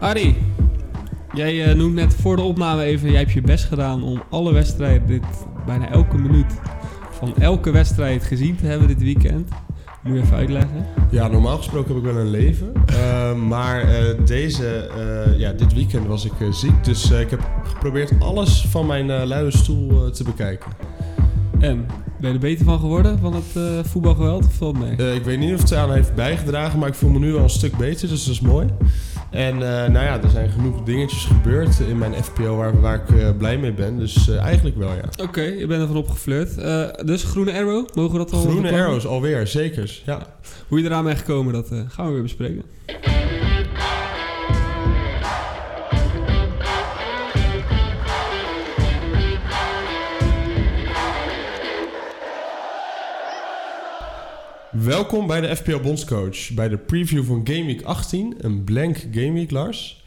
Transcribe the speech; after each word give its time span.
Arie, 0.00 0.36
jij 1.34 1.64
eh, 1.64 1.74
noemt 1.74 1.94
net 1.94 2.14
voor 2.14 2.36
de 2.36 2.42
opname 2.42 2.82
even, 2.82 3.10
jij 3.10 3.18
hebt 3.18 3.32
je 3.32 3.40
best 3.40 3.64
gedaan 3.64 4.02
om 4.02 4.22
alle 4.30 4.52
wedstrijden, 4.52 5.06
dit, 5.06 5.22
bijna 5.66 5.90
elke 5.90 6.16
minuut 6.16 6.54
van 7.10 7.36
elke 7.36 7.70
wedstrijd 7.70 8.24
gezien 8.24 8.56
te 8.56 8.66
hebben 8.66 8.88
dit 8.88 9.02
weekend. 9.02 9.48
Moet 10.02 10.14
je 10.16 10.22
even 10.22 10.36
uitleggen? 10.36 10.86
Ja, 11.10 11.28
normaal 11.28 11.56
gesproken 11.56 11.94
heb 11.94 12.04
ik 12.04 12.12
wel 12.12 12.20
een 12.22 12.30
leven. 12.30 12.72
Uh, 12.90 13.34
maar 13.52 13.84
uh, 13.84 14.26
deze, 14.26 14.90
uh, 14.98 15.38
ja, 15.38 15.52
dit 15.52 15.74
weekend 15.74 16.06
was 16.06 16.24
ik 16.24 16.32
ziek. 16.50 16.84
Dus 16.84 17.10
ik 17.10 17.30
heb 17.30 17.50
geprobeerd 17.64 18.12
alles 18.18 18.66
van 18.70 18.86
mijn 18.86 19.26
luie 19.26 19.56
stoel 19.56 20.10
te 20.10 20.24
bekijken. 20.24 20.70
En, 21.58 21.86
ben 22.20 22.28
je 22.28 22.34
er 22.34 22.38
beter 22.38 22.64
van 22.64 22.78
geworden 22.78 23.18
van 23.18 23.34
het 23.34 23.86
voetbalgeweld 23.88 24.44
of 24.44 24.54
valt 24.54 24.78
mee? 24.78 25.14
ik 25.14 25.24
weet 25.24 25.38
niet 25.38 25.54
of 25.54 25.60
het 25.60 25.74
aan 25.74 25.92
heeft 25.92 26.14
bijgedragen, 26.14 26.78
maar 26.78 26.88
ik 26.88 26.94
voel 26.94 27.10
me 27.10 27.18
nu 27.18 27.32
wel 27.32 27.42
een 27.42 27.50
stuk 27.50 27.76
beter. 27.76 28.08
Dus 28.08 28.24
dat 28.24 28.34
is 28.34 28.40
mooi. 28.40 28.66
En 29.36 29.54
uh, 29.54 29.60
nou 29.60 29.92
ja, 29.92 30.22
er 30.22 30.30
zijn 30.30 30.50
genoeg 30.50 30.82
dingetjes 30.82 31.24
gebeurd 31.24 31.80
in 31.80 31.98
mijn 31.98 32.24
FPO 32.24 32.56
waar, 32.56 32.80
waar 32.80 32.94
ik 32.94 33.10
uh, 33.10 33.28
blij 33.38 33.58
mee 33.58 33.72
ben. 33.72 33.98
Dus 33.98 34.28
uh, 34.28 34.40
eigenlijk 34.40 34.76
wel, 34.76 34.92
ja. 34.92 35.04
Oké, 35.10 35.22
okay, 35.22 35.58
je 35.58 35.66
bent 35.66 35.80
ervan 35.80 35.96
opgeflirt. 35.96 36.54
dus 37.06 37.24
groene 37.24 37.52
arrow, 37.52 37.88
mogen 37.94 38.12
we 38.12 38.18
dat 38.18 38.32
al 38.32 38.40
Groene 38.40 38.72
arrows 38.72 39.06
alweer, 39.06 39.46
zeker. 39.46 40.00
Ja. 40.04 40.26
Hoe 40.68 40.78
je 40.78 40.84
eraan 40.84 41.04
bent 41.04 41.18
gekomen, 41.18 41.52
dat 41.52 41.68
gaan 41.88 42.06
we 42.06 42.12
weer 42.12 42.22
bespreken. 42.22 42.62
Welkom 54.86 55.26
bij 55.26 55.40
de 55.40 55.56
FPL 55.56 55.80
Bondscoach, 55.80 56.50
bij 56.54 56.68
de 56.68 56.78
preview 56.78 57.24
van 57.24 57.40
Game 57.44 57.64
Week 57.64 57.82
18, 57.82 58.34
een 58.38 58.64
blank 58.64 58.96
Game 59.12 59.32
Week, 59.32 59.50
Lars. 59.50 60.04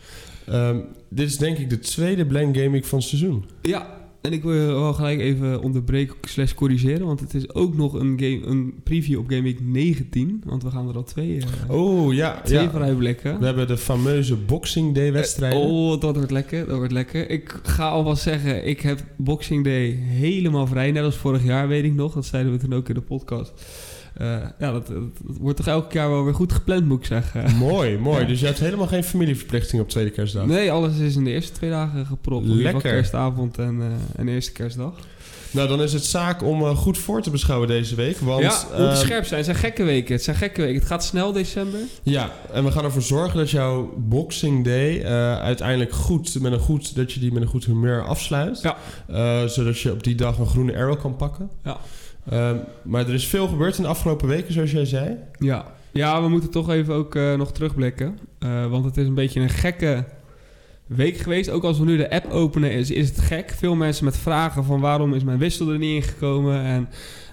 Um, 0.49 0.83
dit 1.09 1.27
is 1.27 1.37
denk 1.37 1.57
ik 1.57 1.69
de 1.69 1.79
tweede 1.79 2.25
blank 2.25 2.57
Game 2.57 2.69
Week 2.69 2.85
van 2.85 2.99
het 2.99 3.07
seizoen. 3.07 3.45
Ja, 3.61 3.97
en 4.21 4.33
ik 4.33 4.43
wil 4.43 4.65
wel 4.65 4.93
gelijk 4.93 5.19
even 5.19 5.61
onderbreken 5.61 6.15
slash 6.21 6.53
corrigeren, 6.53 7.05
want 7.05 7.19
het 7.19 7.33
is 7.33 7.53
ook 7.53 7.75
nog 7.75 7.93
een, 7.93 8.19
game, 8.19 8.45
een 8.45 8.73
preview 8.83 9.19
op 9.19 9.29
Game 9.29 9.41
Week 9.41 9.59
19, 9.61 10.41
want 10.45 10.63
we 10.63 10.71
gaan 10.71 10.89
er 10.89 10.95
al 10.95 11.03
twee, 11.03 11.35
uh, 11.35 11.43
oh, 11.67 12.13
ja, 12.13 12.41
twee 12.41 12.61
ja. 12.61 13.39
We 13.39 13.45
hebben 13.45 13.67
de 13.67 13.77
fameuze 13.77 14.35
Boxing 14.35 14.95
Day 14.95 15.11
wedstrijden. 15.11 15.59
Uh, 15.59 15.65
oh, 15.65 16.01
dat 16.01 16.15
wordt 16.15 16.31
lekker, 16.31 16.65
dat 16.67 16.77
wordt 16.77 16.93
lekker. 16.93 17.29
Ik 17.29 17.59
ga 17.63 17.89
alvast 17.89 18.23
zeggen, 18.23 18.67
ik 18.67 18.81
heb 18.81 19.03
Boxing 19.17 19.63
Day 19.63 19.89
helemaal 20.01 20.67
vrij, 20.67 20.91
net 20.91 21.03
als 21.03 21.15
vorig 21.15 21.43
jaar 21.43 21.67
weet 21.67 21.83
ik 21.83 21.93
nog, 21.93 22.13
dat 22.13 22.25
zeiden 22.25 22.51
we 22.51 22.57
toen 22.57 22.73
ook 22.73 22.89
in 22.89 22.95
de 22.95 23.01
podcast. 23.01 23.51
Uh, 24.21 24.37
ja, 24.59 24.71
dat, 24.71 24.87
dat, 24.87 25.03
wordt 25.21 25.57
toch 25.57 25.67
elke 25.67 25.97
jaar 25.97 26.09
wel 26.09 26.23
weer 26.23 26.33
goed 26.33 26.53
gepland, 26.53 26.85
moet 26.85 26.99
ik 26.99 27.05
zeggen. 27.05 27.55
Mooi, 27.69 27.97
mooi. 27.97 28.21
Ja. 28.21 28.27
Dus 28.27 28.39
je 28.39 28.45
hebt 28.45 28.59
helemaal 28.59 28.87
geen 28.87 29.03
familieverplichting 29.03 29.81
op 29.81 29.89
tweede 29.89 30.09
kerstdag? 30.09 30.45
Nee, 30.45 30.71
alles 30.71 30.97
is 30.97 31.15
in 31.15 31.23
de 31.23 31.29
eerste 31.29 31.51
twee 31.51 31.69
dagen 31.69 32.05
gepropt. 32.05 32.47
Lekker. 32.47 32.81
Kerstavond 32.81 33.57
en, 33.57 33.75
uh, 33.75 33.85
en 34.15 34.27
eerste 34.27 34.51
kerstdag. 34.51 34.93
Nou, 35.51 35.67
dan 35.67 35.81
is 35.81 35.93
het 35.93 36.05
zaak 36.05 36.43
om 36.43 36.61
uh, 36.61 36.77
goed 36.77 36.97
voor 36.97 37.21
te 37.21 37.29
beschouwen 37.29 37.67
deze 37.67 37.95
week. 37.95 38.17
Want, 38.17 38.41
ja, 38.41 38.63
moet 38.71 38.79
uh, 38.79 38.95
scherp 38.95 39.25
zijn. 39.25 39.35
Het 39.35 39.45
zijn 39.45 39.57
gekke 39.57 39.83
weken. 39.83 40.13
Het 40.13 40.23
zijn 40.23 40.35
gekke 40.35 40.61
weken. 40.61 40.79
Het 40.79 40.87
gaat 40.87 41.03
snel 41.03 41.31
december. 41.31 41.79
Ja, 42.03 42.31
en 42.51 42.63
we 42.63 42.71
gaan 42.71 42.83
ervoor 42.83 43.01
zorgen 43.01 43.37
dat 43.37 43.49
jouw 43.49 43.93
Boxing 43.97 44.65
Day 44.65 45.05
uiteindelijk 45.35 45.91
goed, 45.91 46.39
met 46.39 46.51
een 46.51 46.59
goed, 46.59 46.95
dat 46.95 47.11
je 47.11 47.19
die 47.19 47.31
met 47.31 47.41
een 47.41 47.47
goed 47.47 47.65
humeur 47.65 48.05
afsluit. 48.05 48.61
Ja. 49.07 49.47
zodat 49.47 49.79
je 49.79 49.91
op 49.91 50.03
die 50.03 50.15
dag 50.15 50.37
een 50.37 50.47
groene 50.47 50.75
arrow 50.75 50.99
kan 50.99 51.15
pakken. 51.15 51.49
Ja. 51.63 51.77
Um, 52.33 52.59
maar 52.81 53.07
er 53.07 53.13
is 53.13 53.27
veel 53.27 53.47
gebeurd 53.47 53.77
in 53.77 53.83
de 53.83 53.89
afgelopen 53.89 54.27
weken, 54.27 54.53
zoals 54.53 54.71
jij 54.71 54.85
zei. 54.85 55.17
Ja, 55.39 55.65
ja 55.91 56.21
we 56.21 56.29
moeten 56.29 56.49
toch 56.49 56.69
even 56.69 56.93
ook 56.93 57.15
uh, 57.15 57.35
nog 57.35 57.51
terugblikken. 57.51 58.19
Uh, 58.39 58.65
want 58.67 58.85
het 58.85 58.97
is 58.97 59.07
een 59.07 59.13
beetje 59.13 59.39
een 59.39 59.49
gekke 59.49 60.05
week 60.85 61.17
geweest. 61.17 61.49
Ook 61.49 61.63
als 61.63 61.79
we 61.79 61.85
nu 61.85 61.97
de 61.97 62.11
app 62.11 62.31
openen, 62.31 62.71
is, 62.71 62.91
is 62.91 63.09
het 63.09 63.19
gek. 63.19 63.49
Veel 63.57 63.75
mensen 63.75 64.05
met 64.05 64.17
vragen 64.17 64.63
van 64.63 64.79
waarom 64.79 65.13
is 65.13 65.23
mijn 65.23 65.37
wissel 65.37 65.71
er 65.71 65.77
niet 65.77 66.03
ingekomen. 66.03 66.61
En 66.63 66.89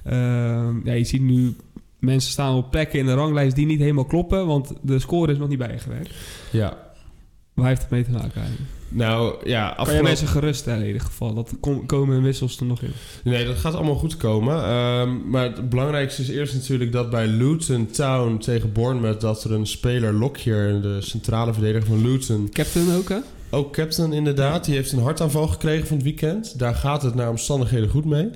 uh, 0.06 0.84
ja, 0.84 0.92
je 0.92 1.04
ziet 1.04 1.22
nu 1.22 1.56
mensen 1.98 2.30
staan 2.30 2.56
op 2.56 2.70
plekken 2.70 2.98
in 2.98 3.06
de 3.06 3.14
ranglijst 3.14 3.56
die 3.56 3.66
niet 3.66 3.80
helemaal 3.80 4.04
kloppen. 4.04 4.46
Want 4.46 4.72
de 4.82 4.98
score 4.98 5.32
is 5.32 5.38
nog 5.38 5.48
niet 5.48 5.58
bijgewerkt. 5.58 6.14
Ja. 6.50 6.76
Waar 7.54 7.68
heeft 7.68 7.80
het 7.80 7.90
mee 7.90 8.04
te 8.04 8.10
maken 8.10 8.40
eigenlijk? 8.40 8.70
Nou 8.88 9.34
ja, 9.44 9.62
afgelopen... 9.69 9.86
Kan 9.86 9.97
je 9.97 10.02
mensen 10.02 10.28
geruststellen 10.28 10.80
in 10.80 10.86
ieder 10.86 11.02
geval? 11.02 11.34
Dat 11.34 11.52
kom, 11.60 11.86
komen 11.86 12.22
wissels 12.22 12.60
er 12.60 12.66
nog 12.66 12.82
in? 12.82 12.92
Nee, 13.24 13.44
dat 13.44 13.56
gaat 13.56 13.74
allemaal 13.74 13.94
goed 13.94 14.16
komen. 14.16 14.74
Um, 14.74 15.30
maar 15.30 15.42
het 15.42 15.69
belangrijkste 15.69 16.22
is 16.22 16.28
eerst 16.28 16.54
natuurlijk 16.54 16.92
dat 16.92 17.10
bij 17.10 17.26
Luton 17.26 17.86
Town 17.91 18.38
tegen 18.38 18.72
Bournemouth... 18.72 19.20
dat 19.20 19.44
er 19.44 19.52
een 19.52 19.66
speler, 19.66 20.12
Lockyer, 20.12 20.82
de 20.82 21.00
centrale 21.00 21.52
verdediger 21.52 21.86
van 21.86 22.02
Luton... 22.02 22.48
Captain 22.52 22.97
ook, 22.97 23.08
hè? 23.08 23.19
Ook 23.50 23.72
captain 23.72 24.12
inderdaad. 24.12 24.64
Die 24.64 24.74
heeft 24.74 24.92
een 24.92 25.03
hartaanval 25.03 25.48
gekregen 25.48 25.86
van 25.86 25.97
het 25.97 26.04
weekend. 26.04 26.58
Daar 26.58 26.74
gaat 26.74 27.03
het 27.03 27.14
naar 27.14 27.30
omstandigheden 27.30 27.88
goed 27.88 28.04
mee. 28.04 28.30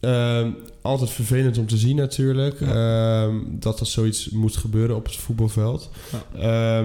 Um, 0.00 0.56
altijd 0.82 1.10
vervelend 1.10 1.58
om 1.58 1.66
te 1.66 1.76
zien 1.76 1.96
natuurlijk. 1.96 2.60
Ja. 2.60 3.22
Um, 3.24 3.46
dat 3.50 3.80
er 3.80 3.86
zoiets 3.86 4.30
moet 4.30 4.56
gebeuren 4.56 4.96
op 4.96 5.04
het 5.04 5.16
voetbalveld. 5.16 5.90
Ja. 6.34 6.84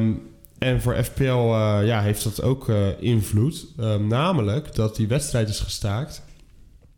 En 0.64 0.82
voor 0.82 1.04
FPL 1.04 1.24
uh, 1.24 1.80
ja, 1.84 2.02
heeft 2.02 2.24
dat 2.24 2.42
ook 2.42 2.70
uh, 2.70 2.88
invloed. 3.00 3.66
Uh, 3.80 3.96
namelijk 3.96 4.76
dat 4.76 4.96
die 4.96 5.08
wedstrijd 5.08 5.50
is 5.50 5.60
gestaakt. 5.60 6.24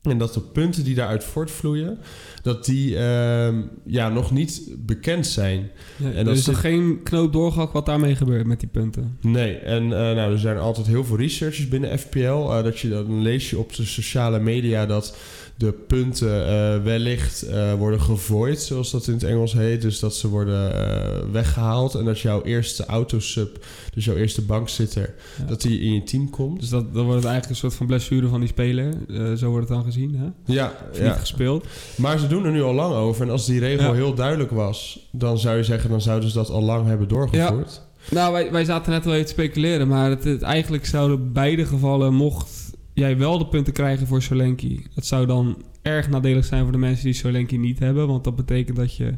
En 0.02 0.18
dat 0.18 0.34
de 0.34 0.40
punten 0.42 0.84
die 0.84 0.96
daaruit 0.96 1.24
voortvloeien, 1.24 1.98
dat 2.42 2.66
die 2.66 2.98
ehm, 2.98 3.62
ja, 3.86 4.10
nog 4.10 4.32
niet 4.32 4.76
bekend 4.78 5.28
zijn. 5.28 5.70
Ja, 5.98 6.10
en 6.10 6.18
er 6.18 6.24
dat 6.24 6.38
is 6.38 6.48
er 6.48 6.56
geen 6.56 7.04
knoop 7.04 7.34
doorgehakt 7.34 7.74
wat 7.74 7.86
daarmee 7.86 8.16
gebeurt 8.16 8.46
met 8.46 8.60
die 8.60 8.70
punten. 8.70 9.18
Nee, 9.22 9.56
en 9.56 9.88
nou, 9.88 10.32
er 10.32 10.40
zijn 10.40 10.58
altijd 10.58 10.88
heel 10.88 11.06
veel 11.06 11.18
researchers 11.18 11.68
binnen 11.68 12.00
FPL. 12.00 12.48
dat 12.48 12.80
je, 12.80 12.90
dan 12.90 13.22
lees 13.22 13.50
je 13.50 13.58
op 13.58 13.76
de 13.76 13.86
sociale 13.86 14.40
media 14.40 14.86
dat 14.86 15.18
de 15.58 15.72
punten 15.72 16.48
uh, 16.48 16.84
wellicht 16.84 17.46
uh, 17.50 17.74
worden 17.74 18.02
gevoid, 18.02 18.62
zoals 18.62 18.92
dat 18.92 19.08
in 19.08 19.14
het 19.14 19.24
Engels 19.24 19.54
heet. 19.54 19.82
Dus 19.82 20.00
dat 20.00 20.16
ze 20.16 20.28
worden 20.28 20.72
uh, 20.72 21.32
weggehaald 21.32 21.96
en 21.96 22.06
dat 22.06 22.20
jouw 22.20 22.44
eerste 22.44 22.86
autosub, 22.86 23.66
dus 23.94 24.06
jouw 24.06 24.16
eerste 24.16 24.42
bankzitter, 24.42 25.14
ja. 25.38 25.46
dat 25.46 25.62
die 25.62 25.80
in 25.80 25.94
je 25.94 26.04
team 26.04 26.30
komt. 26.30 26.60
Dus 26.60 26.70
dat, 26.70 26.94
dan 26.94 27.04
wordt 27.04 27.24
het 27.24 27.32
eigenlijk 27.32 27.50
een 27.50 27.70
soort 27.70 27.74
van 27.74 27.88
blessure 27.88 28.28
van 28.28 28.40
die 28.40 28.50
speler. 28.50 28.94
zo 29.38 29.50
wordt 29.50 29.68
het 29.68 29.78
dan 29.78 29.86
gezien, 29.86 30.16
hè? 30.16 30.54
Ja. 30.54 30.74
Of 30.92 30.98
ja. 30.98 31.04
niet 31.04 31.20
gespeeld. 31.20 31.66
Maar 31.96 32.20
ze 32.20 32.28
doen 32.28 32.46
er 32.46 32.52
nu 32.52 32.64
al 32.64 32.74
lang 32.74 32.94
over. 32.94 33.26
En 33.26 33.32
als 33.32 33.46
die 33.46 33.60
regel 33.60 33.86
ja. 33.86 33.94
heel 33.94 34.14
duidelijk 34.14 34.52
was, 34.52 35.08
dan 35.12 35.40
zou 35.40 35.58
je 35.58 35.64
zeggen, 35.64 35.90
dan 35.90 36.02
zouden 36.02 36.30
ze 36.30 36.38
dat 36.38 36.50
al 36.50 36.64
lang 36.64 36.88
hebben 36.88 37.08
doorgevoerd. 37.08 37.82
Nou, 38.10 38.34
wij, 38.34 38.52
wij 38.52 38.66
zaten 38.66 38.92
net 38.92 39.06
wel 39.06 39.14
even 39.14 39.26
te 39.26 39.32
speculeren, 39.32 39.88
maar 39.88 40.10
het, 40.10 40.24
het, 40.24 40.42
eigenlijk 40.42 40.86
zouden 40.86 41.32
beide 41.32 41.66
gevallen, 41.66 42.14
mocht 42.14 42.63
jij 42.94 43.18
wel 43.18 43.38
de 43.38 43.48
punten 43.48 43.74
krijgen 43.74 44.08
voor 44.08 44.22
Solanke. 44.22 44.80
Het 44.94 45.06
zou 45.06 45.26
dan 45.26 45.64
erg 45.82 46.10
nadelig 46.10 46.46
zijn 46.46 46.64
voor 46.64 46.72
de 46.72 46.78
mensen 46.78 47.06
die 47.06 47.14
Solanke 47.14 47.56
niet 47.56 47.80
hebben. 47.80 48.08
Want 48.08 48.24
dat 48.24 48.36
betekent 48.36 48.78
dat 48.78 48.96
je 48.96 49.14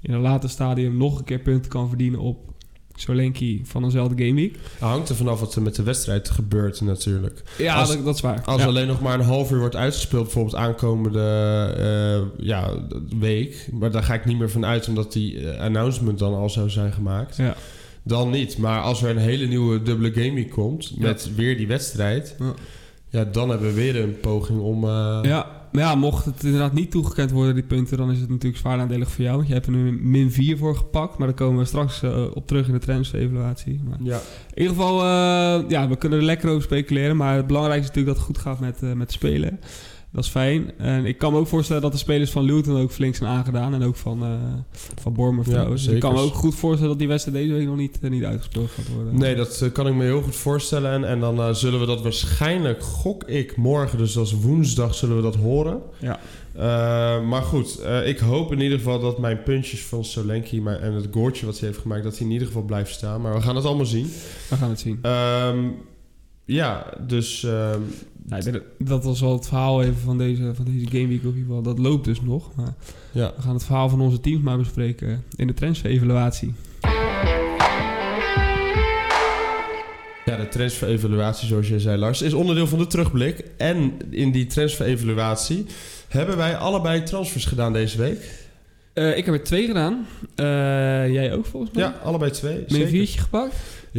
in 0.00 0.14
een 0.14 0.20
later 0.20 0.50
stadium 0.50 0.96
nog 0.96 1.18
een 1.18 1.24
keer 1.24 1.38
punten 1.38 1.70
kan 1.70 1.88
verdienen 1.88 2.20
op 2.20 2.54
Solanke 2.94 3.60
van 3.62 3.84
eenzelfde 3.84 4.24
gameweek. 4.24 4.52
Het 4.52 4.80
hangt 4.80 5.08
er 5.08 5.16
vanaf 5.16 5.40
wat 5.40 5.54
er 5.54 5.62
met 5.62 5.74
de 5.74 5.82
wedstrijd 5.82 6.30
gebeurt 6.30 6.80
natuurlijk. 6.80 7.42
Ja, 7.58 7.74
als, 7.74 7.88
dat, 7.88 8.04
dat, 8.04 8.14
is 8.14 8.20
waar. 8.20 8.42
Als 8.44 8.60
ja. 8.60 8.66
alleen 8.66 8.86
nog 8.86 9.00
maar 9.00 9.18
een 9.18 9.24
half 9.24 9.50
uur 9.50 9.58
wordt 9.58 9.76
uitgespeeld, 9.76 10.22
bijvoorbeeld 10.22 10.54
aankomende 10.54 12.28
uh, 12.38 12.46
ja, 12.46 12.86
week. 13.18 13.68
Maar 13.72 13.90
daar 13.90 14.02
ga 14.02 14.14
ik 14.14 14.24
niet 14.24 14.38
meer 14.38 14.50
van 14.50 14.64
uit, 14.64 14.88
omdat 14.88 15.12
die 15.12 15.40
uh, 15.40 15.60
announcement 15.60 16.18
dan 16.18 16.34
al 16.34 16.50
zou 16.50 16.70
zijn 16.70 16.92
gemaakt. 16.92 17.36
Ja. 17.36 17.56
Dan 18.02 18.30
niet. 18.30 18.58
Maar 18.58 18.80
als 18.80 19.02
er 19.02 19.10
een 19.10 19.16
hele 19.16 19.46
nieuwe 19.46 19.82
dubbele 19.82 20.12
gameweek 20.12 20.50
komt, 20.50 20.98
met 20.98 21.24
ja. 21.28 21.34
weer 21.34 21.56
die 21.56 21.66
wedstrijd... 21.66 22.36
Ja. 22.38 22.54
Ja, 23.16 23.24
dan 23.24 23.48
hebben 23.48 23.68
we 23.68 23.74
weer 23.74 24.02
een 24.02 24.20
poging 24.20 24.60
om... 24.60 24.84
Uh... 24.84 25.18
Ja, 25.22 25.46
maar 25.72 25.82
ja, 25.82 25.94
mocht 25.94 26.24
het 26.24 26.44
inderdaad 26.44 26.72
niet 26.72 26.90
toegekend 26.90 27.30
worden, 27.30 27.54
die 27.54 27.62
punten... 27.62 27.96
dan 27.96 28.10
is 28.10 28.20
het 28.20 28.28
natuurlijk 28.28 28.60
zwaar 28.60 28.76
nadelig 28.76 29.10
voor 29.10 29.24
jou. 29.24 29.36
Want 29.36 29.48
je 29.48 29.54
hebt 29.54 29.66
er 29.66 29.72
nu 29.72 29.98
min 30.02 30.32
4 30.32 30.58
voor 30.58 30.76
gepakt. 30.76 31.18
Maar 31.18 31.26
daar 31.26 31.36
komen 31.36 31.58
we 31.58 31.64
straks 31.64 32.02
uh, 32.02 32.24
op 32.34 32.46
terug 32.46 32.66
in 32.66 32.72
de 32.72 32.78
transfer-evaluatie. 32.78 33.80
Ja. 34.02 34.20
In 34.54 34.62
ieder 34.62 34.76
geval, 34.76 34.98
uh, 34.98 35.68
ja, 35.68 35.88
we 35.88 35.96
kunnen 35.96 36.18
er 36.18 36.24
lekker 36.24 36.48
over 36.48 36.62
speculeren. 36.62 37.16
Maar 37.16 37.36
het 37.36 37.46
belangrijkste 37.46 37.90
is 37.90 37.96
natuurlijk 37.96 38.16
dat 38.16 38.26
het 38.26 38.36
goed 38.36 38.44
gaat 38.44 38.60
met, 38.60 38.94
met 38.96 39.12
spelen. 39.12 39.60
Dat 40.16 40.24
is 40.24 40.30
fijn. 40.30 40.78
En 40.78 41.04
ik 41.04 41.18
kan 41.18 41.32
me 41.32 41.38
ook 41.38 41.46
voorstellen 41.46 41.82
dat 41.82 41.92
de 41.92 41.98
spelers 41.98 42.30
van 42.30 42.44
Luton 42.44 42.80
ook 42.80 42.90
flink 42.90 43.14
zijn 43.14 43.30
aangedaan. 43.30 43.74
En 43.74 43.82
ook 43.82 43.96
van, 43.96 44.22
uh, 44.22 44.30
van 45.00 45.12
Bournemouth 45.12 45.50
ja. 45.50 45.64
Dus 45.64 45.86
ik 45.86 46.00
kan 46.00 46.14
me 46.14 46.20
ook 46.20 46.34
goed 46.34 46.54
voorstellen 46.54 46.90
dat 46.90 46.98
die 46.98 47.08
wedstrijd 47.08 47.38
deze 47.38 47.52
week 47.52 47.66
nog 47.66 47.76
niet, 47.76 47.98
uh, 48.02 48.10
niet 48.10 48.24
uitgespeeld 48.24 48.70
gaat 48.70 48.88
worden. 48.94 49.18
Nee, 49.18 49.34
dat 49.34 49.60
uh, 49.62 49.72
kan 49.72 49.86
ik 49.86 49.94
me 49.94 50.04
heel 50.04 50.22
goed 50.22 50.36
voorstellen. 50.36 50.92
En, 50.92 51.04
en 51.04 51.20
dan 51.20 51.56
zullen 51.56 51.80
we 51.80 51.86
dat 51.86 52.02
waarschijnlijk, 52.02 52.82
gok 52.82 53.24
ik, 53.24 53.56
morgen, 53.56 53.98
dus 53.98 54.18
als 54.18 54.32
woensdag, 54.32 54.94
zullen 54.94 55.16
we 55.16 55.22
dat 55.22 55.36
horen. 55.36 55.80
Ja. 55.98 56.18
maar 57.20 57.42
goed, 57.42 57.80
ik 58.04 58.18
hoop 58.18 58.52
in 58.52 58.60
ieder 58.60 58.78
geval 58.78 59.00
dat 59.00 59.18
mijn 59.18 59.42
puntjes 59.42 59.84
van 59.84 60.04
Solanke 60.04 60.60
maar, 60.60 60.80
en 60.80 60.92
het 60.92 61.08
goortje 61.10 61.46
wat 61.46 61.58
hij 61.58 61.68
heeft 61.68 61.80
gemaakt, 61.80 62.04
dat 62.04 62.18
hij 62.18 62.26
in 62.26 62.32
ieder 62.32 62.46
geval 62.46 62.62
blijft 62.62 62.92
staan. 62.92 63.20
Maar 63.20 63.34
we 63.34 63.40
gaan 63.40 63.56
het 63.56 63.64
allemaal 63.64 63.86
zien. 63.86 64.06
We 64.48 64.56
gaan 64.56 64.70
het 64.70 64.80
zien. 64.80 65.00
Um, 65.02 65.76
ja, 66.46 66.86
dus... 67.06 67.42
Um, 67.42 67.84
Nee, 68.28 68.62
dat 68.78 69.04
was 69.04 69.20
wel 69.20 69.32
het 69.32 69.46
verhaal 69.46 69.82
even 69.82 69.96
van 69.96 70.18
deze, 70.18 70.54
van 70.54 70.64
deze 70.64 70.86
Game 70.86 71.06
Week. 71.06 71.18
Of 71.18 71.32
in 71.32 71.38
ieder 71.38 71.44
geval, 71.46 71.62
dat 71.62 71.78
loopt 71.78 72.04
dus 72.04 72.20
nog. 72.20 72.54
Maar 72.54 72.74
ja. 73.12 73.32
we 73.36 73.42
gaan 73.42 73.54
het 73.54 73.64
verhaal 73.64 73.88
van 73.88 74.00
onze 74.00 74.20
teams 74.20 74.42
maar 74.42 74.58
bespreken 74.58 75.24
in 75.36 75.46
de 75.46 75.54
transfer-evaluatie. 75.54 76.54
transfer-evaluatie, 80.50 81.48
zoals 81.48 81.68
je 81.68 81.80
zei, 81.80 81.98
Lars, 81.98 82.22
is 82.22 82.32
onderdeel 82.32 82.66
van 82.66 82.78
de 82.78 82.86
terugblik. 82.86 83.44
En 83.56 83.92
in 84.10 84.32
die 84.32 84.46
transfer-evaluatie 84.46 85.66
hebben 86.08 86.36
wij 86.36 86.56
allebei 86.56 87.02
transfers 87.02 87.44
gedaan 87.44 87.72
deze 87.72 87.98
week. 87.98 88.44
Eh, 88.92 89.16
ik 89.16 89.24
heb 89.24 89.34
er 89.34 89.44
twee 89.44 89.66
gedaan. 89.66 90.06
Eh, 90.34 90.46
jij 91.12 91.32
ook 91.34 91.46
volgens 91.46 91.72
mij? 91.72 91.82
Ja, 91.82 91.94
allebei 92.02 92.30
twee. 92.30 92.54
Ben 92.54 92.62
je 92.62 92.68
zeker. 92.68 92.86
een 92.86 92.92
viertje 92.92 93.20
gepakt? 93.20 93.54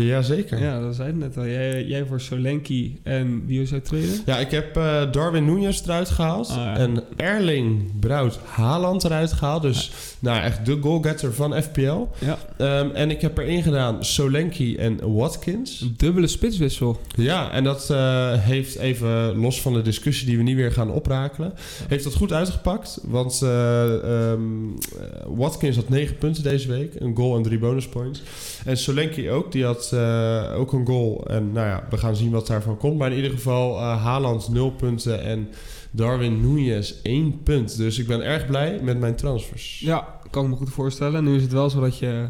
Jazeker. 0.06 0.60
Ja. 0.60 0.66
Ja, 0.66 0.80
dat 0.80 0.96
zei 0.96 1.08
het 1.08 1.18
net 1.18 1.38
al. 1.38 1.46
Jij, 1.48 1.86
jij 1.86 2.06
voor 2.06 2.22
Solenki 2.22 3.00
en 3.04 3.44
wie 3.46 3.60
was 3.60 3.70
jouw 3.70 3.82
tweede? 3.82 4.40
ik 4.40 4.52
heb 4.52 4.78
eh, 4.78 5.12
Darwin 5.12 5.46
Núñez 5.46 5.84
eruit 5.86 6.10
gehaald. 6.10 6.50
Ah, 6.50 6.56
ja. 6.56 6.78
En 6.78 7.04
Erling 7.16 8.00
Braut 8.00 8.40
Haaland 8.44 9.04
eruit 9.04 9.34
gehaald. 9.34 9.62
Dus 9.62 9.92
nou, 10.20 10.42
echt 10.42 10.66
de 10.66 10.78
goalgetter 10.82 11.34
van 11.34 11.62
FPL. 11.62 12.08
Ja, 12.20 12.38
Ehm, 12.58 12.90
en 12.90 13.12
ik 13.12 13.22
heb 13.22 13.38
erin 13.38 13.64
gedaan 13.64 14.06
Solanke 14.06 14.78
en 14.78 15.14
Watkins. 15.16 15.82
een 15.82 15.94
dubbele 15.98 16.28
spitswissel. 16.28 17.00
Ja, 17.16 17.52
en 17.52 17.64
dat 17.64 17.90
eh, 17.90 18.34
heeft 18.34 18.78
even 18.78 19.38
los 19.38 19.62
van 19.62 19.74
de 19.74 19.82
discussie 19.82 20.28
die 20.28 20.38
we 20.38 20.44
niet 20.44 20.56
weer 20.56 20.72
gaan 20.72 20.92
oprakelen, 20.92 21.54
heeft 21.88 22.04
dat 22.04 22.14
goed 22.14 22.34
uitgepakt. 22.34 23.00
Want 23.04 23.42
eh, 23.44 23.84
ehm, 23.94 24.42
eh, 24.72 25.26
Watkins 25.36 25.76
had 25.76 25.90
9 25.90 26.18
punten 26.18 26.44
deze 26.44 26.68
week, 26.68 26.94
een 27.00 27.16
goal 27.16 27.36
en 27.36 27.44
drie 27.44 27.60
bonuspoints. 27.60 28.22
En 28.66 28.78
Solanke 28.78 29.32
ook, 29.32 29.52
die 29.52 29.66
had 29.66 29.87
eh, 29.92 30.54
ook 30.56 30.74
een 30.74 30.86
goal. 30.86 31.26
En 31.28 31.52
nou 31.52 31.68
ja, 31.68 31.84
we 31.90 31.98
gaan 31.98 32.16
zien 32.16 32.32
wat 32.32 32.48
daarvan 32.48 32.78
komt. 32.78 32.98
Maar 32.98 33.10
in 33.10 33.16
ieder 33.16 33.32
geval 33.32 33.78
eh 33.78 34.04
Haaland 34.04 34.50
0 34.50 34.72
punten 34.72 35.22
en 35.24 35.50
Darwin 35.92 36.42
Núñez 36.42 37.02
1 37.04 37.44
punt. 37.44 37.78
Dus 37.78 38.00
ik 38.00 38.08
ben 38.08 38.22
erg 38.22 38.46
blij 38.46 38.80
met 38.84 39.00
mijn 39.00 39.16
transfers. 39.16 39.80
Ja, 39.80 40.08
kan 40.32 40.44
ik 40.44 40.50
me 40.50 40.56
goed 40.56 40.70
voorstellen. 40.70 41.24
Nu 41.24 41.36
is 41.36 41.42
het 41.42 41.52
wel 41.52 41.70
zo 41.70 41.80
dat 41.82 41.98
je 41.98 42.30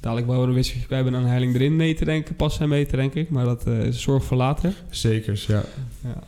dadelijk 0.00 0.26
wel 0.28 0.42
een 0.42 0.52
wisseltje 0.54 0.88
bij 0.88 1.04
bent 1.04 1.16
aan 1.16 1.26
Heiling 1.26 1.54
erin 1.54 1.76
mee 1.76 1.94
te 1.94 2.04
denken. 2.04 2.34
Pas 2.36 2.54
zijn 2.54 2.68
mee 2.68 2.86
te 2.86 2.96
denk 2.96 3.14
ik. 3.14 3.30
Maar 3.30 3.44
dat 3.44 3.66
eh, 3.66 3.78
is 3.84 4.02
zorg 4.02 4.24
voor 4.24 4.36
later. 4.36 4.72
Zekers, 4.90 5.46
ja. 5.46 5.62
Ja. 6.04 6.18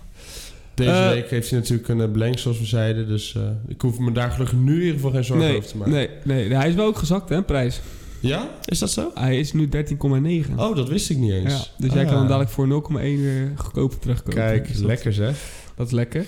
Deze 0.74 1.08
week 1.12 1.30
heeft 1.30 1.50
hij 1.50 1.58
natuurlijk 1.58 1.88
een 1.88 2.10
blank, 2.10 2.38
zoals 2.38 2.58
we 2.58 2.64
zeiden. 2.66 3.08
Dus 3.08 3.36
ik 3.68 3.80
hoef 3.80 3.98
me 3.98 4.12
daar 4.12 4.30
gelukkig 4.30 4.58
nu 4.58 4.74
in 4.74 4.80
ieder 4.80 4.94
geval 4.94 5.10
geen 5.10 5.24
zorgen 5.24 5.46
Nee, 5.46 5.56
over 5.56 5.68
te 5.68 5.76
maken. 5.76 5.92
nee, 5.92 6.08
nee, 6.24 6.54
hij 6.54 6.68
is 6.68 6.74
wel 6.74 6.86
ook 6.86 6.98
gezakt 6.98 7.28
hè, 7.28 7.42
prijs. 7.42 7.80
Ja? 8.20 8.48
Is 8.64 8.78
dat 8.78 8.90
zo? 8.90 9.10
Hij 9.14 9.38
is 9.38 9.52
nu 9.52 9.68
13,9. 9.68 10.56
Oh, 10.56 10.76
dat 10.76 10.88
wist 10.88 11.10
ik 11.10 11.16
niet 11.16 11.32
eens. 11.32 11.52
Ja, 11.52 11.64
dus 11.86 11.92
jij 11.92 12.02
Ah. 12.04 12.08
kan 12.08 12.18
hem 12.18 12.26
dadelijk 12.26 12.50
voor 12.50 12.66
0,1 12.66 13.20
weer 13.22 13.52
goedkoper 13.56 13.98
terugkopen. 13.98 14.34
Kijk, 14.34 14.66
Dus 14.66 14.76
dat- 14.76 14.86
lekker 14.86 15.12
zeg. 15.12 15.36
Dat 15.76 15.86
is 15.86 15.92
lekker. 15.92 16.24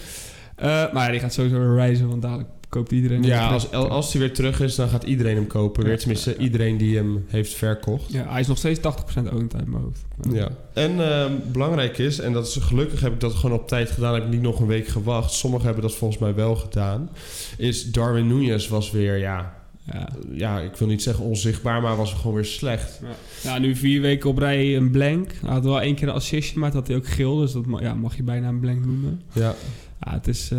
Eh, 0.57 0.67
maar 0.67 1.05
ja, 1.05 1.11
die 1.11 1.21
gaat 1.21 1.33
sowieso 1.33 1.75
reizen, 1.75 2.09
want 2.09 2.23
dadelijk 2.23 2.49
koopt 2.69 2.93
iedereen 2.93 3.21
hem 3.23 3.31
Ja, 3.31 3.47
terug. 3.59 3.73
als, 3.73 3.89
als 3.91 4.13
hij 4.13 4.21
weer 4.23 4.33
terug 4.35 4.61
is, 4.61 4.75
dan 4.75 4.89
gaat 4.89 5.03
iedereen 5.05 5.35
hem 5.37 5.47
kopen. 5.47 5.85
Weer 5.85 5.99
tenminste, 5.99 6.37
iedereen 6.37 6.77
die 6.77 6.97
hem 6.97 7.25
heeft 7.29 7.55
verkocht. 7.55 8.13
Ja, 8.13 8.25
hij 8.29 8.41
is 8.41 8.47
nog 8.47 8.59
steeds 8.59 8.81
80% 8.81 9.33
owned 9.33 9.55
uit 9.55 9.67
mijn 9.67 9.83
hoofd. 9.83 10.05
Ja. 10.33 10.49
En 10.75 11.11
ehm, 11.11 11.33
belangrijk 11.53 11.99
is, 11.99 12.19
en 12.19 12.33
dat 12.33 12.47
is 12.47 12.57
gelukkig 12.61 13.01
heb 13.01 13.13
ik 13.13 13.21
dat 13.21 13.35
gewoon 13.35 13.59
op 13.59 13.69
tijd 13.69 13.91
gedaan, 13.91 14.15
heb 14.15 14.23
ik 14.25 14.31
niet 14.31 14.43
nog 14.43 14.61
een 14.61 14.67
week 14.67 14.89
gewacht. 14.89 15.33
Sommigen 15.33 15.65
hebben 15.67 15.83
dat 15.85 15.95
volgens 15.95 16.21
mij 16.21 16.35
wel 16.35 16.57
gedaan. 16.57 17.11
Is 17.57 17.91
Darwin 17.91 18.29
Núñez 18.33 18.69
was 18.69 18.91
weer, 18.91 19.17
ja, 19.17 19.57
Ja. 19.93 20.09
ja, 20.33 20.61
ik 20.61 20.77
wil 20.77 20.89
niet 20.89 21.03
zeggen 21.03 21.25
onzichtbaar, 21.25 21.83
maar 21.83 21.97
was 21.97 22.15
gewoon 22.15 22.35
weer 22.35 22.45
slecht. 22.45 23.01
Ja. 23.03 23.51
ja, 23.51 23.59
nu 23.59 23.77
vier 23.77 24.01
weken 24.01 24.31
op 24.31 24.39
rij 24.39 24.77
een 24.77 24.91
blank. 24.91 25.31
Hij 25.41 25.51
had 25.53 25.65
wel 25.65 25.81
één 25.81 25.95
keer 25.95 26.09
een 26.09 26.15
assistje, 26.15 26.59
maar 26.59 26.69
dat 26.71 26.79
had 26.79 26.89
hij 26.89 26.97
ook 26.97 27.07
geel. 27.07 27.37
Dus 27.37 27.53
dat 27.53 27.67
ma- 27.67 27.81
ja, 27.81 27.95
mag 27.95 28.17
je 28.17 28.23
bijna 28.23 28.49
een 28.49 28.61
blank 28.61 28.85
noemen. 28.87 29.21
Ja, 29.33 29.55
Ja, 30.09 30.15
het 30.15 30.29
is... 30.29 30.51
eh, 30.51 30.59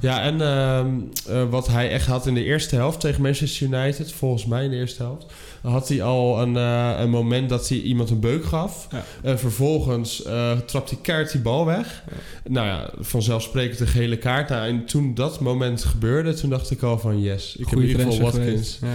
ja 0.00 0.22
en 0.22 0.40
ehm, 0.40 0.88
eh, 1.28 1.50
wat 1.50 1.66
hij 1.66 1.90
echt 1.90 2.06
had 2.06 2.26
in 2.26 2.34
de 2.34 2.44
eerste 2.44 2.74
helft 2.74 3.00
tegen 3.00 3.22
Manchester 3.22 3.66
United, 3.66 4.12
volgens 4.12 4.46
mij 4.46 4.64
in 4.64 4.70
de 4.70 4.76
eerste 4.76 5.02
helft, 5.02 5.26
had 5.62 5.88
hij 5.88 6.02
al 6.02 6.42
een, 6.42 6.56
eh, 6.56 6.94
een 6.98 7.10
moment 7.10 7.48
dat 7.48 7.68
hij 7.68 7.78
iemand 7.80 8.10
een 8.10 8.20
beuk 8.20 8.44
gaf. 8.44 8.86
Ja. 8.90 9.04
En 9.22 9.38
vervolgens 9.38 10.22
eh 10.22 10.58
trapt 10.66 10.90
hij 10.90 10.98
keihard 11.02 11.32
die 11.32 11.40
bal 11.40 11.66
weg. 11.66 12.04
Nou 12.48 12.66
ja, 12.66 12.90
vanzelfsprekend 12.98 13.80
een 13.80 13.86
gele 13.86 14.16
kaart. 14.16 14.48
Nou, 14.48 14.68
en 14.68 14.84
toen 14.84 15.14
dat 15.14 15.40
moment 15.40 15.84
gebeurde, 15.84 16.34
toen 16.34 16.50
dacht 16.50 16.70
ik 16.70 16.82
al 16.82 16.98
van 16.98 17.20
yes. 17.20 17.56
Ik 17.56 17.68
heb 17.68 17.78
in 17.78 17.86
ieder 17.86 18.06
geval 18.06 18.20
Watkins. 18.20 18.78
Ja. 18.80 18.88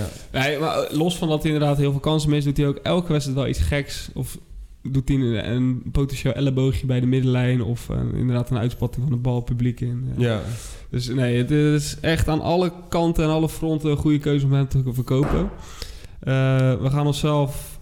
Ja. 0.00 0.08
Nee, 0.40 0.58
maar 0.58 0.86
los 0.90 1.16
van 1.16 1.28
dat 1.28 1.42
hij 1.42 1.52
inderdaad 1.52 1.76
heel 1.76 1.90
veel 1.90 2.00
kansen 2.00 2.30
mist, 2.30 2.44
doet 2.44 2.56
hij 2.56 2.66
ook 2.66 2.78
elke 2.82 3.12
wedstrijd 3.12 3.38
wel 3.38 3.48
iets 3.48 3.58
geks. 3.60 4.08
Of 4.14 4.38
doet 4.82 5.08
hij 5.08 5.16
een, 5.16 5.50
een 5.50 5.82
potentieel 5.92 6.34
elleboogje 6.34 6.86
bij 6.86 7.00
de 7.00 7.06
middenlijn. 7.06 7.62
Of 7.62 7.90
eh, 7.90 8.00
inderdaad 8.14 8.50
een 8.50 8.58
uitspatting 8.58 9.02
van 9.02 9.14
de 9.14 9.20
bal 9.20 9.40
publiek 9.40 9.80
in. 9.80 10.12
Ja. 10.16 10.28
ja. 10.28 10.40
Dus 10.90 11.08
nee, 11.08 11.38
het 11.38 11.50
is 11.50 11.96
echt 12.00 12.28
aan 12.28 12.40
alle 12.40 12.72
kanten 12.88 13.24
en 13.24 13.30
alle 13.30 13.48
fronten 13.48 13.90
een 13.90 13.96
goede 13.96 14.18
keuze 14.18 14.46
om 14.46 14.52
hem 14.52 14.68
te 14.68 14.82
verkopen. 14.88 15.50
Eh, 16.20 16.80
we 16.80 16.90
gaan 16.90 17.06
onszelf 17.06 17.79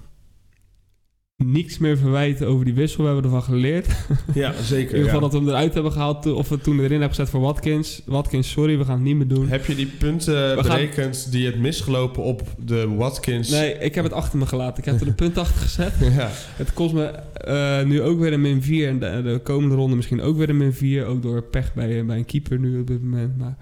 niks 1.45 1.79
meer 1.79 1.97
verwijten 1.99 2.47
over 2.47 2.65
die 2.65 2.75
wissel. 2.75 3.01
We 3.01 3.07
hebben 3.07 3.25
ervan 3.25 3.43
geleerd. 3.43 3.87
ja, 4.35 4.53
In 4.59 4.65
zeker. 4.65 4.97
ieder 4.97 5.05
geval 5.05 5.15
ja. 5.15 5.21
dat 5.21 5.33
we 5.33 5.39
hem 5.39 5.49
eruit 5.49 5.75
hebben 5.75 5.93
gehaald. 5.93 6.23
to- 6.23 6.35
Of 6.35 6.49
we 6.49 6.59
toen 6.59 6.77
erin 6.79 6.91
hebben 6.91 7.09
gezet 7.09 7.29
voor 7.31 7.41
Watkins. 7.41 8.03
Watkins, 8.07 8.51
sorry, 8.51 8.79
we 8.79 8.85
gaan 8.85 8.95
het 8.95 9.03
niet 9.05 9.17
meer 9.17 9.29
doen. 9.29 9.49
Heb 9.49 9.67
je 9.67 9.75
die 9.75 9.87
punten 9.87 10.57
We 10.57 10.63
gaan- 10.65 10.77
berekend 10.77 11.29
die 11.33 11.47
het 11.47 11.59
misgelopen 11.59 12.23
op 12.23 12.43
de 12.65 12.89
Watkins? 12.97 13.51
Nee, 13.51 13.73
ik 13.79 13.95
heb 13.95 14.05
het 14.05 14.13
achter 14.13 14.39
me 14.39 14.47
gelaten. 14.47 14.79
Ik 14.79 14.85
heb 14.85 15.01
er 15.01 15.07
een 15.07 15.15
punt 15.15 15.39
achter 15.39 15.61
gezet. 15.61 15.93
Ja. 16.19 16.29
Het 16.57 16.73
kost 16.73 16.95
me 16.95 17.05
eh, 17.05 17.85
nu 17.85 18.03
ook 18.03 18.19
weer 18.21 18.33
een 18.33 18.41
min 18.41 18.63
4. 18.63 18.89
En 18.89 18.99
de, 18.99 19.23
de 19.33 19.41
komende 19.43 19.75
ronde 19.75 19.97
misschien 19.97 20.21
ook 20.23 20.37
weer 20.37 20.49
een 20.49 20.57
min 20.57 20.73
4. 20.75 21.05
Ook 21.07 21.23
door 21.23 21.43
pech 21.43 21.75
bij, 21.75 22.05
bij 22.05 22.17
een 22.17 22.25
keeper 22.25 22.59
nu 22.59 22.81
op 22.81 22.87
dit 22.87 23.03
moment. 23.03 23.39
Maar 23.39 23.57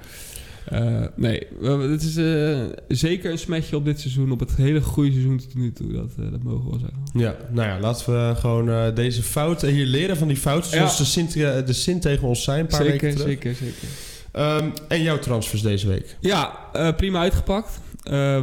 eh, 0.70 1.02
nee, 1.16 1.46
het 1.90 2.02
is 2.02 2.16
eh, 2.16 2.60
zeker 2.88 3.30
een 3.30 3.38
smetje 3.38 3.76
op 3.76 3.84
dit 3.84 4.00
seizoen. 4.00 4.32
Op 4.32 4.40
het 4.40 4.56
hele 4.56 4.80
goede 4.80 5.10
seizoen 5.10 5.38
tot 5.38 5.54
nu 5.54 5.72
toe. 5.72 5.92
Dat, 5.92 6.10
eh, 6.18 6.30
dat 6.30 6.42
mogen 6.42 6.64
we 6.64 6.70
wel 6.70 6.78
zeggen. 6.78 6.98
ja, 7.20 7.36
nou 7.50 7.68
ja, 7.68 7.80
laten 7.80 8.12
we 8.12 8.34
gewoon 8.36 8.94
deze 8.94 9.22
fouten 9.22 9.68
hier 9.68 9.86
leren 9.86 10.16
van 10.16 10.28
die 10.28 10.36
fouten. 10.36 10.70
Zoals 10.70 10.92
Ja. 10.92 10.98
de, 10.98 11.04
Sint, 11.10 11.32
de 11.66 11.72
Sint 11.72 12.02
tegen 12.02 12.28
ons 12.28 12.42
zijn 12.44 12.60
een 12.60 12.66
paar 12.66 12.82
Zeker, 12.84 12.92
weken 13.00 13.10
terug. 13.10 13.26
zeker, 13.32 13.54
zeker. 13.54 13.88
Ehm, 14.32 14.68
en 14.88 15.02
jouw 15.02 15.18
transfers 15.18 15.62
deze 15.62 15.86
week? 15.88 16.16
Ja, 16.20 16.58
prima 16.96 17.20
uitgepakt. 17.20 17.80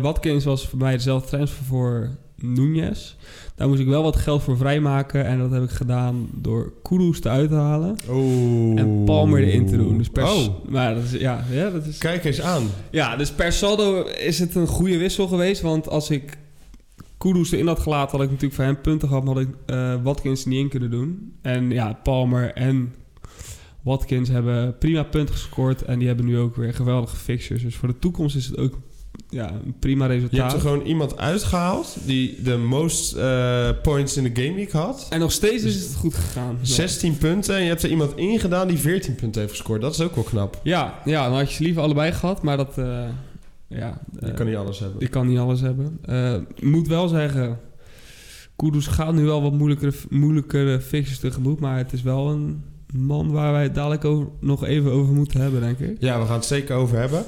Watkins 0.02 0.44
was 0.44 0.68
voor 0.68 0.80
mij 0.80 0.94
dezelfde 0.96 1.28
transfer 1.30 1.64
voor 1.66 2.10
Núñez. 2.46 3.16
Daar 3.56 3.68
moest 3.68 3.80
ik 3.80 3.88
wel 3.88 4.04
wat 4.04 4.16
geld 4.16 4.44
voor 4.44 4.58
vrijmaken. 4.58 5.26
En 5.26 5.40
dat 5.40 5.52
heb 5.52 5.64
ik 5.64 5.70
gedaan 5.70 6.30
door 6.32 6.74
Kudus 6.84 7.20
te 7.20 7.30
uithalen. 7.30 7.98
Oh. 8.10 8.80
En 8.80 9.04
Palmer 9.06 9.44
erin 9.44 9.66
te 9.68 9.78
doen. 9.78 9.98
Dus 9.98 10.10
per, 10.10 10.24
Oh, 10.24 10.48
maar 10.70 10.96
dat 10.96 11.04
is, 11.04 11.12
ja, 11.12 11.46
ja, 11.52 11.70
dat 11.70 11.86
is, 11.86 11.98
kijk 11.98 12.24
eens 12.26 12.42
aan. 12.42 12.64
ja, 12.92 13.16
dus 13.16 13.32
per 13.32 13.52
saldo 13.52 14.02
is 14.04 14.40
het 14.40 14.56
een 14.56 14.68
goede 14.68 14.98
wissel 14.98 15.28
geweest. 15.28 15.62
Want 15.62 15.90
als 15.90 16.10
ik 16.10 16.38
Kudus 17.18 17.52
erin 17.52 17.68
had 17.68 17.80
gelaten, 17.80 18.12
had 18.12 18.22
ik 18.22 18.28
natuurlijk 18.32 18.56
voor 18.56 18.64
hem 18.64 18.82
punten 18.82 19.08
gehad. 19.08 19.24
Maar 19.24 19.34
had 19.34 19.44
ik 19.44 19.56
eh, 19.66 19.96
Watkins 20.04 20.46
niet 20.46 20.60
in 20.60 20.70
kunnen 20.70 20.92
doen. 20.92 21.34
En 21.42 21.70
ja, 21.72 22.00
Palmer 22.04 22.54
en 22.54 22.94
Watkins 23.82 24.30
hebben 24.30 24.78
prima 24.78 25.04
punten 25.04 25.36
gescoord. 25.36 25.82
En 25.82 26.00
die 26.00 26.08
hebben 26.08 26.26
nu 26.26 26.38
ook 26.38 26.56
weer 26.56 26.74
geweldige 26.74 27.16
fixtures. 27.16 27.64
Dus 27.64 27.76
voor 27.76 27.88
de 27.88 28.00
toekomst 28.00 28.36
is 28.36 28.46
het 28.46 28.58
ook 28.58 28.80
ja, 29.30 29.52
een 29.66 29.76
prima 29.80 30.06
Je 30.06 30.12
hebt 30.12 30.24
resultaat. 30.24 30.54
er 30.54 30.60
gewoon 30.60 30.82
iemand 30.82 31.18
uitgehaald 31.18 31.98
die 32.06 32.42
de 32.42 32.58
most 32.58 33.14
eh, 33.14 33.70
points 33.82 34.18
in 34.18 34.24
de 34.34 34.42
game 34.44 34.56
week 34.56 34.72
had. 34.72 35.08
En 35.10 35.20
nog 35.20 35.32
steeds 35.32 35.64
is 35.64 35.76
het 35.84 35.96
goed 35.96 36.14
gegaan. 36.16 36.58
Ja. 36.62 36.66
16 36.74 37.18
punten. 37.18 37.56
En 37.56 37.62
je 37.62 37.68
hebt 37.68 37.84
er 37.84 37.90
iemand 37.90 38.16
ingedaan 38.16 38.68
die 38.68 38.78
14 38.78 39.16
punten 39.16 39.42
heeft 39.42 39.54
gescoord. 39.54 39.82
Dat 39.82 39.94
is 39.94 40.02
ook 40.02 40.16
wel 40.16 40.24
knap. 40.24 40.60
Ja, 40.64 41.00
ja, 41.06 41.24
dan 41.30 41.38
had 41.38 41.50
je 41.50 41.56
ze 41.56 41.64
liever 41.64 41.82
allebei 41.82 42.12
gehad. 42.12 42.42
Maar 42.44 42.58
dat... 42.58 42.78
eh, 42.78 42.86
ja, 43.68 44.02
Je 44.20 44.28
eh, 44.28 44.34
kan 44.34 44.46
niet 44.46 44.56
alles 44.56 44.80
hebben. 44.80 45.00
Die 45.00 45.08
kan 45.08 45.28
niet 45.28 45.38
alles 45.38 45.62
hebben. 45.62 46.00
Ik 46.56 46.64
moet 46.64 46.88
wel 46.88 47.08
zeggen, 47.08 47.60
Kudus 48.56 48.88
gaat 48.88 49.14
nu 49.14 49.24
wel 49.26 49.42
wat 49.42 49.54
moeilijkere, 49.54 49.94
moeilijkere 50.10 50.82
fixes 50.82 51.20
tegemoet. 51.20 51.60
Maar 51.60 51.78
het 51.78 51.94
is 51.94 52.02
wel 52.02 52.30
een 52.30 52.64
man 52.94 53.32
waar 53.32 53.52
wij 53.52 53.64
het 53.64 53.76
dadelijk 53.76 54.06
over, 54.06 54.28
nog 54.40 54.66
even 54.66 54.92
over 54.92 55.14
moeten 55.14 55.42
hebben, 55.42 55.62
denk 55.62 55.80
ik. 55.80 55.96
Ja, 56.00 56.20
we 56.20 56.26
gaan 56.26 56.36
het 56.36 56.46
zeker 56.46 56.76
over 56.76 56.98
hebben. 56.98 57.24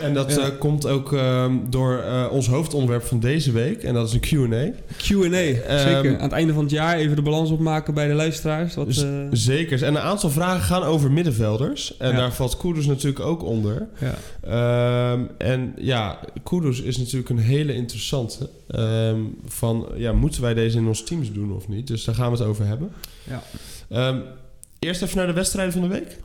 En 0.00 0.14
dat 0.14 0.34
Ja. 0.34 0.40
eh, 0.40 0.58
komt 0.58 0.86
ook 0.86 1.12
ehm, 1.12 1.52
door 1.68 1.98
eh, 1.98 2.26
ons 2.30 2.46
hoofdonderwerp 2.48 3.02
van 3.04 3.20
deze 3.20 3.52
week. 3.52 3.82
En 3.82 3.94
dat 3.94 4.08
is 4.08 4.14
een 4.14 4.20
Q&A. 4.20 4.70
Q&A, 4.96 5.14
Ehm, 5.26 5.78
zeker. 5.78 6.16
Aan 6.16 6.22
het 6.22 6.32
einde 6.32 6.52
van 6.52 6.62
het 6.62 6.72
jaar 6.72 6.96
even 6.96 7.16
de 7.16 7.22
balans 7.22 7.50
opmaken 7.50 7.94
bij 7.94 8.08
de 8.08 8.14
luisteraars. 8.14 8.74
Wat, 8.74 8.86
Dus- 8.86 9.02
eh, 9.02 9.10
Zeker. 9.32 9.82
En 9.82 9.94
een 9.94 10.00
aantal 10.00 10.30
vragen 10.30 10.62
gaan 10.62 10.82
over 10.82 11.12
middenvelders. 11.12 11.96
En 11.96 12.10
Ja. 12.10 12.16
daar 12.16 12.32
valt 12.32 12.56
Kudus 12.56 12.86
natuurlijk 12.86 13.24
ook 13.24 13.42
onder. 13.42 13.86
ja. 13.98 14.14
Ehm, 15.12 15.20
en 15.38 15.72
ja, 15.78 16.18
Kudus 16.42 16.80
is 16.80 16.96
natuurlijk 16.98 17.28
een 17.28 17.38
hele 17.38 17.74
interessante. 17.74 18.48
Ehm, 18.68 19.18
van, 19.46 19.88
ja, 19.96 20.12
moeten 20.12 20.42
wij 20.42 20.54
deze 20.54 20.78
in 20.78 20.86
ons 20.86 21.04
teams 21.04 21.32
doen 21.32 21.52
of 21.52 21.68
niet? 21.68 21.86
Dus 21.86 22.04
daar 22.04 22.14
gaan 22.14 22.30
we 22.32 22.38
het 22.38 22.46
over 22.46 22.66
hebben. 22.66 22.90
Ja. 23.88 24.22
Eerst 24.78 25.02
even 25.02 25.16
naar 25.16 25.26
de 25.26 25.32
wedstrijden 25.32 25.72
van 25.72 25.82
de 25.82 25.88
week. 25.88 26.16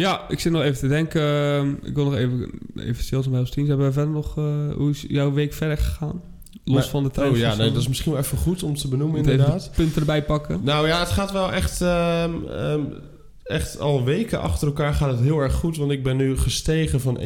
Ja, 0.00 0.20
ik 0.28 0.40
zit 0.40 0.52
nog 0.52 0.62
even 0.62 0.78
te 0.78 0.88
denken. 0.88 1.20
ehm, 1.22 1.70
ik 1.82 1.94
wil 1.94 2.04
nog 2.04 2.14
even, 2.14 2.50
even 2.76 3.04
stil 3.04 3.18
zijn 3.20 3.30
bij 3.30 3.40
ons 3.40 3.50
teams. 3.50 3.68
Hebben 3.68 3.86
we 3.86 3.92
verder 3.92 4.12
nog... 4.12 4.38
eh, 4.38 4.44
hoe 4.76 4.90
is 4.90 5.04
jouw 5.08 5.32
week 5.32 5.52
verder 5.52 5.76
gegaan? 5.78 6.22
Los 6.64 6.74
Maar- 6.76 6.84
van 6.88 7.02
de 7.02 7.08
Oh 7.08 7.14
transfers. 7.14 7.40
ja, 7.52 7.54
nee, 7.56 7.72
dat 7.72 7.80
is 7.80 7.88
misschien 7.88 8.12
wel 8.12 8.20
even 8.20 8.38
goed 8.38 8.62
om 8.62 8.74
te 8.76 8.88
benoemen 8.88 9.18
inderdaad. 9.18 9.64
de 9.64 9.70
punten 9.74 10.00
erbij 10.00 10.24
pakken. 10.24 10.60
Nou 10.62 10.86
ja, 10.86 10.98
het 10.98 11.08
gaat 11.08 11.32
wel 11.32 11.52
echt... 11.52 11.80
ehm, 11.80 12.32
ehm, 12.48 12.80
echt 13.48 13.80
al 13.80 14.04
weken 14.04 14.40
achter 14.40 14.66
elkaar 14.66 14.94
gaat 14.94 15.10
het 15.10 15.20
heel 15.20 15.38
erg 15.38 15.54
goed. 15.54 15.76
Want 15.76 15.90
ik 15.90 16.02
ben 16.02 16.16
nu 16.16 16.36
gestegen 16.38 17.00
van 17.00 17.18
1,1 17.20 17.24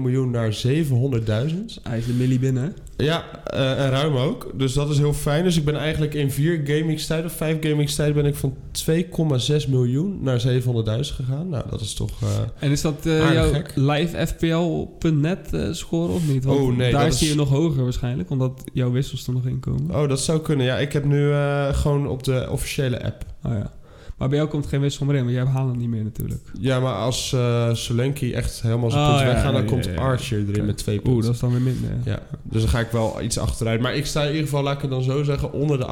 miljoen 0.00 0.30
naar 0.30 0.52
700.000. 0.66 1.82
Hij 1.82 1.98
is 1.98 2.06
de 2.06 2.12
millie 2.12 2.38
binnen. 2.38 2.74
Ja, 2.96 3.24
eh, 3.44 3.84
en 3.84 3.90
ruim 3.90 4.16
ook. 4.16 4.50
Dus 4.54 4.72
dat 4.72 4.90
is 4.90 4.98
heel 4.98 5.12
fijn. 5.12 5.44
Dus 5.44 5.56
ik 5.56 5.64
ben 5.64 5.76
eigenlijk 5.76 6.14
in 6.14 6.30
vier 6.30 6.60
gamingstijden 6.64 7.26
of 7.26 7.32
vijf 7.32 7.56
gamingstijden 7.60 8.14
ben 8.14 8.24
ik 8.26 8.34
van 8.34 8.56
2,6 8.72 9.68
miljoen 9.68 10.18
naar 10.22 10.40
700.000 10.40 11.14
gegaan. 11.14 11.48
Nou, 11.48 11.64
dat 11.70 11.80
is 11.80 11.94
toch... 11.94 12.22
eh, 12.22 12.28
En 12.58 12.70
is 12.70 12.80
dat 12.80 13.06
Aardig 13.06 13.74
jouw 13.74 13.84
livefpl.net 13.86 15.48
score 15.76 16.12
of 16.12 16.28
niet? 16.28 16.44
Want 16.44 16.60
Oh, 16.60 16.76
nee, 16.76 16.92
daar 16.92 17.06
is 17.06 17.18
die 17.18 17.28
is- 17.28 17.34
nog 17.34 17.48
hoger 17.48 17.82
waarschijnlijk, 17.82 18.30
omdat 18.30 18.64
jouw 18.72 18.90
wissels 18.90 19.26
er 19.26 19.32
nog 19.32 19.46
in 19.46 19.60
komen. 19.60 19.94
Oh, 20.02 20.08
dat 20.08 20.20
zou 20.20 20.40
kunnen. 20.40 20.66
Ja, 20.66 20.78
ik 20.78 20.92
heb 20.92 21.04
nu 21.04 21.32
gewoon 21.72 22.08
op 22.08 22.22
de 22.24 22.46
officiële 22.50 23.04
app. 23.04 23.24
Oh 23.44 23.52
ja. 23.52 23.72
Maar 24.20 24.28
bij 24.28 24.38
jou 24.38 24.50
komt 24.50 24.66
geen 24.66 24.80
wissel 24.80 25.06
meer 25.06 25.14
in, 25.14 25.22
want 25.22 25.34
jij 25.34 25.44
haalt 25.44 25.68
het 25.68 25.78
niet 25.78 25.88
meer 25.88 26.02
natuurlijk. 26.02 26.42
Ja, 26.58 26.80
maar 26.80 26.94
als 26.94 27.36
Solanke 27.72 28.34
echt 28.34 28.62
helemaal 28.62 28.90
zijn 28.90 29.02
Oh, 29.02 29.08
punten 29.08 29.26
ja, 29.26 29.32
weggaan, 29.34 29.52
dan 29.52 29.62
ja, 29.62 29.68
komt 29.68 29.84
ja, 29.84 29.92
ja. 29.92 29.98
Archer 29.98 30.48
erin 30.48 30.66
met 30.66 30.76
twee 30.76 30.96
punten. 30.96 31.12
Oeh, 31.12 31.24
dat 31.24 31.34
is 31.34 31.40
dan 31.40 31.50
weer 31.50 31.60
minder. 31.60 31.90
Ja. 32.04 32.12
Ja, 32.12 32.22
dus 32.42 32.60
dan 32.60 32.70
ga 32.70 32.80
ik 32.80 32.90
wel 32.90 33.22
iets 33.22 33.38
achteruit. 33.38 33.80
Maar 33.80 33.94
ik 33.94 34.06
sta 34.06 34.22
in 34.22 34.28
ieder 34.28 34.42
geval, 34.42 34.62
laat 34.62 34.74
ik 34.74 34.80
het 34.80 34.90
dan 34.90 35.02
zo 35.02 35.22
zeggen, 35.22 35.52
onder 35.52 35.78
de 35.78 35.86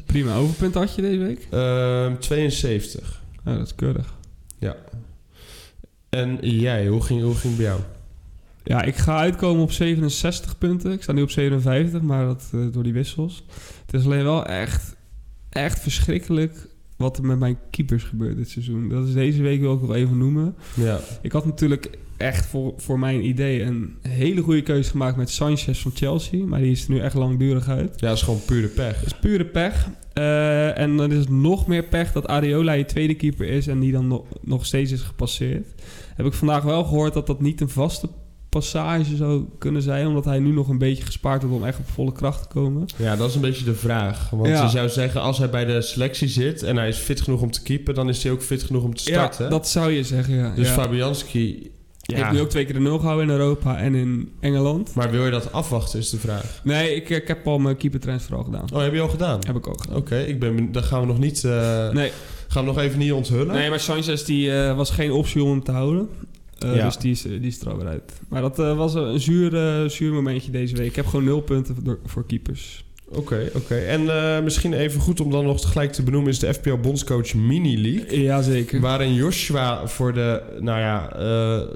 800.000. 0.00 0.04
Prima. 0.06 0.36
Hoeveel 0.36 0.54
punten 0.58 0.80
had 0.80 0.94
je 0.94 1.02
deze 1.02 1.18
week? 1.18 1.46
Ehm 1.50 2.18
72. 2.18 3.22
Oh, 3.44 3.54
dat 3.54 3.66
is 3.66 3.74
keurig. 3.74 4.16
En 6.08 6.38
jij, 6.40 6.86
hoe 6.86 7.02
ging, 7.02 7.22
hoe 7.22 7.34
ging 7.34 7.56
het 7.56 7.62
bij 7.62 7.66
jou? 7.66 7.80
Ja, 8.64 8.82
ik 8.82 8.96
ga 8.96 9.18
uitkomen 9.18 9.62
op 9.62 9.72
67 9.72 10.58
punten. 10.58 10.92
Ik 10.92 11.02
sta 11.02 11.12
nu 11.12 11.22
op 11.22 11.30
57, 11.30 12.00
maar 12.00 12.24
dat 12.24 12.50
eh, 12.52 12.60
door 12.72 12.82
die 12.82 12.92
wissels. 12.92 13.44
Het 13.86 13.94
is 14.00 14.04
alleen 14.04 14.24
wel 14.24 14.46
echt, 14.46 14.96
echt 15.48 15.80
verschrikkelijk 15.80 16.66
wat 16.98 17.18
er 17.18 17.24
met 17.24 17.38
mijn 17.38 17.58
keepers 17.70 18.02
gebeurt 18.04 18.36
dit 18.36 18.48
seizoen. 18.48 18.88
Dat 18.88 19.06
is 19.06 19.12
deze 19.12 19.42
week 19.42 19.60
wil 19.60 19.74
ik 19.74 19.80
wel 19.80 19.94
even 19.94 20.18
noemen. 20.18 20.54
Ja, 20.74 21.00
Ik 21.22 21.32
had 21.32 21.44
natuurlijk 21.44 21.98
echt 22.16 22.46
voor, 22.46 22.72
voor 22.76 22.98
mijn 22.98 23.26
idee 23.26 23.62
een 23.62 23.96
hele 24.08 24.40
goede 24.40 24.62
keuze 24.62 24.90
gemaakt 24.90 25.16
met 25.16 25.30
Sanchez 25.30 25.82
van 25.82 25.90
Chelsea. 25.94 26.46
Maar 26.46 26.60
die 26.60 26.70
is 26.70 26.84
er 26.84 26.90
nu 26.90 26.98
echt 26.98 27.14
langdurig 27.14 27.68
uit. 27.68 28.00
ja 28.00 28.08
dat 28.08 28.16
is 28.16 28.22
gewoon 28.22 28.44
pure 28.46 28.66
pech. 28.66 28.94
Dat 28.98 29.06
is 29.06 29.18
pure 29.18 29.44
pech. 29.44 29.88
Eh, 30.12 30.78
en 30.78 30.96
dan 30.96 31.12
is 31.12 31.18
het 31.18 31.28
nog 31.28 31.66
meer 31.66 31.84
pech 31.84 32.12
dat 32.12 32.26
Areola 32.26 32.72
je 32.72 32.84
tweede 32.84 33.14
keeper 33.14 33.46
is 33.48 33.66
en 33.66 33.80
die 33.80 33.92
dan 33.92 34.06
nog, 34.06 34.24
nog 34.42 34.66
steeds 34.66 34.92
is 34.92 35.00
gepasseerd. 35.02 35.66
Heb 36.14 36.26
ik 36.26 36.32
vandaag 36.32 36.62
wel 36.62 36.84
gehoord 36.84 37.14
dat 37.14 37.26
dat 37.26 37.40
niet 37.40 37.60
een 37.60 37.68
vaste 37.68 38.08
passage 38.48 39.16
zou 39.16 39.44
kunnen 39.58 39.82
zijn, 39.82 40.06
omdat 40.06 40.24
hij 40.24 40.38
nu 40.38 40.50
nog 40.52 40.68
een 40.68 40.78
beetje 40.78 41.04
gespaard 41.04 41.42
wordt 41.42 41.56
om 41.56 41.64
echt 41.64 41.78
op 41.78 41.88
volle 41.88 42.12
kracht 42.12 42.42
te 42.42 42.48
komen. 42.48 42.86
Ja, 42.96 43.16
dat 43.16 43.28
is 43.28 43.34
een 43.34 43.40
beetje 43.40 43.64
de 43.64 43.74
vraag. 43.74 44.30
Want 44.30 44.46
Ja. 44.48 44.62
je 44.62 44.68
zou 44.70 44.88
zeggen, 44.88 45.20
als 45.20 45.38
hij 45.38 45.50
bij 45.50 45.64
de 45.64 45.82
selectie 45.82 46.28
zit 46.28 46.62
en 46.62 46.76
hij 46.76 46.88
is 46.88 46.96
fit 46.98 47.20
genoeg 47.20 47.40
om 47.42 47.50
te 47.50 47.62
keepen, 47.62 47.94
dan 47.94 48.08
is 48.08 48.22
hij 48.22 48.32
ook 48.32 48.42
fit 48.42 48.62
genoeg 48.62 48.82
om 48.82 48.94
te 48.94 49.02
starten. 49.02 49.44
Ja, 49.44 49.50
dat 49.50 49.68
zou 49.68 49.90
je 49.92 50.02
zeggen, 50.02 50.34
ja. 50.34 50.54
dus 50.54 50.66
ja. 50.68 50.72
Fabianski, 50.74 51.70
Je 52.00 52.14
hebt 52.14 52.32
nu 52.32 52.40
ook 52.40 52.48
twee 52.50 52.64
keer 52.64 52.74
de 52.74 52.80
nul 52.80 52.98
gehouden 52.98 53.26
in 53.28 53.32
Europa 53.40 53.78
en 53.78 53.94
in 53.94 54.32
Engeland. 54.40 54.94
maar 54.94 55.10
wil 55.10 55.24
je 55.24 55.30
dat 55.30 55.52
afwachten, 55.52 55.98
is 55.98 56.10
de 56.10 56.16
vraag. 56.18 56.60
Nee, 56.64 56.94
ik, 56.94 57.08
ik 57.10 57.28
heb 57.28 57.46
al 57.46 57.58
mijn 57.58 57.76
keeper 57.76 58.00
transfer 58.00 58.36
al 58.36 58.44
gedaan. 58.44 58.64
Oh, 58.72 58.80
heb 58.82 58.92
je 58.94 59.00
al 59.00 59.08
gedaan? 59.08 59.40
Heb 59.46 59.56
ik 59.56 59.66
ook 59.68 59.80
gedaan. 59.80 59.96
Oké, 59.96 60.18
ik 60.18 60.40
ben 60.40 60.72
dan 60.72 60.82
gaan 60.82 61.00
we 61.00 61.06
nog 61.06 61.18
niet, 61.18 61.44
eh, 61.44 61.90
Nee, 61.90 62.10
gaan 62.48 62.64
we 62.64 62.68
nog 62.70 62.78
even 62.78 62.98
niet 62.98 63.12
onthullen. 63.12 63.54
nee, 63.54 63.68
maar 63.70 63.80
Sanchez 63.80 64.22
die, 64.24 64.52
eh, 64.62 64.76
was 64.76 64.90
geen 64.90 65.12
optie 65.12 65.42
om 65.42 65.50
hem 65.50 65.62
te 65.64 65.72
houden. 65.72 66.08
Eh, 66.58 66.76
Ja. 66.76 66.84
Dus 66.84 66.96
die 66.96 67.10
is, 67.10 67.22
die 67.22 67.40
is 67.40 67.60
er 67.60 67.86
uit. 67.86 68.12
Maar 68.28 68.42
dat 68.42 68.58
eh, 68.58 68.76
was 68.76 68.94
een 68.94 69.20
zuur, 69.20 69.56
eh, 69.56 69.88
zuur 69.88 70.12
momentje 70.12 70.50
deze 70.50 70.76
week. 70.76 70.86
Ik 70.86 70.96
heb 70.96 71.06
gewoon 71.06 71.24
nul 71.24 71.40
punten 71.40 71.76
voor, 71.84 71.98
voor 72.06 72.26
keepers. 72.26 72.84
Oké, 73.10 73.50
oké. 73.54 73.74
En 73.74 74.04
misschien 74.44 74.72
even 74.72 75.00
goed 75.00 75.20
om 75.20 75.30
dan 75.30 75.44
nog 75.44 75.70
gelijk 75.72 75.92
te 75.92 76.02
benoemen 76.02 76.30
is 76.30 76.38
de 76.38 76.54
FPL 76.54 76.76
Bondscoach 76.76 77.34
Mini 77.34 77.80
League. 77.82 78.22
Jazeker. 78.22 78.80
Waarin 78.80 79.14
Joshua 79.14 79.86
voor 79.86 80.12
de, 80.12 80.42
nou 80.60 80.78
ja, 80.80 81.12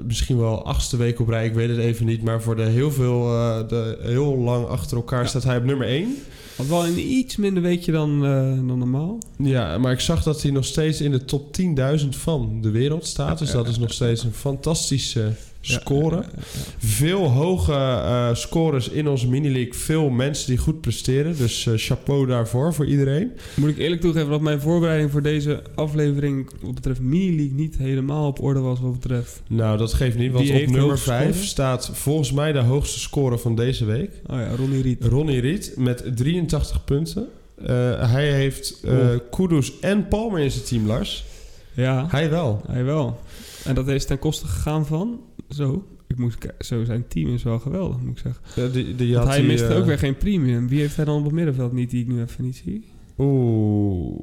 misschien 0.07 0.37
wel 0.37 0.65
achtste 0.65 0.97
week 0.97 1.19
op 1.19 1.27
rij, 1.27 1.45
ik 1.45 1.53
weet 1.53 1.69
het 1.69 1.77
even 1.77 2.05
niet, 2.05 2.23
maar 2.23 2.41
voor 2.41 2.55
de 2.55 2.61
heel 2.63 2.91
veel, 2.91 3.21
de, 3.67 3.97
heel 4.01 4.37
lang 4.37 4.65
achter 4.65 4.97
elkaar 4.97 5.21
Ja. 5.21 5.27
staat 5.27 5.43
hij 5.43 5.57
op 5.57 5.63
nummer 5.63 5.87
1. 5.87 6.15
Had 6.63 6.71
wel 6.71 6.87
een 6.87 7.11
iets 7.11 7.35
minder 7.35 7.63
weekje 7.63 7.91
dan, 7.91 8.25
eh, 8.25 8.67
dan 8.67 8.77
normaal. 8.77 9.17
Ja, 9.37 9.77
maar 9.77 9.91
ik 9.91 9.99
zag 9.99 10.23
dat 10.23 10.41
hij 10.41 10.51
nog 10.51 10.65
steeds 10.65 11.01
in 11.01 11.11
de 11.11 11.25
top 11.25 11.53
10.000 11.53 12.15
van 12.15 12.61
de 12.61 12.69
wereld 12.69 13.05
staat. 13.05 13.39
Dus 13.39 13.51
dat 13.51 13.67
is 13.67 13.77
nog 13.77 13.93
steeds 13.93 14.23
een 14.23 14.33
fantastische 14.33 15.31
score. 15.65 16.15
Ja, 16.15 16.21
ja, 16.21 16.39
ja. 16.53 16.61
Veel 16.77 17.27
hoge 17.29 17.73
eh, 17.73 18.33
scores 18.33 18.89
in 18.89 19.07
onze 19.07 19.27
mini-league. 19.29 19.73
Veel 19.73 20.09
mensen 20.09 20.47
die 20.47 20.57
goed 20.57 20.81
presteren. 20.81 21.37
Dus 21.37 21.65
eh, 21.67 21.73
chapeau 21.75 22.27
daarvoor, 22.27 22.73
voor 22.73 22.85
iedereen. 22.85 23.31
Moet 23.55 23.69
ik 23.69 23.77
eerlijk 23.77 24.01
toegeven 24.01 24.29
dat 24.29 24.41
mijn 24.41 24.59
voorbereiding 24.61 25.11
voor 25.11 25.21
deze 25.21 25.61
aflevering 25.75 26.49
wat 26.61 26.75
betreft 26.75 26.99
mini-league 26.99 27.55
niet 27.55 27.77
helemaal 27.77 28.27
op 28.27 28.41
orde 28.41 28.59
was 28.59 28.79
wat 28.79 28.93
betreft. 28.99 29.41
Nou, 29.47 29.77
dat 29.77 29.93
geeft 29.93 30.17
niet, 30.17 30.31
want 30.31 30.49
op 30.49 30.55
nummer 30.55 30.81
hoogste 30.81 31.09
5 31.09 31.31
score? 31.33 31.45
staat 31.45 31.89
volgens 31.93 32.31
mij 32.31 32.51
de 32.51 32.59
hoogste 32.59 32.99
score 32.99 33.37
van 33.37 33.55
deze 33.55 33.85
week. 33.85 34.09
Oh 34.27 34.37
ja, 34.37 34.55
Ronnie 34.55 34.81
Riet. 34.81 35.05
Ronnie 35.05 35.39
Riet 35.39 35.73
met 35.77 36.03
83 36.15 36.83
punten. 36.83 37.27
Eh, 37.65 38.11
hij 38.11 38.31
heeft. 38.31 38.83
Kudus 39.31 39.79
en 39.79 40.07
Palmer 40.07 40.39
in 40.39 40.51
zijn 40.51 40.63
team, 40.65 40.87
Lars. 40.87 41.25
Ja, 41.73 42.05
Hij 42.09 42.29
wel. 42.29 42.61
hij 42.67 42.83
wel. 42.83 43.19
En 43.63 43.75
dat 43.75 43.87
is 43.87 44.05
ten 44.05 44.19
koste 44.19 44.47
gegaan 44.47 44.85
van, 44.85 45.19
zo, 45.53 45.87
ik 46.07 46.17
moest, 46.17 46.37
ki- 46.37 46.47
zo 46.59 46.83
zijn 46.83 47.07
team 47.07 47.33
is 47.33 47.43
wel 47.43 47.59
geweldig 47.59 47.97
moet 47.99 48.17
ik 48.17 48.23
zeggen. 48.23 48.41
Ja, 48.55 48.67
die, 48.73 48.95
die 48.95 49.13
Want 49.13 49.25
had 49.25 49.33
hij 49.33 49.43
die, 49.43 49.51
miste 49.51 49.67
eh, 49.67 49.77
ook 49.77 49.85
weer 49.85 49.97
geen 49.99 50.17
premium. 50.17 50.67
Wie 50.67 50.79
heeft 50.79 50.95
hij 50.95 51.05
dan 51.05 51.17
op 51.17 51.23
het 51.23 51.33
middenveld 51.33 51.71
niet 51.73 51.89
die 51.89 52.01
ik 52.01 52.07
nu 52.07 52.21
even 52.21 52.43
niet 52.43 52.61
zie? 52.65 52.85
Oeh. 53.17 54.21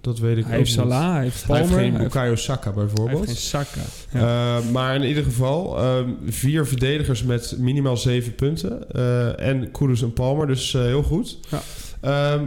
Dat 0.00 0.18
weet 0.18 0.36
ik 0.36 0.44
Hij 0.44 0.52
ook 0.52 0.58
heeft 0.58 0.76
niet. 0.76 0.86
Salah, 0.88 1.12
hij 1.14 1.22
heeft 1.22 1.36
Hij 1.46 1.46
Palmer, 1.46 1.62
heeft 1.64 1.72
geen 1.80 1.92
hij 1.92 2.00
heeft, 2.00 2.12
Bukayo 2.14 2.34
Saka 2.34 2.72
hij 2.72 2.82
heeft 2.82 2.94
bijvoorbeeld. 2.94 3.26
geen 3.26 3.36
Saka. 3.36 3.80
Ja. 4.12 4.56
Eh, 4.58 4.70
maar 4.70 4.94
in 4.94 5.02
ieder 5.08 5.24
geval, 5.24 5.78
eh, 5.78 6.04
vier 6.26 6.66
verdedigers 6.66 7.22
met 7.22 7.56
minimaal 7.58 7.96
zeven 7.96 8.34
punten. 8.34 8.90
Eh, 8.90 9.46
en 9.48 9.70
Kudus 9.70 10.02
en 10.02 10.12
Palmer, 10.12 10.46
dus 10.46 10.74
eh, 10.74 10.82
heel 10.82 11.02
goed. 11.02 11.38
Ja. 11.50 11.60
Ehm, 12.00 12.46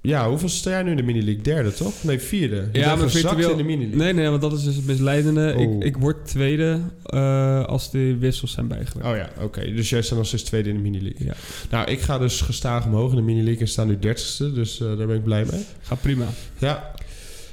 ja, 0.00 0.28
hoeveel 0.28 0.48
sta 0.48 0.70
jij 0.70 0.82
nu 0.82 0.90
in 0.90 0.96
de 0.96 1.02
mini-league? 1.02 1.42
Derde, 1.42 1.72
toch? 1.72 1.92
Nee, 2.02 2.18
vierde. 2.18 2.68
Je 2.72 2.78
Ja, 2.78 2.96
maar 2.96 3.10
virtueel- 3.10 3.50
in 3.50 3.56
de 3.56 3.62
mini-league. 3.62 3.98
Nee, 3.98 4.12
nee, 4.12 4.28
want 4.28 4.40
dat 4.40 4.52
is 4.52 4.64
dus 4.64 4.76
het 4.76 4.86
misleidende. 4.86 5.54
Oh. 5.56 5.62
Ik, 5.62 5.84
ik 5.84 5.96
word 5.96 6.26
tweede 6.26 6.80
eh, 7.04 7.64
als 7.64 7.90
de 7.90 8.16
wissels 8.18 8.52
zijn 8.52 8.68
bijgewerkt. 8.68 9.08
Oh 9.08 9.16
ja, 9.16 9.44
oké. 9.44 9.72
Dus 9.74 9.90
jij 9.90 10.02
staat 10.02 10.18
nog 10.18 10.26
steeds 10.26 10.42
tweede 10.42 10.68
in 10.68 10.74
de 10.76 10.82
mini-league. 10.82 11.26
Ja. 11.26 11.34
Nou, 11.70 11.90
ik 11.90 12.00
ga 12.00 12.18
dus 12.18 12.40
gestaag 12.40 12.84
omhoog 12.86 13.10
in 13.10 13.16
de 13.16 13.22
mini-league 13.22 13.60
en 13.60 13.68
sta 13.68 13.84
nu 13.84 13.98
dertigste. 13.98 14.52
Dus 14.52 14.80
eh, 14.80 14.86
daar 14.96 15.06
ben 15.06 15.16
ik 15.16 15.24
blij 15.24 15.44
mee. 15.50 15.64
Gaat 15.82 16.00
prima. 16.00 16.26
Ja, 16.58 16.90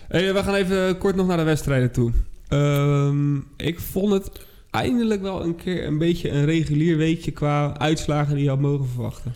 Hey, 0.07 0.33
we 0.33 0.43
gaan 0.43 0.53
even 0.55 0.97
kort 0.97 1.15
nog 1.15 1.27
naar 1.27 1.37
de 1.37 1.43
wedstrijden 1.43 1.91
toe. 1.91 2.11
Ehm, 2.47 3.35
ik 3.57 3.79
vond 3.79 4.11
het 4.13 4.29
eindelijk 4.71 5.21
wel 5.21 5.43
een 5.43 5.55
keer 5.55 5.85
een 5.85 5.97
beetje 5.97 6.29
een 6.29 6.45
regulier 6.45 6.97
weekje 6.97 7.31
qua 7.31 7.77
uitslagen 7.79 8.33
die 8.35 8.43
je 8.43 8.49
had 8.49 8.59
mogen 8.59 8.87
verwachten. 8.93 9.33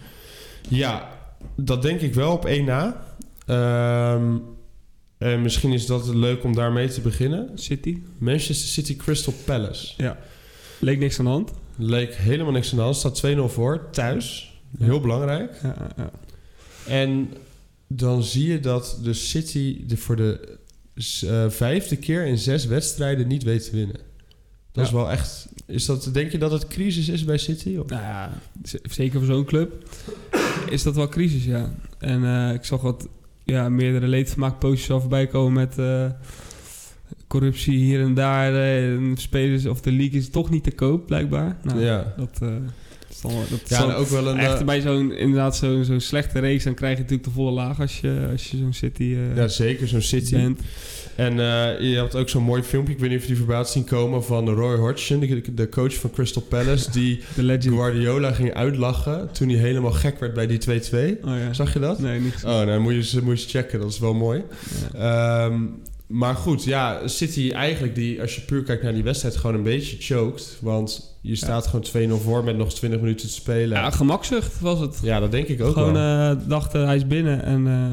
Ja, 0.68 1.10
dat 1.56 1.82
denk 1.82 2.02
ik 2.02 2.14
wel 2.14 2.32
op 2.32 2.46
één 2.46 2.66
na. 2.66 3.04
Ehm, 3.46 4.38
en 5.18 5.42
misschien 5.42 5.72
is 5.72 5.86
dat 5.86 6.08
leuk 6.08 6.44
om 6.44 6.56
daarmee 6.56 6.88
te 6.90 7.02
beginnen. 7.02 7.50
City, 7.56 8.02
Manchester 8.18 8.68
City 8.68 8.96
Crystal 8.96 9.34
Palace. 9.46 10.16
leek 10.80 11.00
niks 11.00 11.20
aan 11.20 11.26
de 11.26 11.32
hand. 11.32 11.52
Leek 11.78 12.14
helemaal 12.16 12.52
niks 12.52 12.72
aan 12.72 12.78
de 12.78 12.84
hand. 12.84 12.96
Staat 12.96 13.16
2-0 13.16 13.50
voor, 13.50 13.90
thuis. 13.92 14.54
Heel 14.80 15.00
belangrijk. 15.00 15.60
Ja, 15.64 15.76
ja, 15.80 15.90
ja. 15.98 16.12
En 16.88 17.30
dan 17.88 18.24
zie 18.24 18.48
je 18.48 18.60
dat 18.60 19.00
de 19.04 19.14
City 19.14 19.86
de 19.88 19.98
voor 19.98 20.16
de 20.16 20.58
eh, 21.28 21.50
vijfde 21.50 21.96
keer 21.96 22.26
in 22.26 22.38
zes 22.38 22.66
wedstrijden 22.66 23.28
niet 23.28 23.44
weet 23.44 23.64
te 23.66 23.72
winnen. 23.76 24.00
Dat 24.72 24.84
is 24.86 24.90
Ja. 24.92 24.96
wel 24.96 25.12
echt... 25.12 25.48
Is 25.66 25.86
dat, 25.86 26.10
denk 26.14 26.32
je 26.32 26.38
dat 26.38 26.52
het 26.52 26.68
crisis 26.68 27.08
is 27.10 27.24
bij 27.26 27.38
City? 27.38 27.76
Of? 27.78 27.90
Nou 27.90 28.02
ja, 28.02 28.32
zeker 28.90 29.20
voor 29.20 29.34
zo'n 29.36 29.46
club 29.46 29.90
is 30.70 30.84
dat 30.84 30.96
wel 30.96 31.08
crisis, 31.10 31.46
ja. 31.46 31.70
En 32.00 32.24
eh, 32.26 32.54
ik 32.54 32.64
zag 32.64 32.82
wat 32.82 33.08
ja, 33.44 33.70
meerdere 33.70 34.08
leedvermaakpostjes 34.08 34.92
al 34.92 35.00
voorbij 35.00 35.28
komen 35.28 35.54
met 35.54 35.78
eh, 35.78 36.06
corruptie 37.28 37.78
hier 37.78 38.02
en 38.02 38.14
daar. 38.14 38.54
eh, 38.54 38.94
en 38.94 39.14
spelers 39.18 39.66
of 39.66 39.82
de 39.82 39.92
league 39.92 40.20
is 40.20 40.30
toch 40.30 40.50
niet 40.50 40.64
te 40.64 40.72
koop, 40.72 41.06
blijkbaar. 41.06 41.58
Nou, 41.64 41.80
ja. 41.82 42.14
Dat, 42.18 42.42
is 43.10 43.22
dan, 43.22 43.32
dat 43.50 43.70
Ja, 43.70 43.94
ook 43.94 44.08
wel 44.08 44.28
een... 44.28 44.38
echt 44.38 44.66
bij 44.66 44.82
zo'n 44.82 45.12
inderdaad 45.12 45.56
zo'n 45.56 45.84
zo'n 45.84 46.00
slechte 46.00 46.40
race, 46.40 46.64
dan 46.64 46.74
krijg 46.74 46.94
je 46.94 47.02
natuurlijk 47.02 47.28
de 47.30 47.34
volle 47.34 47.52
laag 47.52 47.80
als 47.80 48.02
je, 48.02 48.28
als 48.32 48.52
je 48.52 48.58
zo'n 48.58 48.74
City 48.74 49.18
ja, 49.36 49.48
zeker, 49.48 49.88
zo'n 49.88 50.02
City. 50.02 50.36
bent. 50.36 50.60
En 51.20 51.40
eh, 51.40 51.92
je 51.92 51.98
had 51.98 52.16
ook 52.16 52.30
zo'n 52.30 52.44
mooi 52.44 52.64
filmpje, 52.64 52.94
ik 52.94 53.00
weet 53.00 53.10
niet 53.10 53.18
of 53.18 53.24
je 53.24 53.30
die 53.30 53.38
voorbij 53.38 53.56
had 53.56 53.70
zien 53.70 53.84
komen, 53.84 54.24
van 54.24 54.50
Roy 54.50 54.76
Hodgson, 54.78 55.20
de, 55.20 55.54
de 55.54 55.70
coach 55.70 55.94
van 55.94 56.12
Crystal 56.12 56.42
Palace, 56.42 56.92
die. 57.00 57.22
Guardiola 57.36 58.32
ging 58.32 58.54
uitlachen 58.54 59.32
toen 59.32 59.50
hij 59.50 59.58
helemaal 59.58 59.92
gek 59.92 60.20
werd 60.20 60.34
bij 60.34 60.48
die 60.48 60.60
2-2. 60.60 60.70
Oh 61.24 61.38
ja. 61.38 61.54
Zag 61.54 61.74
je 61.74 61.80
dat? 61.80 62.00
Nee, 62.00 62.20
niet 62.20 62.34
gezien. 62.34 62.50
Oh, 62.50 62.62
nou 62.62 62.80
moet 62.80 62.92
je, 62.92 62.98
eens- 62.98 63.20
moet 63.20 63.42
je 63.44 63.50
checken, 63.50 63.80
dat 63.80 63.90
is 63.90 64.00
wel 64.00 64.14
mooi. 64.14 64.44
Ja. 64.94 65.46
Ehm, 65.46 65.62
maar 66.08 66.36
goed, 66.36 66.64
ja, 66.64 67.08
City 67.08 67.52
eigenlijk, 67.52 67.96
die, 67.96 68.22
als 68.22 68.36
je 68.36 68.42
puur 68.42 68.64
kijkt 68.64 68.84
naar 68.84 68.94
die 68.94 69.04
wedstrijd, 69.04 69.38
gewoon 69.38 69.56
een 69.56 69.64
beetje 69.64 69.96
choked. 70.00 70.58
Want 70.62 71.18
je 71.22 71.36
staat 71.36 71.68
gewoon 71.68 71.86
2-0 72.20 72.24
voor 72.24 72.44
met 72.44 72.58
nog 72.58 72.74
20 72.74 73.00
minuten 73.00 73.28
te 73.28 73.34
spelen. 73.34 73.78
Ja, 73.78 73.84
Ja, 73.84 73.92
gemakzucht 73.92 74.60
was 74.60 74.80
het. 74.80 75.00
dat 75.20 75.32
denk 75.32 75.48
ik 75.48 75.62
ook 75.62 75.74
Gewoon 75.74 75.94
wel. 75.94 76.32
eh, 76.36 76.38
dachten 76.48 76.86
hij 76.86 76.96
is 76.96 77.08
binnen 77.08 77.44
en 77.44 77.68
eh, 77.68 77.92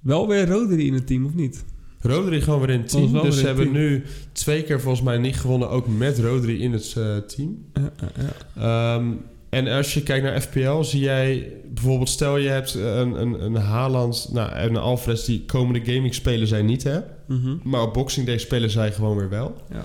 Wel 0.00 0.28
weer 0.28 0.48
Rodri 0.48 0.86
in 0.86 0.94
het 0.94 1.06
team, 1.06 1.24
of 1.26 1.34
niet? 1.34 1.64
Rodri 2.00 2.40
gewoon 2.40 2.60
weer 2.60 2.70
in 2.70 2.80
het 2.80 2.88
team. 2.88 3.12
Dus 3.12 3.38
ze 3.38 3.46
hebben 3.46 3.72
nu 3.72 4.04
twee 4.32 4.62
keer 4.62 4.80
volgens 4.80 5.04
mij 5.04 5.18
niet 5.18 5.36
gewonnen. 5.36 5.70
Ook 5.70 5.86
met 5.86 6.18
Rodri 6.18 6.62
in 6.62 6.72
het 6.72 6.94
eh, 6.96 7.16
team. 7.16 7.64
Ja, 7.74 7.92
ja, 8.00 8.10
ja. 8.54 8.96
Ehm, 8.96 9.12
en 9.48 9.68
als 9.68 9.94
je 9.94 10.02
kijkt 10.02 10.24
naar 10.24 10.40
FPL, 10.40 10.82
zie 10.82 11.00
jij 11.00 11.52
bijvoorbeeld, 11.74 12.08
stel 12.08 12.36
je 12.36 12.48
hebt 12.48 12.74
een, 12.74 13.20
een, 13.20 13.44
een 13.44 13.54
Haaland 13.54 14.28
nou, 14.32 14.52
en 14.52 14.68
een 14.68 14.76
Alvarez 14.76 15.24
die 15.24 15.44
komende 15.46 15.92
gaming 15.92 16.14
spelen 16.14 16.46
zij 16.46 16.62
niet, 16.62 16.82
hè? 16.82 16.98
Mhm. 17.26 17.56
Maar 17.62 17.82
op 17.82 17.94
Boxing 17.94 18.26
Day 18.26 18.38
spelen 18.38 18.70
zij 18.70 18.92
gewoon 18.92 19.16
weer 19.16 19.28
wel. 19.28 19.54
Ja. 19.70 19.84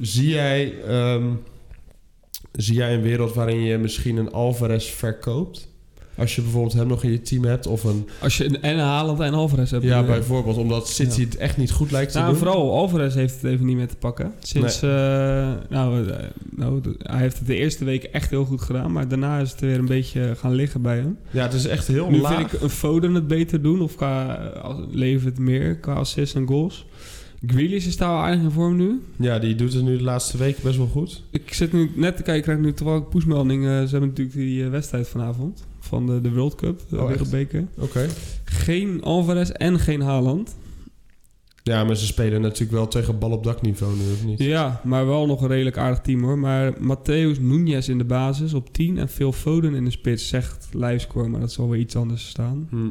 Zie 0.00 0.28
jij, 0.28 0.82
ehm, 0.86 1.28
zie 2.52 2.74
jij 2.74 2.94
een 2.94 3.02
wereld 3.02 3.34
waarin 3.34 3.60
je 3.60 3.78
misschien 3.78 4.16
een 4.16 4.32
Alvarez 4.32 4.90
verkoopt? 4.90 5.68
Als 6.16 6.34
je 6.34 6.42
bijvoorbeeld 6.42 6.72
hem 6.72 6.86
nog 6.86 7.04
in 7.04 7.10
je 7.10 7.20
team 7.22 7.44
hebt 7.44 7.66
of 7.66 7.84
een... 7.84 8.08
Als 8.20 8.36
je 8.36 8.44
een, 8.44 8.62
en 8.62 8.72
een 8.72 8.84
Haaland 8.84 9.20
en 9.20 9.34
Alvarez 9.34 9.70
hebt. 9.70 9.84
Ja, 9.84 10.00
eh, 10.00 10.06
bijvoorbeeld, 10.06 10.56
omdat 10.56 10.88
City 10.88 11.20
Ja. 11.20 11.26
het 11.26 11.36
echt 11.36 11.56
niet 11.56 11.70
goed 11.70 11.90
lijkt 11.90 12.12
te 12.12 12.18
Nou, 12.18 12.30
doen. 12.30 12.38
vooral 12.38 12.72
Alvarez 12.72 13.14
heeft 13.14 13.34
het 13.34 13.44
even 13.44 13.66
niet 13.66 13.76
meer 13.76 13.88
te 13.88 13.96
pakken. 13.96 14.32
Sinds, 14.38 14.82
eh, 14.82 14.90
nou, 15.68 16.08
eh, 16.10 16.16
nou, 16.50 16.80
hij 16.98 17.20
heeft 17.20 17.38
het 17.38 17.46
de 17.46 17.54
eerste 17.56 17.84
week 17.84 18.04
echt 18.04 18.30
heel 18.30 18.44
goed 18.44 18.60
gedaan, 18.60 18.92
maar 18.92 19.08
daarna 19.08 19.38
is 19.38 19.50
het 19.50 19.60
weer 19.60 19.78
een 19.78 19.86
beetje 19.86 20.34
gaan 20.36 20.52
liggen 20.54 20.82
bij 20.82 20.96
hem. 20.96 21.18
Ja, 21.30 21.42
het 21.42 21.52
is 21.52 21.66
echt 21.66 21.86
heel 21.86 22.10
nu 22.10 22.20
laag. 22.20 22.36
vind 22.36 22.52
ik 22.52 22.60
een 22.62 22.70
Foden 22.70 23.14
het 23.14 23.26
beter 23.26 23.62
doen, 23.62 23.80
of 23.82 23.94
qua, 23.96 24.38
eh, 24.54 24.78
levert 24.90 25.24
het 25.24 25.38
meer 25.38 25.76
qua 25.76 25.92
assists 25.92 26.34
en 26.34 26.46
goals. 26.46 26.86
Grealish 27.46 27.86
is 27.86 27.96
daar 27.96 28.08
wel 28.08 28.18
aardig 28.18 28.40
in 28.42 28.50
vorm 28.50 28.76
nu. 28.76 29.00
Ja, 29.16 29.38
die 29.38 29.54
doet 29.54 29.72
het 29.72 29.82
nu 29.84 29.96
de 29.96 30.02
laatste 30.02 30.36
weken 30.36 30.62
best 30.62 30.76
wel 30.76 30.86
goed. 30.86 31.22
Ik 31.30 31.54
zit 31.54 31.72
nu 31.72 31.90
net 31.94 32.16
te 32.16 32.22
kijken, 32.22 32.34
ik 32.36 32.42
krijg 32.42 32.58
nu 32.58 32.72
toevallig 32.72 33.02
een 33.02 33.08
pushmelding. 33.08 33.62
ze 33.62 33.68
hebben 33.90 34.08
natuurlijk 34.08 34.36
die 34.36 34.64
wedstrijd 34.68 35.08
vanavond 35.08 35.68
van 35.90 36.06
de, 36.06 36.20
de 36.20 36.32
World 36.32 36.54
Cup, 36.54 36.80
de 36.88 37.00
Oh? 37.00 37.06
Wereldbeker. 37.08 37.66
Oké. 37.78 38.06
Geen 38.44 39.02
Alvarez 39.02 39.50
en 39.50 39.78
geen 39.78 40.00
Haaland. 40.00 40.56
Ja, 41.62 41.84
maar 41.84 41.96
ze 41.96 42.06
spelen 42.06 42.40
natuurlijk 42.40 42.72
wel 42.72 42.88
tegen 42.88 43.18
bal 43.18 43.30
op 43.30 43.44
dakniveau 43.44 43.96
nu, 43.96 44.12
of 44.12 44.24
niet? 44.24 44.38
Ja, 44.38 44.80
maar 44.84 45.06
wel 45.06 45.26
nog 45.26 45.42
een 45.42 45.48
redelijk 45.48 45.76
aardig 45.78 46.00
team 46.00 46.22
hoor. 46.22 46.38
Maar 46.38 46.72
Matthäus 46.74 47.40
Nunes 47.40 47.88
in 47.88 47.98
de 47.98 48.04
basis 48.04 48.54
op 48.54 48.72
10 48.72 48.98
en 48.98 49.08
Phil 49.08 49.32
Foden 49.32 49.74
in 49.74 49.84
de 49.84 49.90
spits 49.90 50.28
zegt 50.28 50.68
livescore, 50.72 51.28
maar 51.28 51.40
dat 51.40 51.52
zal 51.52 51.68
weer 51.68 51.80
iets 51.80 51.96
anders 51.96 52.28
staan. 52.28 52.66
Hm. 52.70 52.88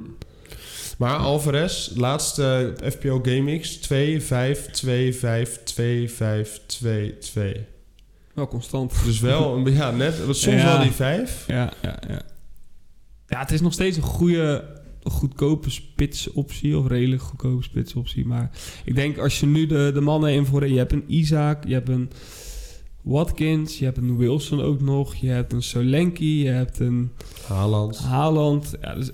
Maar 0.98 1.15
Alvarez, 1.18 1.91
laatste 1.96 2.74
FPO 2.84 3.20
GameX, 3.24 3.75
2, 3.75 4.22
5, 4.22 4.65
2, 4.72 5.13
5, 5.15 5.60
2, 5.63 6.10
5, 6.10 6.62
2, 6.65 7.18
2. 7.18 7.65
Wel 8.34 8.48
constant. 8.48 8.94
Dus 9.06 9.20
wel, 9.20 9.56
een, 9.58 9.74
ja, 9.82 9.91
net, 9.91 10.15
soms 10.29 10.44
Ja. 10.62 10.63
wel 10.74 10.82
die 10.82 10.91
5. 10.91 11.44
Ja, 11.48 11.74
ja, 11.82 12.00
ja. 12.08 12.22
Ja, 13.29 13.39
het 13.39 13.51
is 13.51 13.62
nog 13.62 13.74
steeds 13.74 13.98
een 13.98 14.03
goede, 14.03 14.63
goedkope 15.03 15.69
spitsoptie. 15.69 16.77
Of 16.77 16.88
redelijk 16.88 17.21
goedkope 17.21 17.63
spitsoptie. 17.63 18.25
Maar 18.25 18.51
ik 18.86 18.95
denk 18.95 19.17
als 19.17 19.39
je 19.39 19.45
nu 19.45 19.65
de, 19.65 19.91
de 19.93 20.01
mannen 20.01 20.33
invoert... 20.33 20.69
Je 20.69 20.77
hebt 20.77 20.91
een 20.91 21.03
Isaac, 21.07 21.63
je 21.67 21.74
hebt 21.74 21.89
een 21.89 22.09
Watkins, 23.01 23.79
je 23.79 23.86
hebt 23.86 23.98
een 23.98 24.17
Wilson 24.17 24.62
ook 24.62 24.81
nog. 24.81 25.15
Je 25.15 25.27
hebt 25.29 25.53
een 25.53 25.62
Solanke, 25.63 26.38
je 26.39 26.50
hebt 26.50 26.79
een 26.79 27.12
Haaland. 27.48 27.98
Haaland. 27.98 28.75
Ja, 28.81 28.95
dus, 28.95 29.12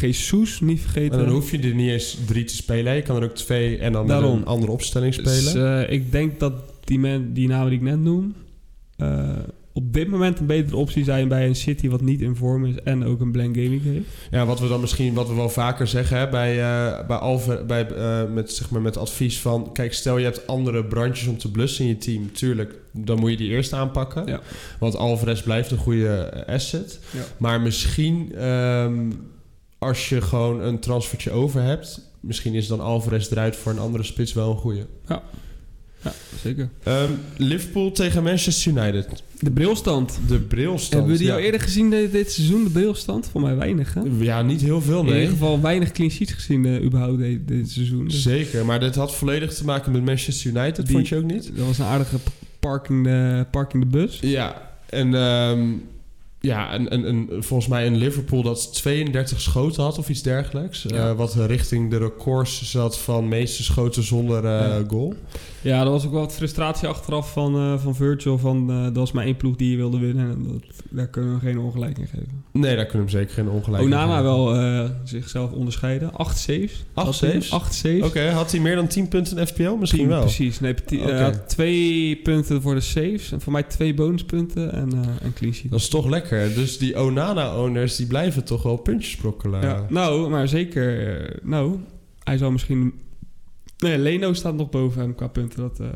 Jesus, 0.00 0.60
niet 0.60 0.76
En 0.76 0.82
vergeten. 0.82 1.18
dan 1.18 1.28
hoef 1.28 1.50
je 1.50 1.58
er 1.58 1.74
niet 1.74 1.90
eens 1.90 2.18
drie 2.26 2.44
te 2.44 2.54
spelen. 2.54 2.94
Je 2.94 3.02
kan 3.02 3.16
er 3.16 3.22
ook 3.24 3.34
twee 3.34 3.78
en 3.78 3.92
dan 3.92 4.06
Daarom. 4.06 4.36
een 4.36 4.46
andere 4.46 4.72
opstelling 4.72 5.14
spelen. 5.14 5.32
Dus 5.32 5.54
eh, 5.54 5.90
ik 5.92 6.12
denk 6.12 6.40
dat 6.40 6.52
die, 6.84 6.98
men, 6.98 7.32
die 7.32 7.48
namen 7.48 7.68
die 7.70 7.78
ik 7.78 7.84
net 7.84 8.00
noem... 8.00 8.34
eh, 8.96 9.28
op 9.78 9.92
dit 9.92 10.08
moment 10.08 10.38
een 10.38 10.46
betere 10.46 10.76
optie 10.76 11.04
zijn 11.04 11.28
bij 11.28 11.46
een 11.46 11.54
City 11.54 11.88
wat 11.88 12.00
niet 12.00 12.20
in 12.20 12.36
vorm 12.36 12.64
is 12.64 12.74
en 12.84 13.04
ook 13.04 13.20
een 13.20 13.32
blank 13.32 13.56
gaming 13.56 13.82
heeft. 13.82 14.06
Ja, 14.30 14.46
wat 14.46 14.60
we 14.60 14.68
dan 14.68 14.80
misschien, 14.80 15.14
wat 15.14 15.28
we 15.28 15.34
wel 15.34 15.48
vaker 15.48 15.86
zeggen 15.86 16.18
hè, 16.18 16.28
bij, 16.28 16.50
eh 16.50 17.06
bij, 17.06 17.16
Alve, 17.16 17.64
bij 17.66 17.86
eh, 17.86 18.32
met, 18.32 18.52
zeg 18.52 18.70
maar, 18.70 18.80
met 18.80 18.96
advies 18.96 19.40
van... 19.40 19.72
Kijk, 19.72 19.94
stel 19.94 20.18
je 20.18 20.24
hebt 20.24 20.46
andere 20.46 20.84
brandjes 20.84 21.28
om 21.28 21.38
te 21.38 21.50
blussen 21.50 21.84
in 21.84 21.90
je 21.90 21.96
team. 21.96 22.32
Tuurlijk, 22.32 22.74
dan 22.92 23.18
moet 23.18 23.30
je 23.30 23.36
die 23.36 23.50
eerst 23.50 23.72
aanpakken. 23.72 24.26
Ja. 24.26 24.40
Want 24.78 24.96
Alvarez 24.96 25.42
blijft 25.42 25.70
een 25.70 25.78
goede 25.78 26.16
eh, 26.16 26.54
asset. 26.54 27.00
Ja. 27.10 27.22
Maar 27.36 27.60
misschien 27.60 28.34
ehm, 28.34 29.10
als 29.78 30.08
je 30.08 30.20
gewoon 30.20 30.60
een 30.60 30.78
transfertje 30.78 31.30
over 31.30 31.62
hebt... 31.62 32.06
Misschien 32.20 32.54
is 32.54 32.66
dan 32.66 32.80
Alvarez 32.80 33.30
eruit 33.30 33.56
voor 33.56 33.72
een 33.72 33.78
andere 33.78 34.04
spits 34.04 34.32
wel 34.32 34.50
een 34.50 34.56
goede. 34.56 34.86
Ja, 35.06 35.22
zeker. 36.42 36.68
Ehm, 36.82 37.10
Liverpool 37.36 37.92
tegen 37.92 38.22
Manchester 38.22 38.72
United. 38.72 39.06
De 39.40 39.50
brilstand. 39.50 40.18
De 40.28 40.38
brilstand. 40.38 40.92
Hebben 40.92 41.12
we 41.12 41.18
die 41.18 41.26
ja. 41.26 41.32
al 41.34 41.38
eerder 41.40 41.60
gezien 41.60 41.90
dit, 41.90 42.12
dit 42.12 42.32
seizoen, 42.32 42.64
de 42.64 42.70
brilstand? 42.70 43.28
Voor 43.32 43.40
mij 43.40 43.56
weinig, 43.56 43.94
hè? 43.94 44.00
Ja, 44.18 44.42
niet 44.42 44.60
heel 44.60 44.80
veel, 44.80 45.00
In 45.00 45.04
nee. 45.06 45.14
ieder 45.14 45.30
geval 45.32 45.60
weinig 45.60 45.92
clean 45.92 46.10
sheets 46.10 46.32
gezien 46.32 46.66
eh, 46.66 46.82
überhaupt 46.84 47.18
dit, 47.18 47.48
dit 47.48 47.70
seizoen. 47.70 48.04
Dus 48.08 48.22
Zeker, 48.22 48.64
maar 48.64 48.80
dit 48.80 48.94
had 48.94 49.14
volledig 49.14 49.54
te 49.54 49.64
maken 49.64 49.92
met 49.92 50.04
Manchester 50.04 50.50
United, 50.50 50.86
Die- 50.86 50.94
vond 50.94 51.08
je 51.08 51.16
ook 51.16 51.24
niet? 51.24 51.50
dat 51.56 51.66
was 51.66 51.78
een 51.78 51.84
aardige 51.84 52.16
parking 52.60 53.04
de, 53.04 53.46
parking 53.50 53.82
de 53.82 53.88
bus. 53.90 54.18
Ja, 54.20 54.70
en 54.86 55.14
ehm, 55.14 55.66
ja, 56.40 56.74
een, 56.74 56.94
een, 56.94 57.08
een, 57.08 57.28
volgens 57.42 57.68
mij 57.68 57.86
een 57.86 57.96
Liverpool 57.96 58.42
dat 58.42 58.74
32 58.74 59.40
schoten 59.40 59.82
had 59.82 59.98
of 59.98 60.08
iets 60.08 60.22
dergelijks. 60.22 60.82
Ja. 60.86 61.08
Eh, 61.10 61.16
wat 61.16 61.34
richting 61.34 61.90
de 61.90 61.98
records 61.98 62.70
zat 62.70 62.98
van 62.98 63.28
meeste 63.28 63.62
schoten 63.62 64.02
zonder 64.02 64.44
eh, 64.44 64.50
Ja. 64.50 64.82
goal. 64.88 65.14
Ja, 65.62 65.82
dat 65.84 65.92
was 65.92 66.04
ook 66.06 66.12
wel 66.12 66.20
wat 66.20 66.32
frustratie 66.34 66.88
achteraf 66.88 67.32
van, 67.32 67.54
eh, 67.56 67.78
van 67.78 67.94
Virgil. 67.96 68.38
Van, 68.38 68.66
dat 68.84 68.96
was 68.96 69.12
maar 69.12 69.24
één 69.24 69.36
ploeg 69.36 69.56
die 69.56 69.70
je 69.70 69.76
wilde 69.76 69.98
winnen. 69.98 70.30
En 70.30 70.42
dat, 70.52 70.62
daar 70.90 71.08
kunnen 71.08 71.34
we 71.34 71.40
geen 71.40 71.58
ongelijk 71.58 71.98
in 71.98 72.06
geven. 72.06 72.44
Nee, 72.52 72.76
daar 72.76 72.86
kunnen 72.86 73.06
we 73.08 73.12
hem 73.12 73.20
zeker 73.20 73.34
geen 73.44 73.48
ongelijk 73.54 73.82
in 73.82 73.88
Onana 73.88 74.06
geven. 74.16 74.22
wel 74.24 74.54
eh, 74.54 74.90
zichzelf 75.04 75.50
onderscheiden. 75.52 76.12
Acht 76.14 76.38
saves. 76.38 76.84
Acht 76.94 77.06
Had 77.06 77.20
hij. 77.20 77.30
saves? 77.30 77.50
Acht 77.52 77.74
saves. 77.74 78.02
Oké, 78.02 78.30
had 78.30 78.50
hij 78.50 78.60
meer 78.60 78.74
dan 78.74 78.86
10 78.88 79.08
punten 79.08 79.38
in 79.38 79.46
FPL? 79.46 79.70
Misschien 79.70 80.00
Tien, 80.00 80.08
wel. 80.08 80.20
Precies. 80.20 80.60
Nee, 80.60 80.74
had 81.22 81.48
twee 81.48 82.16
punten 82.16 82.62
voor 82.62 82.74
de 82.74 82.80
saves. 82.80 83.32
En 83.32 83.40
voor 83.40 83.52
mij 83.52 83.62
twee 83.62 83.94
bonuspunten 83.94 84.72
en 84.72 84.92
een 85.22 85.32
clean 85.34 85.54
sheet. 85.54 85.70
Dat 85.70 85.80
is 85.80 85.88
toch 85.88 86.06
lekker. 86.08 86.26
Dus 86.28 86.78
die 86.78 87.00
Onana-owners 87.00 87.96
die 87.96 88.06
blijven 88.06 88.44
toch 88.44 88.62
wel 88.62 88.76
puntjes 88.76 89.10
sprokkelen. 89.12 89.60
Ja, 89.62 89.86
nou, 89.88 90.28
maar 90.30 90.48
zeker. 90.48 91.16
eh, 91.20 91.38
nou, 91.42 91.78
hij 92.24 92.36
zou 92.38 92.52
misschien. 92.52 93.00
Nee, 93.78 93.98
Leno 93.98 94.32
staat 94.32 94.54
nog 94.54 94.70
boven 94.70 95.00
hem 95.00 95.14
qua 95.14 95.26
punten. 95.28 95.58
Dat 95.60 95.80
eh, 95.80 95.86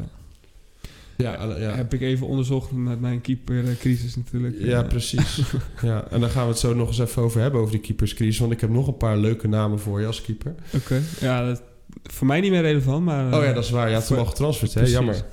ja, 1.16 1.32
ja. 1.44 1.56
ja. 1.58 1.74
heb 1.74 1.94
ik 1.94 2.00
even 2.00 2.26
onderzocht 2.26 2.72
met 2.72 3.00
mijn 3.00 3.20
keepercrisis 3.20 4.16
natuurlijk. 4.16 4.56
Ja, 4.58 4.82
Eh, 4.82 4.88
precies. 4.88 5.42
ja, 5.82 6.04
en 6.10 6.20
daar 6.20 6.30
gaan 6.30 6.42
we 6.44 6.48
het 6.50 6.58
zo 6.58 6.74
nog 6.74 6.88
eens 6.88 6.98
even 6.98 7.22
over 7.22 7.40
hebben, 7.40 7.60
over 7.60 7.72
die 7.72 7.80
keeperscrisis. 7.80 8.38
Want 8.38 8.52
ik 8.52 8.60
heb 8.60 8.70
nog 8.70 8.86
een 8.86 8.96
paar 8.96 9.16
leuke 9.16 9.48
namen 9.48 9.78
voor 9.78 10.00
je 10.00 10.06
als 10.06 10.22
keeper. 10.22 10.54
Oké. 10.74 11.00
Ja, 11.20 11.46
dat, 11.46 11.62
voor 12.02 12.26
mij 12.26 12.40
niet 12.40 12.50
meer 12.50 12.62
relevant, 12.62 13.04
maar. 13.04 13.34
oh 13.38 13.44
ja, 13.44 13.52
dat 13.52 13.64
is 13.64 13.70
waar. 13.70 13.88
Je 13.88 13.94
had 13.94 14.04
voor- 14.04 14.16
hem 14.16 14.24
al 14.24 14.30
getransferd, 14.30 14.74
hè? 14.74 14.82
Jammer. 14.86 15.24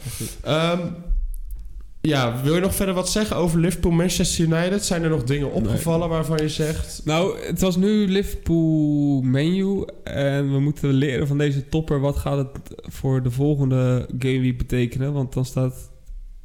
Ja, 2.02 2.42
wil 2.44 2.56
je 2.56 2.62
nog 2.62 2.76
verder 2.76 2.96
wat 2.96 3.10
zeggen 3.10 3.36
over 3.36 3.60
Liverpool, 3.60 3.92
Manchester 3.92 4.46
United? 4.46 4.86
Zijn 4.86 5.04
er 5.04 5.10
nog 5.10 5.24
dingen 5.24 5.52
opgevallen 5.52 6.10
waarvan 6.10 6.38
je 6.38 6.50
zegt... 6.50 7.02
Nou, 7.06 7.46
het 7.46 7.60
was 7.60 7.76
nu 7.76 8.08
Liverpool 8.08 9.22
menu. 9.22 9.86
En 10.04 10.52
we 10.52 10.60
moeten 10.60 10.94
leren 10.94 11.28
van 11.28 11.38
deze 11.38 11.70
topper. 11.70 12.00
Wat 12.00 12.18
gaat 12.18 12.38
het 12.38 12.82
voor 12.82 13.24
de 13.24 13.32
volgende 13.32 14.08
game 14.20 14.40
week 14.40 14.58
betekenen? 14.58 15.14
Want 15.14 15.34
dan 15.34 15.46
staat 15.46 15.92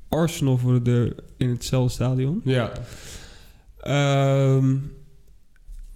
Arsenal 0.09 0.59
voor 0.59 0.73
de 0.75 0.83
deur 0.83 1.15
in 1.37 1.49
hetzelfde 1.49 1.93
stadion. 1.93 2.41
Ja, 2.45 2.73
Ehm 3.81 4.77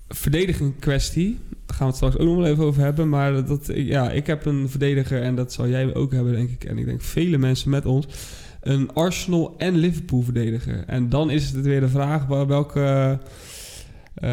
verdediging 0.09 0.79
kwestie. 0.79 1.39
Daar 1.67 1.77
gaan 1.77 1.79
we 1.79 1.85
het 1.87 1.97
straks 1.97 2.17
ook 2.17 2.27
nog 2.27 2.37
wel 2.37 2.47
even 2.47 2.65
over 2.65 2.83
hebben. 2.83 3.09
Maar 3.09 3.47
dat, 3.47 3.71
ja, 3.75 4.11
ik 4.11 4.27
heb 4.27 4.45
een 4.47 4.69
verdediger 4.69 5.23
en 5.23 5.35
dat 5.35 5.53
zal 5.53 5.69
jij 5.69 5.95
ook 5.95 6.13
hebben, 6.13 6.33
denk 6.33 6.51
ik. 6.51 6.65
En 6.65 6.79
ik 6.79 6.85
denk 6.85 7.03
vele 7.03 7.39
mensen 7.39 7.71
met 7.71 7.87
ons. 7.87 8.07
Een 8.69 8.91
Arsenal 8.95 9.55
en 9.59 9.77
Liverpool 9.77 10.21
verdediger. 10.23 10.85
En 10.87 11.09
dan 11.09 11.31
is 11.31 11.51
het 11.51 11.65
weer 11.65 11.81
de 11.81 11.89
vraag 11.89 12.27
wel- 12.27 12.47
welke... 12.47 13.19
eh, 14.15 14.31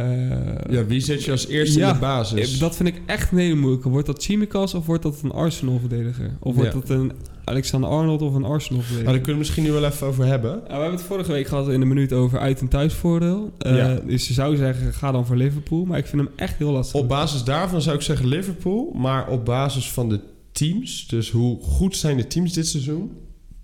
ja 0.69 0.85
wie 0.85 0.99
zet 0.99 1.23
je 1.23 1.31
als 1.31 1.47
eerste 1.47 1.79
Ja, 1.79 1.87
in 1.87 1.93
de 1.93 1.99
basis? 1.99 2.59
dat 2.59 2.75
vind 2.75 2.89
ik 2.89 3.01
echt 3.05 3.31
een 3.31 3.37
hele 3.37 3.55
moeilijke. 3.55 3.89
Wordt 3.89 4.07
dat 4.07 4.23
Chimikas 4.23 4.73
of 4.73 4.85
wordt 4.85 5.03
dat 5.03 5.19
een 5.23 5.31
Arsenal 5.31 5.79
verdediger? 5.79 6.31
Of 6.39 6.55
wordt 6.55 6.73
Ja. 6.73 6.79
dat 6.79 6.89
een 6.89 7.11
Alexander 7.43 7.89
Arnold 7.89 8.21
of 8.21 8.33
een 8.33 8.43
Arsenal 8.43 8.81
verdediger? 8.81 9.03
Nou, 9.03 9.05
daar 9.05 9.15
kunnen 9.15 9.31
we 9.33 9.37
misschien 9.37 9.63
nu 9.63 9.71
wel 9.71 9.85
even 9.85 10.07
over 10.07 10.25
hebben. 10.25 10.51
Nou, 10.51 10.63
we 10.65 10.71
hebben 10.73 10.91
het 10.91 11.01
vorige 11.01 11.31
week 11.31 11.47
gehad 11.47 11.69
in 11.69 11.79
de 11.79 11.85
minuut 11.85 12.13
over 12.13 12.39
uit- 12.39 12.59
en 12.59 12.67
thuisvoordeel. 12.67 13.51
Eh, 13.57 13.75
Ja. 13.77 13.99
Dus 14.07 14.27
je 14.27 14.33
zou 14.33 14.55
zeggen, 14.55 14.93
ga 14.93 15.11
dan 15.11 15.25
voor 15.25 15.35
Liverpool. 15.35 15.85
Maar 15.85 15.97
ik 15.97 16.05
vind 16.05 16.21
hem 16.21 16.31
echt 16.35 16.57
heel 16.57 16.71
lastig. 16.71 16.99
Op 17.01 17.07
basis 17.07 17.43
daarvan 17.43 17.81
zou 17.81 17.95
ik 17.95 18.01
zeggen 18.01 18.27
Liverpool. 18.27 18.91
Maar 18.95 19.27
op 19.29 19.45
basis 19.45 19.91
van 19.91 20.09
de 20.09 20.19
teams, 20.51 21.07
dus 21.07 21.31
hoe 21.31 21.57
goed 21.61 21.95
zijn 21.97 22.17
de 22.17 22.27
teams 22.27 22.53
dit 22.53 22.67
seizoen... 22.67 23.11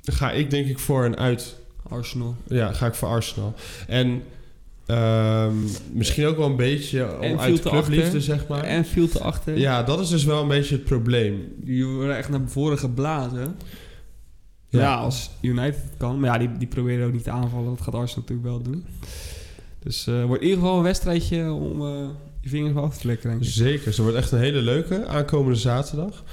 ga 0.04 0.32
ik 0.32 0.50
denk 0.50 0.68
ik 0.68 0.80
voor 0.80 1.06
een 1.06 1.18
uit... 1.18 1.56
Arsenal. 1.90 2.36
Ja, 2.48 2.74
ga 2.74 2.86
ik 2.86 2.94
voor 2.94 3.08
Arsenal. 3.08 3.54
En 3.88 4.24
ehm, 4.86 5.54
misschien 5.94 6.26
ook 6.26 6.38
wel 6.38 6.46
een 6.46 6.56
beetje 6.56 7.20
om 7.22 7.40
uit 7.40 7.60
clubliefde, 7.62 8.22
zeg 8.22 8.48
maar. 8.48 8.64
En 8.64 8.86
viel 8.86 9.08
te 9.10 9.20
achter. 9.20 9.58
Ja, 9.58 9.84
dat 9.84 10.00
is 10.00 10.10
dus 10.10 10.24
wel 10.24 10.42
een 10.42 10.48
beetje 10.48 10.76
het 10.76 10.84
probleem. 10.84 11.54
Die 11.58 11.86
worden 11.86 12.18
echt 12.18 12.30
naar 12.30 12.42
voren 12.46 12.78
geblazen. 12.78 13.56
Ja. 14.70 14.80
Ja, 14.80 14.96
als 14.96 15.30
United 15.42 15.82
kan. 15.98 16.20
Maar 16.20 16.30
ja, 16.30 16.38
die, 16.48 16.58
die 16.58 16.68
proberen 16.68 17.06
ook 17.08 17.14
niet 17.14 17.24
te 17.24 17.32
aanvallen. 17.32 17.70
Dat 17.70 17.82
gaat 17.82 17.94
Arsenal 17.96 18.26
natuurlijk 18.28 18.48
wel 18.48 18.62
doen. 18.62 18.86
Dus 19.80 20.08
eh 20.08 20.26
wordt 20.26 20.42
in 20.42 20.48
ieder 20.48 20.64
geval 20.64 20.78
een 20.78 20.84
wedstrijdje 20.84 21.52
om, 21.52 21.82
eh, 21.82 22.08
je 22.42 22.50
vingers 22.50 22.74
wel 22.74 22.84
af 22.84 22.94
te 22.94 23.00
flikken, 23.00 23.30
denk 23.30 23.42
ik. 23.42 23.50
Zeker, 23.50 23.94
ze 23.94 24.02
wordt 24.02 24.18
echt 24.18 24.32
een 24.32 24.40
hele 24.40 24.62
leuke 24.62 25.06
aankomende 25.08 25.58
zaterdag. 25.60 26.24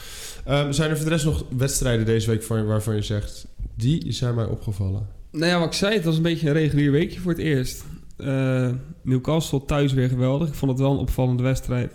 Ehm, 0.45 0.73
zijn 0.73 0.91
er 0.91 0.97
voor 0.97 1.05
de 1.05 1.11
rest 1.11 1.25
nog 1.25 1.45
wedstrijden 1.57 2.07
deze 2.07 2.31
week 2.31 2.43
van- 2.43 2.67
waarvan 2.67 2.95
je 2.95 3.03
zegt... 3.03 3.47
die 3.79 4.13
zijn 4.13 4.35
mij 4.35 4.45
opgevallen? 4.47 5.07
Nou 5.33 5.47
ja, 5.47 5.59
wat 5.59 5.67
ik 5.69 5.73
zei, 5.73 5.95
het 5.95 6.05
was 6.05 6.17
een 6.17 6.23
beetje 6.23 6.47
een 6.47 6.53
regulier 6.53 6.91
weekje 6.91 7.21
voor 7.21 7.31
het 7.33 7.41
eerst. 7.41 7.85
Eh 8.17 8.69
Newcastle 9.03 9.65
thuis 9.65 9.93
weer 9.93 10.09
geweldig. 10.09 10.49
Ik 10.49 10.55
vond 10.55 10.71
het 10.71 10.81
wel 10.81 10.93
een 10.93 10.99
opvallende 10.99 11.43
wedstrijd. 11.43 11.93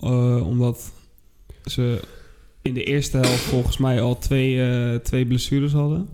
Eh, 0.00 0.46
omdat 0.46 0.92
ze 1.64 2.00
in 2.62 2.74
de 2.74 2.84
eerste 2.84 3.16
helft 3.16 3.40
volgens 3.40 3.78
mij 3.78 4.00
al 4.00 4.18
twee, 4.18 4.62
eh, 4.62 4.94
twee 4.98 5.26
blessures 5.26 5.72
hadden. 5.72 6.08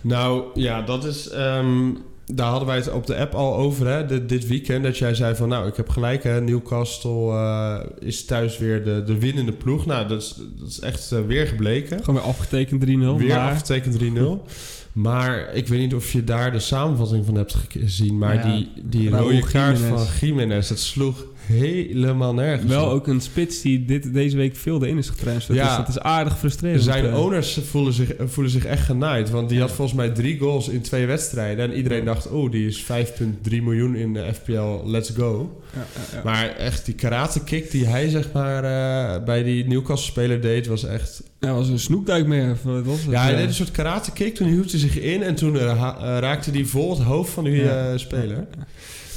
Nou, 0.00 0.44
ja, 0.54 0.82
dat 0.82 1.04
is... 1.04 1.28
ehm, 1.28 1.90
daar 2.34 2.48
hadden 2.50 2.68
wij 2.68 2.76
het 2.76 2.90
op 2.92 3.06
de 3.06 3.16
app 3.16 3.34
al 3.34 3.54
over, 3.56 3.86
hè, 3.86 4.06
dit, 4.06 4.28
dit 4.28 4.46
weekend. 4.46 4.82
Dat 4.84 4.98
jij 4.98 5.14
zei 5.14 5.34
van, 5.34 5.48
nou, 5.48 5.68
ik 5.68 5.76
heb 5.76 5.88
gelijk, 5.88 6.22
hè. 6.22 6.40
Newcastle 6.40 7.30
eh, 7.32 7.76
is 8.08 8.24
thuis 8.24 8.58
weer 8.58 8.84
de, 8.84 9.02
de 9.06 9.18
winnende 9.18 9.52
ploeg. 9.52 9.86
Nou, 9.86 10.08
dat 10.08 10.22
is, 10.22 10.34
dat 10.58 10.68
is 10.68 10.80
echt 10.80 11.12
eh, 11.12 11.18
weer 11.26 11.46
gebleken. 11.46 12.04
Gewoon 12.04 12.20
weer 12.20 12.30
afgetekend 12.30 12.84
3-0. 12.84 12.86
Weer 12.88 13.16
maar- 13.26 13.50
afgetekend 13.50 13.98
3-0. 14.02 14.02
Maar 14.92 15.54
ik 15.54 15.68
weet 15.68 15.78
niet 15.80 15.94
of 15.94 16.12
je 16.12 16.24
daar 16.24 16.52
de 16.52 16.58
samenvatting 16.58 17.24
van 17.26 17.34
hebt 17.34 17.54
ge- 17.54 17.78
gezien. 17.78 18.18
Maar 18.18 18.34
Ja, 18.34 18.54
die, 18.56 18.70
die 18.84 19.10
rode 19.10 19.42
kaart 19.42 19.78
van 19.78 20.06
Jiménez, 20.20 20.68
dat 20.68 20.78
sloeg 20.78 21.24
helemaal 21.48 22.34
nergens 22.34 22.70
Wel 22.72 22.84
op. 22.86 22.90
ook 22.92 23.06
een 23.06 23.20
spits 23.20 23.60
die 23.60 23.84
dit, 23.84 24.12
deze 24.14 24.36
week 24.36 24.56
veel 24.56 24.82
erin 24.84 24.98
is 24.98 25.08
getransferd. 25.08 25.58
Ja. 25.58 25.66
Dus 25.68 25.76
dat 25.76 25.88
is 25.88 25.98
aardig 26.00 26.38
frustrerend. 26.38 26.82
Zijn 26.82 27.06
eh. 27.06 27.18
owners 27.24 27.58
voelen 27.70 27.92
zich, 27.92 28.12
voelen 28.26 28.52
zich 28.52 28.64
echt 28.64 28.84
genaaid. 28.84 29.30
Want 29.30 29.48
die 29.48 29.58
Ja. 29.58 29.64
had 29.64 29.72
volgens 29.72 29.96
mij 29.96 30.08
drie 30.08 30.38
goals 30.38 30.68
in 30.68 30.80
twee 30.80 31.06
wedstrijden. 31.06 31.70
En 31.70 31.76
iedereen 31.76 32.04
dacht, 32.04 32.30
oh, 32.30 32.50
die 32.50 32.66
is 32.66 32.82
5,3 32.82 33.62
miljoen 33.62 33.94
in 33.96 34.12
de 34.14 34.24
FPL, 34.34 34.80
let's 34.84 35.10
go. 35.16 35.62
Ja, 35.74 35.78
ja, 35.94 36.16
ja. 36.16 36.22
Maar 36.24 36.48
echt, 36.56 36.84
die 36.84 36.94
karate 36.94 37.44
kick 37.44 37.70
die 37.70 37.86
hij 37.86 38.08
zeg 38.08 38.32
maar 38.32 38.64
eh, 38.64 39.24
bij 39.24 39.42
die 39.42 39.66
Newcastle-speler 39.68 40.40
deed, 40.40 40.66
was 40.66 40.84
echt... 40.84 41.22
Ja, 41.40 41.52
was 41.54 41.68
een 41.68 41.78
snoekduik 41.78 42.26
meer. 42.26 42.56
wat 42.62 42.84
was 42.84 43.00
het? 43.02 43.10
Ja, 43.10 43.22
hij 43.22 43.36
deed 43.36 43.46
een 43.46 43.54
soort 43.54 43.70
karate 43.70 44.12
kick, 44.12 44.34
toen 44.34 44.48
hield 44.48 44.70
hij 44.70 44.80
zich 44.80 44.98
in... 45.00 45.22
en 45.22 45.34
toen 45.34 45.58
eh, 45.58 45.94
raakte 46.20 46.50
hij 46.50 46.64
vol 46.64 46.90
het 46.98 47.02
hoofd 47.06 47.30
van 47.32 47.44
die 47.44 47.54
Ja. 47.54 47.90
eh, 47.92 47.98
speler. 47.98 48.46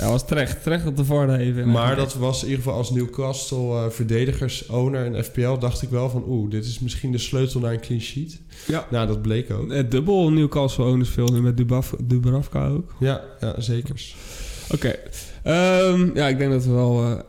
Ja, 0.01 0.09
was 0.09 0.25
terecht. 0.25 0.63
Terecht 0.63 0.85
op 0.87 0.97
de 0.97 1.05
varde 1.05 1.37
even. 1.37 1.71
Maar 1.71 1.95
dat 1.95 2.13
was 2.13 2.43
in 2.43 2.49
ieder 2.49 2.63
geval 2.63 2.77
als 2.77 2.91
Newcastle 2.91 3.57
eh, 3.57 3.89
verdedigers-owner 3.89 5.05
in 5.05 5.23
FPL... 5.23 5.57
dacht 5.57 5.81
ik 5.81 5.89
wel 5.89 6.09
van, 6.09 6.23
oeh, 6.27 6.49
dit 6.51 6.65
is 6.65 6.79
misschien 6.79 7.11
de 7.11 7.17
sleutel 7.17 7.59
naar 7.59 7.73
een 7.73 7.79
clean 7.79 8.01
sheet. 8.01 8.41
Ja. 8.67 8.87
Nou, 8.91 9.07
dat 9.07 9.21
bleek 9.21 9.51
ook. 9.51 9.71
Eh, 9.71 9.89
dubbel 9.89 10.31
Newcastle 10.31 10.85
owners 10.85 11.09
veel 11.09 11.27
nu 11.27 11.41
met 11.41 11.57
Dubaf, 11.57 11.95
Dubravka 12.03 12.67
ook. 12.67 12.93
Ja, 12.99 13.21
ja 13.39 13.61
zeker. 13.61 14.13
Oké. 14.73 14.95
Ehm, 15.43 16.09
ja, 16.13 16.27
ik 16.27 16.37
denk 16.37 16.51
dat 16.51 16.65
we 16.65 16.71
wel... 16.71 17.03
eh 17.03 17.19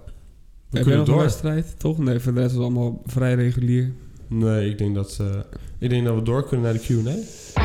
jij 0.70 0.82
kunnen 0.82 1.00
nog 1.00 1.08
een 1.08 1.22
wedstrijd, 1.22 1.74
toch? 1.78 1.98
Nee, 1.98 2.18
voor 2.18 2.34
de 2.34 2.40
rest 2.40 2.50
is 2.50 2.56
het 2.56 2.66
allemaal 2.66 3.02
vrij 3.06 3.34
regulier. 3.34 3.92
Nee, 4.28 4.70
ik 4.70 4.78
denk 4.78 4.94
dat, 4.94 5.20
ik 5.78 5.90
denk 5.90 6.04
dat 6.04 6.14
we 6.14 6.22
door 6.22 6.46
kunnen 6.48 6.64
naar 6.64 6.80
de 6.82 7.02
Q&A. 7.02 7.61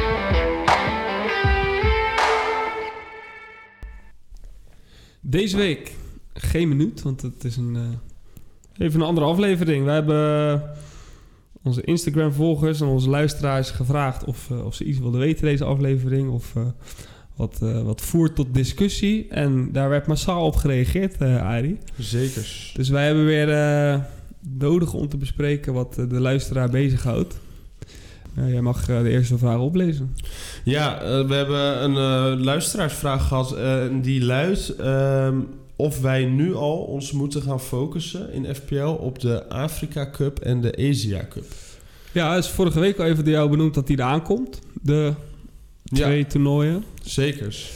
Deze 5.30 5.58
week 5.58 5.96
geen 6.34 6.68
minuut, 6.68 7.02
want 7.02 7.22
het 7.22 7.44
is 7.44 7.58
een, 7.58 7.76
eh, 7.76 8.86
even 8.86 9.00
een 9.00 9.06
andere 9.06 9.26
aflevering. 9.26 9.86
We 9.86 9.92
hebben 9.92 10.62
onze 11.64 11.82
Instagram-volgers 11.82 12.82
en 12.82 12.88
onze 12.88 13.10
luisteraars 13.10 13.72
gevraagd 13.72 14.24
of, 14.24 14.52
eh, 14.52 14.66
of 14.66 14.76
ze 14.76 14.84
iets 14.84 15.00
wilden 15.00 15.20
weten 15.20 15.46
deze 15.46 15.64
aflevering. 15.64 16.30
Of 16.30 16.56
eh, 16.56 16.66
wat, 17.36 17.60
wat 17.60 18.02
voert 18.02 18.36
tot 18.36 18.54
discussie. 18.54 19.28
En 19.28 19.72
daar 19.72 19.90
werd 19.90 20.08
massaal 20.08 20.46
op 20.46 20.56
gereageerd, 20.56 21.22
Arie. 21.22 21.78
Zekers. 21.98 22.74
Dus 22.76 22.90
wij 22.90 23.06
hebben 23.06 23.26
weer 23.26 23.48
nodig 24.58 24.94
om 24.94 25.10
te 25.10 25.18
bespreken 25.18 25.74
wat 25.74 25.94
de 25.94 26.20
luisteraar 26.20 26.70
bezighoudt. 26.70 27.40
Uh, 28.40 28.52
jij 28.52 28.62
mag 28.62 28.90
eh, 28.90 29.02
de 29.02 29.10
eerste 29.10 29.38
vraag 29.38 29.60
oplezen. 29.60 30.16
Ja, 30.64 31.02
eh, 31.02 31.28
we 31.28 31.34
hebben 31.34 31.84
een 31.84 31.96
eh, 31.96 32.44
luisteraarsvraag 32.44 33.28
gehad 33.28 33.52
eh, 33.56 33.84
en 33.84 34.02
die 34.02 34.24
luidt... 34.26 34.76
ehm, 34.76 35.38
of 35.76 36.02
wij 36.02 36.26
nu 36.26 36.56
al 36.56 36.78
ons 36.78 37.12
moeten 37.12 37.42
gaan 37.42 37.60
focussen 37.62 38.34
in 38.34 38.56
FPL 38.56 38.88
op 38.88 39.20
de 39.20 39.50
Afrika 39.50 40.10
Cup 40.10 40.40
en 40.40 40.62
de 40.62 40.90
Asia 40.90 41.28
Cup. 41.30 41.46
Ja, 42.12 42.36
is 42.36 42.48
vorige 42.48 42.80
week 42.80 43.00
al 43.00 43.06
even 43.06 43.24
door 43.24 43.34
jou 43.34 43.50
benoemd 43.50 43.74
dat 43.74 43.88
die 43.88 44.00
eraan 44.00 44.22
komt. 44.22 44.60
De 44.82 45.14
twee 45.84 46.26
toernooien. 46.28 46.84
zekers. 47.04 47.72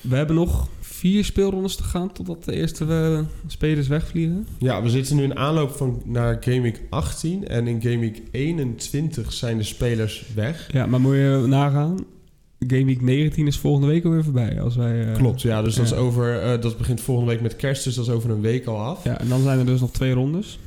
We 0.00 0.16
hebben 0.16 0.36
nog 0.36 0.68
vier 1.04 1.24
speelrondes 1.24 1.76
te 1.76 1.82
gaan 1.82 2.12
totdat 2.12 2.44
de 2.44 2.52
eerste 2.52 2.84
eh, 2.84 3.18
spelers 3.46 3.88
wegvliegen. 3.88 4.46
Ja, 4.58 4.82
we 4.82 4.90
zitten 4.90 5.16
nu 5.16 5.22
in 5.22 5.36
aanloop 5.36 5.70
van, 5.70 6.02
naar 6.04 6.36
Game 6.40 6.60
Week 6.60 6.80
18 6.90 7.48
en 7.48 7.66
in 7.66 7.82
Game 7.82 7.98
Week 7.98 8.22
21 8.30 9.32
zijn 9.32 9.56
de 9.56 9.62
spelers 9.62 10.24
weg. 10.34 10.68
Ja, 10.72 10.86
maar 10.86 11.00
moet 11.00 11.14
je 11.14 11.44
nagaan. 11.46 12.04
Game 12.58 12.84
Week 12.84 13.00
19 13.00 13.46
is 13.46 13.58
volgende 13.58 13.86
week 13.86 14.04
alweer 14.04 14.24
voorbij. 14.24 14.60
Als 14.60 14.76
wij, 14.76 15.06
eh, 15.06 15.14
Klopt, 15.14 15.42
ja, 15.42 15.62
dus 15.62 15.74
dat. 15.74 15.84
Is 15.84 15.92
over, 15.92 16.40
eh, 16.40 16.60
dat 16.60 16.78
begint 16.78 17.00
volgende 17.00 17.30
week 17.30 17.40
met 17.40 17.56
kerst, 17.56 17.84
dus 17.84 17.94
dat 17.94 18.06
is 18.06 18.12
over 18.12 18.30
een 18.30 18.40
week 18.40 18.66
al 18.66 18.78
af. 18.78 19.04
Ja, 19.04 19.20
en 19.20 19.28
dan 19.28 19.42
zijn 19.42 19.58
er 19.58 19.66
dus 19.66 19.80
nog 19.80 19.90
twee 19.90 20.12
rondes. 20.12 20.58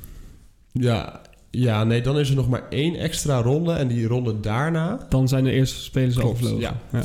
Ja, 0.71 1.21
ja, 1.51 1.83
nee, 1.83 2.01
dan 2.01 2.19
is 2.19 2.29
er 2.29 2.35
nog 2.35 2.49
maar 2.49 2.63
één 2.69 2.95
extra 2.95 3.41
ronde. 3.41 3.73
En 3.73 3.87
die 3.87 4.07
ronde 4.07 4.39
daarna. 4.39 5.05
Dan 5.09 5.27
zijn 5.27 5.43
de 5.43 5.51
eerste 5.51 5.81
spelers 5.81 6.19
al 6.19 6.35
ja. 6.57 6.79
ja. 6.91 7.03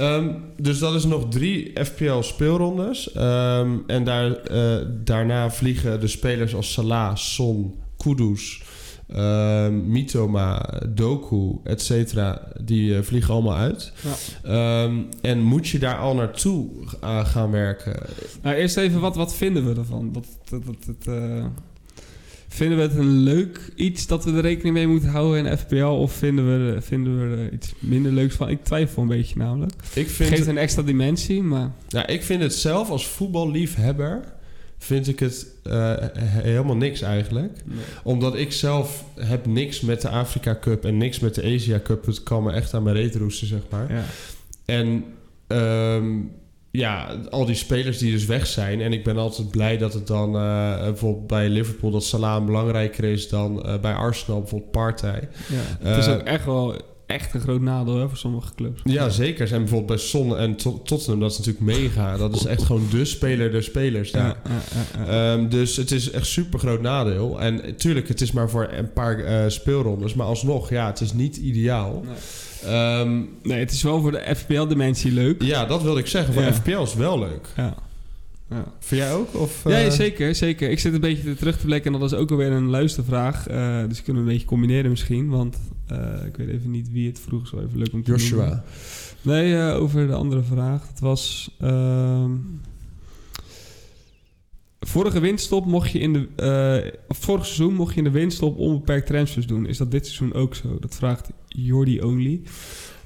Ehm, 0.00 0.28
dus 0.56 0.78
dat 0.78 0.94
is 0.94 1.04
nog 1.04 1.28
drie 1.28 1.72
FPL 1.84 2.20
speelrondes. 2.20 3.12
Ehm, 3.12 3.76
en 3.86 4.04
daar, 4.04 4.32
eh, 4.36 4.86
daarna 5.04 5.50
vliegen 5.50 6.00
de 6.00 6.06
spelers 6.06 6.54
als 6.54 6.72
Salah, 6.72 7.16
Son, 7.16 7.74
Kudus, 7.96 8.62
ehm, 9.08 9.90
Mitoma, 9.90 10.80
Doku, 10.88 11.58
et 11.64 11.82
cetera. 11.82 12.52
Die 12.64 12.96
eh, 12.96 13.02
vliegen 13.02 13.34
allemaal 13.34 13.56
uit. 13.56 13.92
Ja. 14.42 14.88
En 15.20 15.40
moet 15.40 15.68
je 15.68 15.78
daar 15.78 15.98
al 15.98 16.14
naartoe 16.14 16.68
eh, 17.00 17.24
gaan 17.24 17.50
werken? 17.50 17.96
Nou, 18.42 18.56
eerst 18.56 18.76
even, 18.76 19.00
wat, 19.00 19.16
wat 19.16 19.34
vinden 19.34 19.66
we 19.66 19.80
ervan? 19.80 20.12
Dat, 20.12 20.26
dat, 20.48 20.62
dat, 20.64 20.76
dat, 20.86 21.14
vinden 22.52 22.76
we 22.78 22.82
het 22.84 22.96
een 22.96 23.16
leuk 23.18 23.72
iets 23.74 24.06
dat 24.06 24.24
we 24.24 24.32
er 24.32 24.40
rekening 24.40 24.74
mee 24.74 24.86
moeten 24.86 25.08
houden 25.08 25.46
in 25.46 25.58
FPL? 25.58 25.84
Of 25.84 26.12
vinden 26.12 26.46
we, 26.46 26.74
er- 26.74 26.82
vinden 26.82 27.18
we 27.30 27.36
er 27.36 27.52
iets 27.52 27.72
minder 27.78 28.12
leuks 28.12 28.34
van? 28.34 28.48
Ik 28.48 28.64
twijfel 28.64 29.02
een 29.02 29.08
beetje 29.08 29.36
namelijk. 29.36 29.72
Ik 29.72 29.78
Het 30.06 30.12
vind, 30.12 30.28
geeft 30.28 30.46
een 30.46 30.58
extra 30.58 30.82
dimensie, 30.82 31.42
maar... 31.42 31.70
nou, 31.88 32.06
ik 32.06 32.22
vind 32.22 32.42
het 32.42 32.54
zelf 32.54 32.90
als 32.90 33.06
voetballiefhebber... 33.06 34.20
vind 34.78 35.08
ik 35.08 35.18
het 35.18 35.46
eh, 35.62 35.72
he- 35.98 36.40
helemaal 36.42 36.76
niks 36.76 37.00
eigenlijk. 37.02 37.58
Omdat 38.02 38.36
ik 38.36 38.52
zelf 38.52 39.04
heb 39.20 39.46
niks 39.46 39.80
met 39.80 40.00
de 40.00 40.08
Afrika 40.08 40.58
Cup 40.60 40.84
en 40.84 40.96
niks 40.96 41.18
met 41.18 41.34
de 41.34 41.42
Asia 41.54 41.80
Cup. 41.84 42.06
Het 42.06 42.22
kan 42.22 42.42
me 42.42 42.52
echt 42.52 42.74
aan 42.74 42.82
mijn 42.82 42.96
reet 42.96 43.14
roesten, 43.14 43.46
zeg 43.46 43.60
maar. 43.70 43.92
Ja. 43.92 44.04
En 44.64 45.04
ehm, 45.46 46.10
ja, 46.70 47.16
al 47.30 47.44
die 47.46 47.54
spelers 47.54 47.98
die 47.98 48.12
dus 48.12 48.24
weg 48.26 48.46
zijn. 48.46 48.80
En 48.80 48.92
ik 48.92 49.04
ben 49.04 49.16
altijd 49.16 49.50
blij 49.50 49.78
dat 49.78 49.92
het 49.94 50.06
dan 50.06 50.36
eh, 50.36 50.78
bijvoorbeeld 50.80 51.26
bij 51.26 51.48
Liverpool... 51.48 51.90
dat 51.90 52.04
Salah 52.04 52.44
belangrijker 52.44 53.04
is 53.04 53.28
dan 53.28 53.62
eh, 53.64 53.78
bij 53.80 53.94
Arsenal 53.94 54.40
bijvoorbeeld 54.40 54.70
Partey. 54.70 55.28
Ja. 55.48 55.88
Het 55.88 55.96
is 55.98 56.06
Eh, 56.06 56.12
ook 56.14 56.20
echt 56.22 56.44
wel 56.44 56.74
echt 57.06 57.34
een 57.34 57.40
groot 57.40 57.60
nadeel 57.60 57.96
hè, 57.98 58.08
voor 58.08 58.16
sommige 58.18 58.54
clubs. 58.54 58.80
Ja, 58.84 59.08
zeker. 59.08 59.52
En 59.52 59.58
bijvoorbeeld 59.58 59.86
bij 59.86 59.96
Son 60.08 60.36
en 60.36 60.56
Tot- 60.56 60.86
Tottenham, 60.86 61.20
dat 61.20 61.30
is 61.30 61.38
natuurlijk 61.38 61.64
mega. 61.66 62.16
Dat 62.16 62.34
is 62.36 62.44
echt 62.44 62.62
gewoon 62.62 62.86
de 62.90 63.04
speler 63.04 63.50
der 63.52 63.62
spelers 63.62 64.10
daar. 64.10 64.26
Ja, 64.26 64.36
ja, 64.48 65.04
ja, 65.04 65.12
ja. 65.12 65.32
Ehm, 65.36 65.48
dus 65.48 65.76
het 65.76 65.90
is 65.90 66.10
echt 66.10 66.26
super 66.26 66.58
groot 66.58 66.80
nadeel. 66.82 67.40
En 67.40 67.76
tuurlijk, 67.76 68.08
het 68.08 68.20
is 68.20 68.32
maar 68.32 68.50
voor 68.50 68.68
een 68.72 68.92
paar 68.92 69.18
eh, 69.18 69.48
speelrondes. 69.48 70.14
Maar 70.14 70.26
alsnog, 70.26 70.70
ja, 70.70 70.86
het 70.86 71.00
is 71.00 71.12
niet 71.12 71.36
ideaal. 71.36 72.02
Nee. 72.04 72.14
Ehm, 72.66 73.20
nee, 73.42 73.58
het 73.58 73.70
is 73.70 73.82
wel 73.82 74.00
voor 74.00 74.10
de 74.12 74.34
FPL-dimensie 74.36 75.12
leuk. 75.12 75.42
ja, 75.42 75.64
dat 75.66 75.82
wilde 75.82 76.00
ik 76.00 76.06
zeggen. 76.06 76.34
Voor 76.34 76.42
Ja. 76.42 76.52
FPL 76.52 76.80
is 76.82 76.94
wel 76.94 77.18
leuk. 77.18 77.48
Ja. 77.56 77.74
Ja. 78.50 78.64
Vind 78.78 79.00
jij 79.00 79.12
ook? 79.12 79.34
Of, 79.34 79.60
Ja, 79.64 79.70
eh, 79.84 79.90
zeker, 79.90 80.34
zeker. 80.34 80.70
Ik 80.70 80.78
zit 80.78 80.94
een 80.94 81.00
beetje 81.00 81.34
terug 81.34 81.58
te 81.58 81.64
blikken 81.66 81.92
en 81.94 82.00
dat 82.00 82.12
is 82.12 82.18
ook 82.18 82.30
alweer 82.30 82.50
een 82.52 82.68
luistervraag. 82.68 83.46
Eh, 83.48 83.78
dus 83.88 84.02
kunnen 84.02 84.22
we 84.22 84.28
een 84.28 84.34
beetje 84.34 84.48
combineren 84.48 84.90
misschien, 84.90 85.28
want 85.28 85.56
eh, 85.86 85.98
ik 86.26 86.36
weet 86.36 86.48
even 86.48 86.70
niet 86.70 86.92
wie 86.92 87.08
het 87.08 87.20
vroeg. 87.20 87.46
Zo 87.46 87.56
even 87.56 87.78
leuk 87.78 87.92
om 87.92 88.02
te 88.04 88.10
noemen. 88.10 88.28
Joshua. 88.28 88.64
Nee, 89.22 89.72
over 89.72 90.06
de 90.06 90.12
andere 90.14 90.42
vraag. 90.42 90.88
Het 90.88 91.00
was... 91.00 91.50
ehm, 91.60 92.30
vorige 94.80 95.20
winststop 95.20 95.66
mocht 95.66 95.90
je 95.90 95.98
in 95.98 96.12
de... 96.12 96.28
eh, 96.36 96.92
vorig 97.08 97.44
seizoen 97.46 97.74
mocht 97.74 97.92
je 97.92 97.98
in 97.98 98.04
de 98.04 98.10
winststop 98.10 98.58
onbeperkt 98.58 99.06
transfers 99.06 99.46
doen. 99.46 99.66
Is 99.66 99.76
dat 99.78 99.90
dit 99.90 100.06
seizoen 100.06 100.34
ook 100.40 100.54
zo? 100.54 100.78
Dat 100.80 100.94
vraagt 100.94 101.30
Jordi 101.48 102.00
Only. 102.02 102.40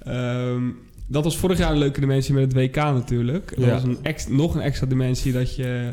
Ehm, 0.03 0.63
dat 1.07 1.25
was 1.25 1.37
vorig 1.37 1.59
jaar 1.59 1.71
een 1.73 1.79
leuke 1.79 2.01
dimensie 2.01 2.35
met 2.35 2.43
het 2.43 2.53
WK 2.53 2.77
natuurlijk. 2.77 3.53
Dat 3.57 3.65
Ja. 3.65 3.71
was 3.73 3.83
een 3.83 4.37
nog 4.37 4.55
een 4.55 4.61
extra 4.61 4.87
dimensie 4.87 5.33
dat 5.33 5.57
je... 5.57 5.91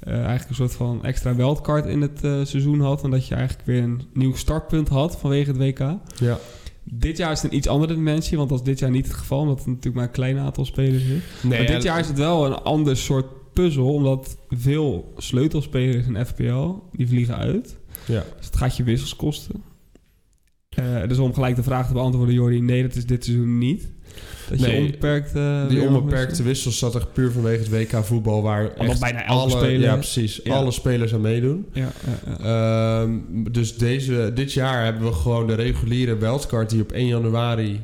eh, 0.00 0.14
eigenlijk 0.14 0.48
een 0.48 0.54
soort 0.54 0.72
van 0.74 1.04
extra 1.04 1.34
wildcard 1.34 1.86
in 1.86 2.00
het 2.00 2.24
eh, 2.24 2.40
seizoen 2.44 2.80
had. 2.80 3.04
En 3.04 3.10
dat 3.10 3.26
je 3.26 3.34
eigenlijk 3.34 3.66
weer 3.66 3.82
een 3.82 4.02
nieuw 4.14 4.34
startpunt 4.34 4.88
had 4.88 5.16
vanwege 5.18 5.50
het 5.50 5.58
WK. 5.58 5.78
Ja. 6.18 6.38
Dit 6.84 7.16
jaar 7.16 7.32
is 7.32 7.42
het 7.42 7.50
een 7.52 7.56
iets 7.56 7.68
andere 7.68 7.94
dimensie, 7.94 8.36
want 8.36 8.48
dat 8.48 8.58
is 8.58 8.64
dit 8.64 8.78
jaar 8.78 8.90
niet 8.90 9.06
het 9.06 9.16
geval, 9.16 9.38
omdat 9.40 9.58
het 9.58 9.66
natuurlijk 9.66 9.94
maar 9.94 10.04
een 10.04 10.10
klein 10.10 10.38
aantal 10.38 10.64
spelers 10.64 11.02
is. 11.02 11.22
Nee, 11.42 11.58
maar 11.58 11.66
dit 11.74 11.82
jaar 11.82 11.98
is 12.00 12.06
het 12.08 12.18
wel 12.18 12.46
een 12.46 12.54
ander 12.54 12.96
soort 12.96 13.26
puzzel, 13.62 13.92
omdat 13.94 14.36
veel 14.48 15.12
sleutelspelers 15.16 16.06
in 16.06 16.26
FPL, 16.26 16.68
die 16.92 17.08
vliegen 17.08 17.36
uit. 17.36 17.76
Ja. 18.06 18.24
Dus 18.36 18.46
het 18.46 18.56
gaat 18.56 18.76
je 18.76 18.82
wissels 18.82 19.16
kosten. 19.16 19.62
Eh, 20.68 21.08
dus 21.08 21.18
om 21.18 21.34
gelijk 21.34 21.56
de 21.56 21.62
vraag 21.62 21.86
te 21.86 21.92
beantwoorden, 21.92 22.34
Jordi, 22.34 22.60
nee, 22.60 22.82
dat 22.82 22.94
is 22.96 23.06
dit 23.06 23.24
seizoen 23.24 23.58
niet. 23.58 23.88
Dat 24.48 24.58
Nee, 24.58 24.74
je 24.76 24.80
onbeperkt... 24.84 25.34
eh, 25.34 25.68
Die 25.68 25.80
onbeperkte 25.82 26.42
wissels 26.42 26.78
zat 26.78 26.96
echt 26.96 27.12
puur 27.12 27.30
vanwege 27.32 27.58
het 27.58 27.68
WK 27.92 28.04
voetbal... 28.04 28.42
waar 28.42 28.70
echt 28.74 29.00
bijna 29.00 29.18
elke 29.26 29.40
alle, 29.40 29.50
speler- 29.50 29.80
Ja, 29.80 29.94
precies. 29.94 30.40
Ja. 30.44 30.54
Alle 30.54 30.70
spelers 30.70 31.14
aan 31.14 31.20
meedoen. 31.20 31.66
Ja. 31.72 31.92
Ehm, 32.40 33.10
dus 33.52 33.76
deze, 33.76 34.30
dit 34.34 34.52
jaar 34.52 34.84
hebben 34.84 35.02
we 35.02 35.12
gewoon 35.12 35.46
de 35.46 35.54
reguliere 35.54 36.16
wildcard... 36.16 36.70
die 36.70 36.80
op 36.82 36.92
1 36.92 37.06
januari 37.06 37.80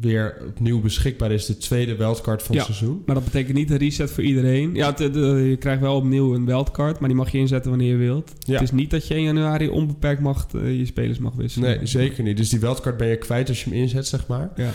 weer 0.00 0.36
opnieuw 0.48 0.80
beschikbaar 0.80 1.32
is. 1.32 1.46
De 1.46 1.56
tweede 1.56 1.96
wildcard 1.96 2.42
van 2.42 2.56
het 2.56 2.66
Ja. 2.66 2.72
seizoen. 2.74 3.02
Maar 3.06 3.14
dat 3.14 3.24
betekent 3.24 3.56
niet 3.56 3.70
een 3.70 3.76
reset 3.76 4.10
voor 4.10 4.22
iedereen. 4.24 4.74
Ja, 4.74 4.94
het- 4.94 5.12
de- 5.14 5.46
je 5.50 5.56
krijgt 5.56 5.80
wel 5.80 5.96
opnieuw 5.96 6.34
een 6.34 6.46
wildcard, 6.46 6.98
maar 6.98 7.08
die 7.08 7.18
mag 7.18 7.30
je 7.32 7.38
inzetten 7.38 7.70
wanneer 7.70 7.88
je 7.90 7.96
wilt. 7.96 8.32
Ja. 8.38 8.52
Het 8.52 8.62
is 8.62 8.70
niet 8.72 8.90
dat 8.90 9.06
je 9.08 9.14
in 9.14 9.22
januari 9.22 9.68
onbeperkt 9.68 10.20
mag, 10.20 10.46
eh, 10.54 10.78
je 10.78 10.86
spelers 10.86 11.18
mag 11.18 11.32
wisselen. 11.34 11.76
Nee, 11.76 11.86
zeker 11.86 12.22
niet. 12.24 12.36
Dus 12.36 12.48
die 12.48 12.60
wildcard 12.60 12.96
ben 12.96 13.08
je 13.08 13.16
kwijt 13.16 13.48
als 13.48 13.64
je 13.64 13.70
hem 13.70 13.78
inzet, 13.78 14.06
zeg 14.06 14.26
maar. 14.26 14.50
Ja. 14.56 14.70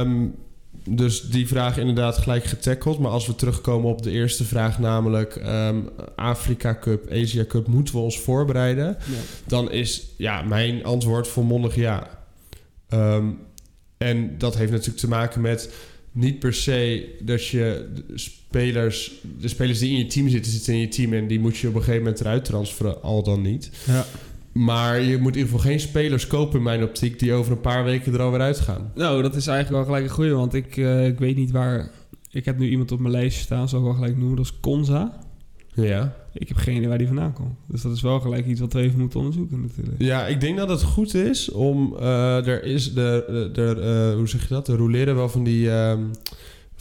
Ehm, 0.00 0.26
dus 0.88 1.20
die 1.22 1.46
vraag 1.48 1.78
inderdaad 1.78 2.16
gelijk 2.18 2.44
getackeld. 2.44 2.98
Maar 2.98 3.10
als 3.10 3.26
we 3.26 3.34
terugkomen 3.34 3.90
op 3.90 4.02
de 4.02 4.10
eerste 4.10 4.44
vraag, 4.44 4.78
namelijk 4.78 5.36
ehm, 5.36 5.76
Afrika 6.16 6.78
Cup, 6.80 7.10
Asia 7.12 7.44
Cup, 7.44 7.66
moeten 7.66 7.94
we 7.94 8.00
ons 8.00 8.20
voorbereiden? 8.20 8.86
Ja. 8.86 9.16
Dan 9.46 9.70
is 9.72 10.06
ja, 10.16 10.42
mijn 10.42 10.84
antwoord 10.84 11.28
volmondig 11.28 11.74
ja. 11.74 12.08
Ehm, 12.88 13.24
en 13.98 14.38
dat 14.38 14.56
heeft 14.56 14.70
natuurlijk 14.70 14.98
te 14.98 15.08
maken 15.08 15.40
met 15.40 15.74
niet 16.12 16.38
per 16.38 16.54
se 16.54 17.08
dat 17.20 17.46
je 17.46 17.88
de 17.94 18.18
spelers, 18.18 19.12
de 19.40 19.48
spelers 19.48 19.78
die 19.78 19.90
in 19.90 19.98
je 19.98 20.06
team 20.06 20.28
zitten, 20.28 20.52
zitten 20.52 20.72
in 20.72 20.80
je 20.80 20.88
team 20.88 21.12
en 21.12 21.26
die 21.26 21.40
moet 21.40 21.56
je 21.56 21.68
op 21.68 21.74
een 21.74 21.80
gegeven 21.80 22.02
moment 22.02 22.20
eruit 22.20 22.44
transferen, 22.44 23.02
al 23.02 23.22
dan 23.22 23.42
niet. 23.42 23.70
Ja. 23.86 24.06
Maar 24.52 25.00
je 25.00 25.18
moet 25.18 25.32
in 25.32 25.38
ieder 25.38 25.52
geval 25.52 25.70
geen 25.70 25.80
spelers 25.80 26.26
kopen 26.26 26.56
in 26.58 26.62
mijn 26.62 26.82
optiek 26.82 27.18
die 27.18 27.32
over 27.32 27.52
een 27.52 27.60
paar 27.60 27.84
weken 27.84 28.12
er 28.12 28.22
alweer 28.22 28.40
uitgaan. 28.40 28.92
Nou, 28.94 29.22
dat 29.22 29.34
is 29.34 29.46
eigenlijk 29.46 29.76
wel 29.76 29.94
gelijk 29.94 30.10
een 30.10 30.16
goeie, 30.16 30.32
want 30.32 30.54
ik, 30.54 30.76
eh, 30.76 31.06
ik 31.06 31.18
weet 31.18 31.36
niet 31.36 31.50
waar... 31.50 31.90
Ik 32.30 32.44
heb 32.44 32.58
nu 32.58 32.68
iemand 32.68 32.92
op 32.92 33.00
mijn 33.00 33.12
lijstje 33.12 33.42
staan, 33.42 33.68
zal 33.68 33.78
ik 33.78 33.84
wel 33.84 33.94
gelijk 33.94 34.16
noemen. 34.16 34.36
Dat 34.36 34.44
is 34.44 34.60
Konza. 34.60 35.18
Ja. 35.76 36.16
Ik 36.32 36.48
heb 36.48 36.56
geen 36.56 36.76
idee 36.76 36.88
waar 36.88 36.98
die 36.98 37.06
vandaan 37.06 37.32
komt. 37.32 37.54
Dus 37.66 37.82
dat 37.82 37.92
is 37.92 38.00
wel 38.00 38.20
gelijk 38.20 38.46
iets 38.46 38.60
wat 38.60 38.72
we 38.72 38.80
even 38.80 38.98
moeten 38.98 39.18
onderzoeken 39.18 39.60
natuurlijk. 39.60 40.02
Ja, 40.02 40.26
ik 40.26 40.40
denk 40.40 40.56
dat 40.56 40.68
het 40.68 40.82
goed 40.82 41.14
is 41.14 41.50
om. 41.50 41.96
eh, 42.00 42.46
er 42.46 42.64
is 42.64 42.94
de. 42.94 43.24
de, 43.28 43.50
de, 43.52 43.80
eh, 44.10 44.16
hoe 44.16 44.28
zeg 44.28 44.42
je 44.48 44.54
dat? 44.54 44.68
Er 44.68 44.76
roleren 44.76 45.14
wel 45.16 45.28
van 45.28 45.44
die. 45.44 45.70
ehm, 45.70 46.00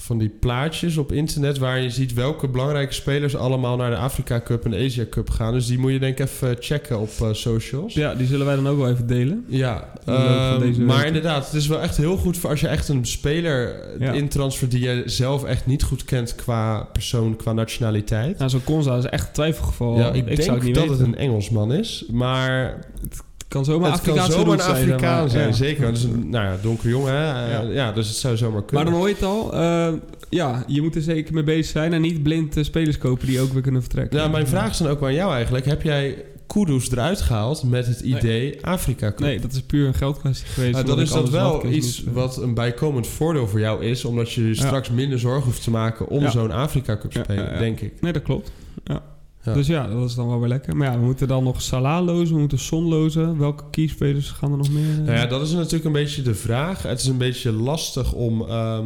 van 0.06 0.18
die 0.18 0.30
plaatjes 0.30 0.98
op 0.98 1.12
internet 1.12 1.58
waar 1.58 1.80
je 1.80 1.90
ziet 1.90 2.14
welke 2.14 2.48
belangrijke 2.48 2.94
spelers 2.94 3.36
allemaal 3.36 3.78
naar 3.78 3.90
de 3.90 3.98
Afrika 3.98 4.42
Cup 4.42 4.66
en 4.66 4.72
de 4.72 4.78
Asia 4.86 5.06
Cup 5.10 5.30
gaan. 5.30 5.54
Dus 5.54 5.68
die 5.68 5.80
moet 5.80 5.92
je 5.92 6.00
denk 6.00 6.20
ik 6.20 6.26
even 6.26 6.56
checken 6.60 7.00
op 7.00 7.10
eh, 7.22 7.28
socials. 7.32 7.94
Ja, 7.94 8.16
die 8.16 8.28
zullen 8.28 8.46
wij 8.46 8.56
dan 8.56 8.68
ook 8.68 8.78
wel 8.78 8.90
even 8.90 9.08
delen. 9.08 9.46
Ja, 9.48 9.94
In 10.06 10.14
ehm, 10.14 10.86
maar 10.86 11.06
inderdaad, 11.06 11.46
het 11.46 11.54
is 11.54 11.68
wel 11.68 11.82
echt 11.82 11.98
heel 11.98 12.18
goed 12.18 12.38
voor 12.38 12.50
als 12.50 12.60
je 12.60 12.68
echt 12.68 12.88
een 12.88 13.06
speler 13.06 13.76
Ja. 14.00 14.12
intransfert 14.12 14.72
die 14.72 14.84
je 14.84 15.04
zelf 15.06 15.44
echt 15.44 15.66
niet 15.66 15.84
goed 15.84 16.06
kent 16.06 16.36
qua 16.36 16.84
persoon, 16.84 17.36
qua 17.36 17.54
nationaliteit. 17.54 18.38
Nou, 18.38 18.50
zo'n 18.50 18.98
is 18.98 19.06
echt 19.06 19.28
een 19.28 19.34
twijfelgeval. 19.34 19.98
ja, 19.98 20.12
ik, 20.12 20.26
denk 20.26 20.50
het 20.50 20.64
niet 20.64 20.76
dat 20.76 20.88
weten. 20.88 20.98
het 21.06 21.08
een 21.08 21.16
Engelsman 21.18 21.74
is, 21.74 22.06
maar 22.12 22.80
Het 23.02 23.24
kan 23.56 23.66
zomaar 23.66 23.92
het 23.92 24.02
kan 24.02 24.32
zomaar 24.32 24.54
een 24.54 24.60
zijn, 24.62 24.72
Afrikaan 24.76 25.20
maar. 25.20 25.30
zijn, 25.30 25.48
Ja. 25.48 25.54
zeker. 25.54 25.92
Is 25.92 26.04
een 26.04 26.30
nou 26.30 26.46
ja, 26.46 26.56
donkere 26.62 26.90
jongen, 26.90 27.14
hè? 27.14 27.44
Eh, 27.46 27.52
Ja. 27.52 27.62
ja. 27.74 27.92
dus 27.92 28.08
het 28.08 28.18
zou 28.18 28.38
zomaar 28.38 28.54
Maar 28.54 28.64
kunnen. 28.66 28.86
dan 28.86 28.94
hoor 28.96 29.08
je 29.08 29.14
het 29.14 29.24
al. 29.24 29.54
eh, 29.54 29.94
ja, 30.30 30.64
je 30.68 30.82
moet 30.82 30.96
er 30.96 31.02
zeker 31.02 31.34
mee 31.34 31.44
bezig 31.44 31.66
zijn 31.66 31.94
en 31.94 32.02
niet 32.02 32.24
blind 32.24 32.58
eh, 32.58 32.64
spelers 32.64 32.98
kopen 32.98 33.28
die 33.28 33.40
ook 33.42 33.54
weer 33.54 33.62
kunnen 33.62 33.82
vertrekken. 33.82 34.20
ja, 34.20 34.28
mijn 34.28 34.48
vraag 34.48 34.70
is 34.70 34.78
dan 34.78 34.88
ook 34.88 35.04
aan 35.04 35.14
jou 35.14 35.34
eigenlijk. 35.34 35.66
Heb 35.66 35.82
jij 35.82 36.24
Kudus 36.48 36.92
eruit 36.92 37.22
gehaald 37.22 37.64
met 37.64 37.88
het 37.88 38.00
idee 38.00 38.66
Afrika 38.66 39.08
Cup? 39.10 39.20
Nee, 39.20 39.40
dat 39.40 39.52
is 39.54 39.62
puur 39.62 39.88
een 39.88 39.94
geldkwestie 39.94 40.48
geweest. 40.48 40.72
Nou, 40.74 40.84
omdat 40.84 40.96
dan 40.98 41.06
is 41.06 41.12
dat 41.12 41.30
wel 41.30 41.66
iets 41.66 42.04
niet, 42.04 42.14
wat 42.14 42.38
een 42.38 42.54
bijkomend 42.54 43.08
voordeel 43.08 43.48
voor 43.48 43.60
jou 43.60 43.84
is, 43.86 44.06
omdat 44.06 44.32
je 44.32 44.48
je 44.48 44.56
straks 44.56 44.90
minder 44.90 45.20
zorgen 45.20 45.44
hoeft 45.44 45.64
te 45.64 45.72
maken 45.72 46.08
om 46.08 46.22
Ja. 46.22 46.30
zo'n 46.30 46.52
Afrika 46.52 46.98
Cup 46.98 47.12
Ja, 47.14 47.24
spelen, 47.24 47.44
ja, 47.46 47.52
ja. 47.54 47.60
denk 47.60 47.80
ik. 47.80 48.02
Nee, 48.02 48.14
dat 48.14 48.22
klopt. 48.24 48.52
Ja. 48.84 49.02
Ja. 49.46 49.54
Dus 49.54 49.68
ja, 49.68 49.88
dat 49.88 50.10
is 50.10 50.16
dan 50.16 50.28
wel 50.28 50.40
weer 50.40 50.48
lekker. 50.50 50.76
Maar 50.78 50.92
ja, 50.92 51.00
we 51.00 51.06
moeten 51.06 51.28
dan 51.28 51.44
nog 51.44 51.62
Salah 51.62 52.06
lozen, 52.06 52.34
we 52.34 52.40
moeten 52.40 52.60
Son 52.60 52.84
lozen. 52.84 53.38
Welke 53.38 53.64
keyspelers 53.72 54.30
gaan 54.30 54.52
er 54.52 54.58
nog 54.58 54.70
meer? 54.72 54.90
eh? 54.92 54.98
Nou 54.98 55.18
ja, 55.18 55.26
dat 55.26 55.42
is 55.42 55.52
natuurlijk 55.52 55.86
een 55.86 55.92
beetje 55.92 56.22
de 56.22 56.36
vraag. 56.36 56.82
Het 56.84 57.00
is 57.00 57.08
een 57.08 57.18
beetje 57.18 57.52
lastig 57.52 58.14
om. 58.14 58.42
ehm, 58.42 58.86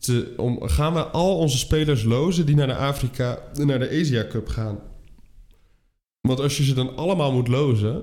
te, 0.00 0.34
om 0.36 0.58
gaan 0.68 0.92
we 0.94 1.06
al 1.06 1.36
onze 1.38 1.58
spelers 1.58 2.02
lozen 2.02 2.46
die 2.46 2.56
naar 2.56 2.66
de 2.66 2.76
Afrika, 2.76 3.38
naar 3.64 3.78
de 3.78 3.98
Asia 4.00 4.26
Cup 4.28 4.48
gaan? 4.48 4.78
Want 6.20 6.40
als 6.40 6.56
je 6.56 6.64
ze 6.64 6.74
dan 6.74 6.96
allemaal 6.96 7.32
moet 7.32 7.48
lozen, 7.48 8.02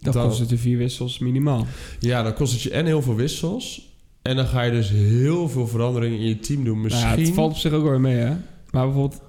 dan 0.00 0.12
dan- 0.12 0.26
kost 0.28 0.38
het 0.38 0.50
je 0.50 0.56
vier 0.58 0.78
wissels 0.78 1.18
minimaal. 1.18 1.66
ja, 1.98 2.22
dan 2.22 2.34
kost 2.34 2.52
het 2.52 2.62
je 2.62 2.70
en 2.70 2.86
heel 2.86 3.02
veel 3.02 3.14
wissels. 3.14 3.86
En 4.22 4.36
dan 4.36 4.46
ga 4.46 4.62
je 4.62 4.70
dus 4.70 4.88
heel 4.90 5.48
veel 5.48 5.66
veranderingen 5.66 6.18
in 6.18 6.26
je 6.26 6.38
team 6.38 6.64
doen. 6.64 6.80
Nou 6.80 6.88
ja, 6.88 7.04
Misschien. 7.04 7.24
het 7.24 7.34
valt 7.34 7.50
op 7.52 7.56
zich 7.56 7.72
ook 7.72 7.82
wel 7.82 7.90
weer 7.90 8.00
mee, 8.00 8.16
hè? 8.16 8.34
Maar 8.70 8.84
bijvoorbeeld... 8.84 9.20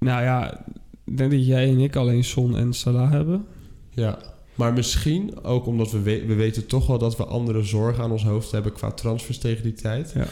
Nou 0.00 0.22
ja, 0.22 0.64
ik 1.04 1.16
denk 1.16 1.30
dat 1.30 1.46
jij 1.46 1.68
en 1.68 1.78
ik 1.80 1.96
alleen 1.96 2.24
Son 2.24 2.56
en 2.56 2.72
Salah 2.72 3.10
hebben. 3.10 3.46
Ja. 3.90 4.18
Maar 4.54 4.72
misschien 4.72 5.42
ook 5.44 5.66
omdat 5.66 5.90
we, 5.90 6.00
we, 6.00 6.24
we 6.26 6.34
weten 6.34 6.66
toch 6.66 6.86
wel 6.86 6.98
dat 6.98 7.16
we 7.16 7.24
andere 7.24 7.62
zorgen 7.62 8.02
aan 8.02 8.10
ons 8.10 8.24
hoofd 8.24 8.50
hebben 8.50 8.72
qua 8.72 8.90
transfers 8.90 9.38
tegen 9.38 9.62
die 9.62 9.72
tijd. 9.72 10.12
Ja. 10.14 10.26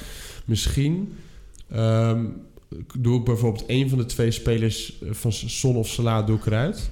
Misschien 0.45 1.13
ehm, 1.71 2.25
doe 2.99 3.19
ik 3.19 3.25
bijvoorbeeld 3.25 3.65
een 3.67 3.89
van 3.89 3.99
de 3.99 4.05
twee 4.07 4.31
spelers 4.31 4.99
van 5.11 5.33
Son 5.33 5.77
of 5.77 5.89
Salah 5.89 6.27
doe 6.27 6.37
ik 6.37 6.47
eruit. 6.47 6.91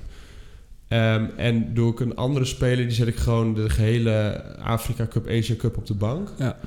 Ehm, 0.88 1.24
en 1.36 1.74
doe 1.74 1.92
ik 1.92 2.00
een 2.00 2.16
andere 2.16 2.44
speler, 2.44 2.84
die 2.86 2.96
zet 2.96 3.06
ik 3.08 3.16
gewoon 3.16 3.54
de 3.54 3.70
gehele 3.70 4.42
Afrika 4.58 5.06
Cup, 5.06 5.28
Asia 5.28 5.54
Cup 5.56 5.76
op 5.76 5.86
de 5.86 5.94
bank. 5.94 6.32
Ja. 6.38 6.58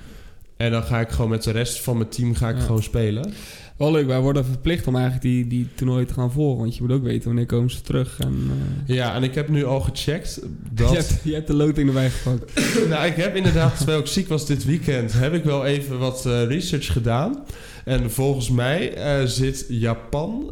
En 0.58 0.72
dan 0.72 0.84
ga 0.84 1.00
ik 1.00 1.10
gewoon 1.10 1.30
met 1.30 1.44
de 1.44 1.52
rest 1.52 1.80
van 1.80 1.98
mijn 1.98 2.10
team 2.10 2.36
ga 2.36 2.50
ik 2.50 2.56
Ja. 2.58 2.62
gewoon 2.62 2.84
spelen. 2.84 3.34
Wel 3.80 3.92
leuk, 3.92 4.08
wij 4.08 4.20
worden 4.20 4.46
verplicht 4.46 4.88
om 4.88 4.96
eigenlijk 4.96 5.26
die, 5.26 5.48
die 5.48 5.68
toernooi 5.76 6.06
te 6.06 6.14
gaan 6.14 6.32
volgen. 6.32 6.60
Want 6.60 6.76
je 6.76 6.82
moet 6.82 6.92
ook 6.92 7.04
weten 7.04 7.28
wanneer 7.28 7.46
komen 7.46 7.72
ze 7.72 7.82
terug. 7.82 8.20
En, 8.20 8.52
eh, 8.88 8.96
Ja, 8.96 9.16
en 9.16 9.24
ik 9.24 9.36
heb 9.36 9.50
nu 9.50 9.66
al 9.66 9.80
gecheckt 9.80 10.40
dat... 10.72 10.90
je, 10.90 10.96
hebt, 10.96 11.20
je 11.24 11.34
hebt 11.34 11.48
de 11.48 11.54
loting 11.54 11.88
erbij 11.88 12.10
gepakt. 12.10 12.54
nou, 12.90 13.06
ik 13.06 13.16
heb 13.16 13.36
inderdaad, 13.36 13.78
terwijl 13.78 14.00
ik 14.00 14.06
ziek 14.06 14.28
was 14.28 14.46
dit 14.46 14.66
weekend, 14.66 15.14
heb 15.14 15.34
ik 15.34 15.44
wel 15.44 15.66
even 15.66 16.00
wat 16.00 16.26
eh, 16.26 16.44
research 16.44 16.92
gedaan. 16.92 17.46
En 17.86 18.12
volgens 18.12 18.50
mij 18.50 18.94
eh, 18.94 19.26
zit 19.26 19.66
Japan, 19.70 20.52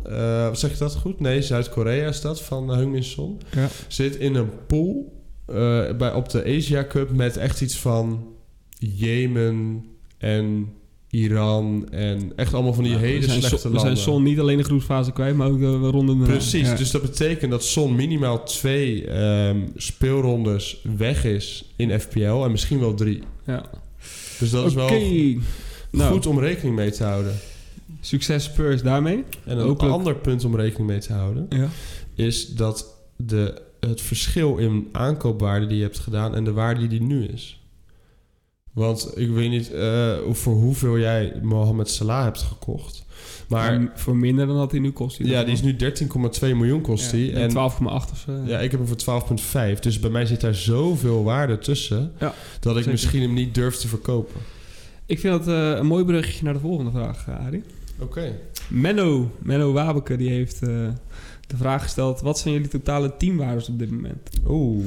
zeg 0.54 0.72
je 0.72 0.78
dat 0.78 0.96
goed? 0.96 1.20
Nee, 1.20 1.42
Zuid-Korea 1.42 2.08
is 2.08 2.22
dat, 2.22 2.42
van 2.42 2.70
uh, 2.70 2.76
Heung-min 2.76 3.04
Son. 3.04 3.42
Ja. 3.52 3.68
Zit 3.88 4.16
in 4.16 4.36
een 4.36 4.50
pool 4.68 5.22
bij, 5.98 6.14
op 6.14 6.30
de 6.30 6.56
Asia 6.58 6.86
Cup 6.88 7.12
met 7.12 7.38
echt 7.38 7.62
iets 7.62 7.78
van 7.78 8.28
Jemen 8.80 9.86
en 10.18 10.68
Iran 11.22 11.88
en 11.92 12.32
echt 12.36 12.54
allemaal 12.54 12.74
van 12.74 12.84
die 12.84 12.96
hele 12.96 13.22
slechte 13.30 13.48
Son- 13.48 13.58
We 13.58 13.64
landen. 13.64 13.82
zijn 13.82 13.98
Son 13.98 14.24
niet 14.24 14.40
alleen 14.40 14.58
de 14.58 14.64
groepsfase 14.64 15.12
kwijt, 15.12 15.36
maar 15.36 15.48
ook 15.50 15.60
de 15.60 15.78
ronde 15.78 16.12
daarna. 16.18 16.26
Precies, 16.34 16.68
Ja. 16.68 16.76
dus 16.76 16.92
dat 16.92 17.02
betekent 17.02 17.52
dat 17.52 17.64
Son 17.64 17.96
minimaal 17.96 18.44
twee 18.44 19.06
ehm, 19.08 19.58
speelrondes 19.76 20.82
weg 20.98 21.24
is 21.26 21.66
in 21.76 22.00
FPL 22.00 22.44
en 22.44 22.52
misschien 22.52 22.80
wel 22.80 22.94
drie. 22.94 23.20
Ja. 23.46 23.66
Dus 24.40 24.50
dat 24.50 24.66
is 24.66 24.74
wel 24.74 24.86
Oké. 24.86 25.38
Nou, 25.92 26.12
goed 26.14 26.26
om 26.26 26.40
rekening 26.40 26.76
mee 26.76 26.92
te 26.92 27.04
houden. 27.04 27.34
succes 28.02 28.44
Spurs 28.44 28.82
daarmee. 28.82 29.24
En 29.46 29.58
een 29.58 29.66
Hopelijk- 29.68 29.94
ander 29.96 30.16
punt 30.16 30.46
om 30.46 30.56
rekening 30.56 30.90
mee 30.90 31.00
te 31.00 31.14
houden 31.14 31.46
Ja. 31.50 31.70
is 32.16 32.48
dat 32.48 32.86
de, 33.16 33.62
het 33.80 34.02
verschil 34.02 34.58
in 34.58 34.88
aankoopwaarde 34.92 35.68
die 35.68 35.78
je 35.78 35.84
hebt 35.84 36.00
gedaan 36.00 36.36
en 36.36 36.44
de 36.44 36.52
waarde 36.52 36.80
die 36.80 36.90
die 36.90 37.02
nu 37.02 37.26
is. 37.26 37.57
Want 38.78 39.12
ik 39.16 39.30
weet 39.30 39.50
niet 39.50 39.72
eh, 39.72 40.18
voor 40.32 40.54
hoeveel 40.54 41.00
jij 41.00 41.34
Mohamed 41.42 41.90
Salah 41.90 42.24
hebt 42.24 42.42
gekocht. 42.42 43.06
Maar 43.48 43.92
voor 43.96 44.16
minder 44.16 44.48
dan 44.48 44.58
dat 44.58 44.72
hij 44.72 44.80
nu 44.80 44.92
kost. 44.92 45.18
ja, 45.18 45.44
die 45.44 45.54
is 45.54 45.62
nu 45.62 45.76
13,2 46.40 46.40
miljoen 46.42 46.82
kost 46.82 47.12
die. 47.12 47.34
en 47.34 47.50
12,8 47.50 47.56
of 47.56 48.24
zo. 48.26 48.32
Ja, 48.46 48.60
ik 48.60 48.72
heb 48.72 48.80
hem 48.80 49.00
voor 49.00 49.38
12,5. 49.76 49.80
Dus 49.80 50.00
bij 50.00 50.10
mij 50.10 50.26
zit 50.26 50.42
daar 50.42 50.56
zoveel 50.56 51.24
waarde 51.24 51.58
tussen... 51.58 52.12
Ja, 52.20 52.34
dat 52.60 52.72
ik 52.72 52.78
zeker. 52.78 52.92
misschien 52.92 53.22
hem 53.22 53.34
niet 53.34 53.56
durf 53.56 53.76
te 53.76 53.88
verkopen. 53.88 54.42
Ik 55.06 55.20
vind 55.20 55.34
dat 55.34 55.48
eh, 55.48 55.78
een 55.78 55.86
mooi 55.86 56.06
bruggetje 56.06 56.44
naar 56.44 56.54
de 56.54 56.60
volgende 56.60 56.92
vraag, 56.92 57.28
eh, 57.28 57.46
Arie. 57.46 57.64
Oké. 58.00 58.40
Menno, 58.68 59.32
Menno 59.40 59.74
Wabeke, 59.74 60.18
die 60.18 60.30
heeft 60.30 60.60
de 61.48 61.58
vraag 61.58 61.84
gesteld... 61.84 62.22
wat 62.22 62.40
zijn 62.40 62.54
jullie 62.54 62.70
totale 62.70 63.18
teamwaardes 63.18 63.70
op 63.70 63.80
dit 63.80 63.92
moment? 63.92 64.30
Oeh. 64.48 64.86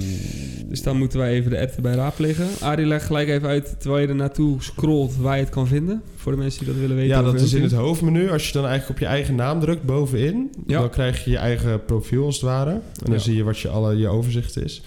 Dus 0.69 0.83
dan 0.83 0.97
moeten 0.99 1.19
wij 1.19 1.33
even 1.33 1.51
de 1.51 1.61
app 1.61 1.71
erbij 1.77 1.95
raadplegen. 1.95 2.47
Arie, 2.61 2.87
leg 2.87 3.07
gelijk 3.07 3.29
even 3.29 3.49
uit, 3.49 3.75
terwijl 3.79 4.03
je 4.03 4.09
er 4.09 4.15
naartoe 4.15 4.63
scrolt... 4.63 5.17
waar 5.17 5.37
je 5.37 5.43
het 5.43 5.53
kan 5.53 5.67
vinden, 5.67 6.03
voor 6.17 6.33
de 6.33 6.39
mensen 6.39 6.65
die 6.65 6.69
dat 6.73 6.81
willen 6.81 6.97
weten. 6.97 7.17
Ja, 7.17 7.23
dat 7.23 7.41
is 7.41 7.53
in 7.53 7.63
het 7.63 7.73
hoofdmenu. 7.73 8.31
Als 8.31 8.47
je 8.47 8.53
dan 8.53 8.67
eigenlijk 8.67 8.91
op 9.01 9.07
je 9.07 9.13
eigen 9.15 9.35
naam 9.35 9.61
drukt 9.61 9.83
bovenin... 9.83 10.51
Ja. 10.67 10.81
dan 10.81 10.91
krijg 10.91 11.25
je 11.25 11.31
je 11.31 11.37
eigen 11.37 11.85
profiel 11.85 12.25
als 12.25 12.35
het 12.35 12.45
ware. 12.45 12.71
En 12.71 12.81
dan 13.05 13.13
Ja. 13.13 13.19
zie 13.21 13.37
je 13.37 13.43
wat 13.45 13.59
je, 13.59 13.69
alle, 13.69 13.97
je 13.97 14.09
overzicht 14.09 14.57
is. 14.65 14.83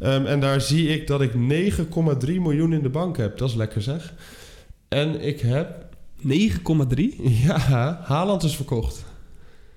Ehm, 0.00 0.24
en 0.26 0.40
daar 0.40 0.60
zie 0.60 0.88
ik 0.88 1.06
dat 1.06 1.20
ik 1.20 1.32
9,3 1.34 2.40
miljoen 2.40 2.72
in 2.72 2.82
de 2.82 2.88
bank 2.88 3.16
heb. 3.16 3.38
Dat 3.38 3.48
is 3.48 3.54
lekker 3.54 3.82
zeg. 3.82 4.14
En 4.88 5.20
ik 5.26 5.40
heb 5.40 5.86
9,3? 6.20 7.16
Ja, 7.44 8.00
Haaland 8.04 8.42
is 8.42 8.56
verkocht. 8.56 9.04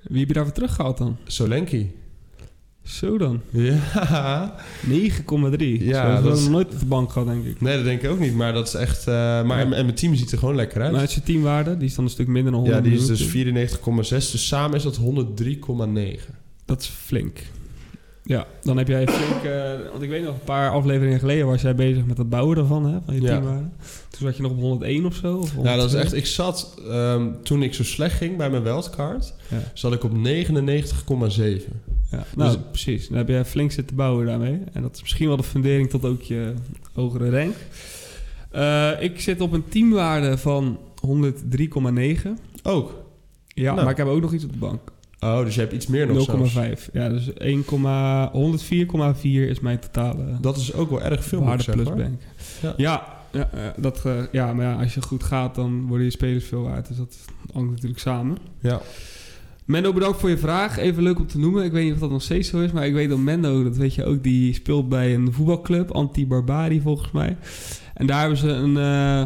Wie 0.02 0.20
heb 0.20 0.28
je 0.28 0.34
daarvoor 0.34 0.54
teruggehaald 0.54 0.98
dan? 0.98 1.18
Solenki. 1.26 1.92
Zo 2.84 3.18
dan. 3.18 3.42
Ja. 3.50 4.56
9,3. 4.88 4.94
Ja, 5.80 6.16
dat 6.16 6.24
dat 6.24 6.38
is 6.38 6.44
nog 6.44 6.52
nooit 6.52 6.74
op 6.74 6.80
de 6.80 6.86
bank 6.86 7.12
gehad, 7.12 7.28
denk 7.28 7.46
ik. 7.46 7.62
Nee, 7.62 7.76
dat 7.76 7.86
denk 7.86 8.02
ik 8.02 8.10
ook 8.10 8.20
niet. 8.20 8.34
Maar 8.34 8.54
dat 8.54 8.68
is 8.68 8.74
echt... 8.74 9.08
eh, 9.08 9.14
maar 9.44 9.60
en, 9.60 9.74
en 9.74 9.86
mijn 9.86 9.96
team 9.96 10.16
ziet 10.16 10.32
er 10.32 10.38
gewoon 10.38 10.56
lekker 10.56 10.82
uit. 10.82 10.92
Maar 10.92 11.02
het 11.02 11.10
is 11.10 11.16
je 11.16 11.24
teamwaarde, 11.24 11.78
die 11.78 11.88
is 11.88 11.96
dan 11.96 12.04
een 12.04 12.10
stuk 12.10 12.28
minder 12.28 12.52
dan 12.52 12.62
100 12.62 12.84
ja, 12.84 12.90
die 12.90 13.00
is 13.00 13.06
dus 13.08 13.34
natuurlijk. 13.34 13.72
94,6. 13.72 14.08
Dus 14.10 14.48
samen 14.48 14.76
is 14.76 14.84
dat 14.84 15.00
103,9. 15.00 16.36
Dat 16.66 16.82
is 16.82 16.88
flink. 16.88 17.40
Ja, 18.23 18.45
dan 18.62 18.77
heb 18.77 18.88
jij 18.88 19.07
flink... 19.07 19.43
eh, 19.43 19.71
want 19.91 20.01
ik 20.03 20.10
weet 20.10 20.23
nog, 20.23 20.34
een 20.34 20.43
paar 20.43 20.71
afleveringen 20.71 21.19
geleden 21.19 21.45
was 21.47 21.62
jij 21.62 21.75
bezig 21.75 22.05
met 22.05 22.17
het 22.17 22.29
bouwen 22.29 22.55
daarvan, 22.55 22.86
hè? 22.86 22.97
Van 23.05 23.15
je 23.15 23.21
Ja. 23.21 23.27
teamwaarde. 23.27 23.67
Toen 24.10 24.19
zat 24.27 24.36
je 24.36 24.41
nog 24.41 24.51
op 24.51 24.60
101 24.60 25.05
of 25.05 25.15
zo? 25.15 25.38
Of 25.38 25.51
Ja, 25.63 25.75
dat 25.75 25.86
is 25.86 25.91
102? 25.91 26.01
echt... 26.01 26.13
Ik 26.13 26.25
zat... 26.25 26.77
ehm, 26.89 27.27
toen 27.43 27.63
ik 27.63 27.73
zo 27.73 27.84
slecht 27.84 28.17
ging 28.17 28.38
bij 28.38 28.49
mijn 28.49 28.63
wildcard... 28.63 29.34
Ja. 29.47 29.57
zat 29.73 29.93
ik 29.93 30.03
op 30.03 30.12
99,7. 30.12 30.17
Ja, 32.12 32.25
nou, 32.36 32.51
Dus- 32.51 32.57
precies. 32.71 33.07
Dan 33.07 33.17
heb 33.17 33.27
je 33.27 33.45
flink 33.45 33.71
zitten 33.71 33.95
bouwen 33.95 34.25
daarmee. 34.25 34.60
En 34.73 34.81
dat 34.81 34.95
is 34.95 35.01
misschien 35.01 35.27
wel 35.27 35.38
de 35.38 35.43
fundering 35.43 35.89
tot 35.89 36.05
ook 36.05 36.21
je 36.21 36.53
hogere 36.93 37.29
rank. 37.29 37.55
Eh, 38.51 39.03
ik 39.03 39.19
zit 39.21 39.41
op 39.41 39.51
een 39.51 39.67
teamwaarde 39.69 40.38
van 40.38 40.77
103,9. 41.01 42.38
Ook? 42.63 42.93
Ja, 43.47 43.71
Nou. 43.71 43.81
maar 43.81 43.91
ik 43.91 43.97
heb 43.97 44.07
ook 44.07 44.21
nog 44.21 44.34
iets 44.34 44.43
op 44.43 44.51
de 44.51 44.57
bank. 44.57 44.90
Oh, 45.23 45.43
dus 45.43 45.55
je 45.55 45.62
hebt 45.62 45.73
iets 45.73 45.88
meer 45.88 46.07
nog 46.07 46.27
0,5. 46.27 46.51
zelfs. 46.51 46.89
Ja, 46.93 47.10
dus 47.10 47.34
1, 47.34 47.63
104,4 49.15 49.21
is 49.23 49.60
mijn 49.60 49.79
totale 49.79 50.23
Dat 50.41 50.57
is 50.57 50.73
ook 50.73 50.89
wel 50.89 51.01
erg 51.01 51.23
veel, 51.23 51.39
moet 51.39 51.47
waarde 51.47 51.63
ik 51.63 51.71
plus 51.71 51.88
zeggen. 51.88 52.03
hoor. 52.03 52.12
bank. 52.12 52.21
Ja. 52.62 52.73
Ja, 52.77 53.07
ja, 53.31 53.49
eh, 53.53 53.81
dat, 53.81 54.05
eh, 54.05 54.13
ja, 54.31 54.53
maar 54.53 54.65
ja, 54.65 54.73
als 54.81 54.93
je 54.93 55.01
goed 55.01 55.23
gaat, 55.23 55.55
dan 55.55 55.88
worden 55.88 56.05
je 56.05 56.12
spelers 56.12 56.45
veel 56.45 56.62
waard. 56.62 56.88
Dus 56.88 56.97
dat 56.97 57.17
hangt 57.53 57.69
natuurlijk 57.71 57.99
samen. 57.99 58.38
Ja. 58.60 58.81
Mendo, 59.65 59.93
bedankt 59.93 60.19
voor 60.19 60.29
je 60.29 60.38
vraag. 60.38 60.77
Even 60.77 61.03
leuk 61.03 61.19
om 61.19 61.27
te 61.27 61.39
noemen. 61.39 61.63
Ik 61.63 61.71
weet 61.71 61.84
niet 61.84 61.93
of 61.93 61.99
dat 61.99 62.10
nog 62.10 62.21
steeds 62.21 62.49
zo 62.49 62.60
is, 62.60 62.71
maar 62.71 62.86
ik 62.86 62.93
weet 62.93 63.10
dat 63.10 63.17
Mendo, 63.17 63.63
dat 63.63 63.77
weet 63.77 63.95
je 63.95 64.05
ook, 64.05 64.23
die 64.23 64.53
speelt 64.53 64.89
bij 64.89 65.13
een 65.13 65.34
voetbalclub, 65.34 65.91
Anti-Barbari 65.91 66.81
volgens 66.81 67.12
mij. 67.12 67.38
En 67.93 68.05
daar 68.05 68.19
hebben 68.19 68.38
ze 68.38 68.49
een, 68.49 68.77
eh, 68.77 69.23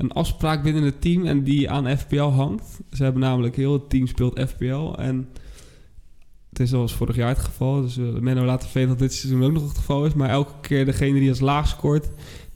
een 0.00 0.12
afspraak 0.12 0.62
binnen 0.62 0.82
het 0.82 1.00
team 1.00 1.26
en 1.26 1.42
die 1.42 1.70
aan 1.70 1.98
FPL 1.98 2.22
hangt. 2.22 2.80
Ze 2.92 3.02
hebben 3.02 3.22
namelijk 3.22 3.56
heel 3.56 3.72
het 3.72 3.90
team 3.90 4.06
speelt 4.06 4.40
FPL 4.48 4.92
en 4.92 5.28
het 6.48 6.60
is 6.60 6.70
zoals 6.70 6.94
vorig 6.94 7.16
jaar 7.16 7.28
het 7.28 7.38
geval. 7.38 7.80
Dus 7.80 7.98
eh, 7.98 8.04
Menno 8.04 8.44
laat 8.44 8.72
weten 8.72 8.88
dat 8.88 8.98
dit 8.98 9.14
seizoen 9.14 9.44
ook 9.44 9.52
nog 9.52 9.68
het 9.68 9.78
geval 9.78 10.06
is. 10.06 10.14
Maar 10.14 10.28
elke 10.28 10.52
keer 10.60 10.84
degene 10.84 11.18
die 11.18 11.28
als 11.28 11.40
laag 11.40 11.68
scoort, 11.68 12.08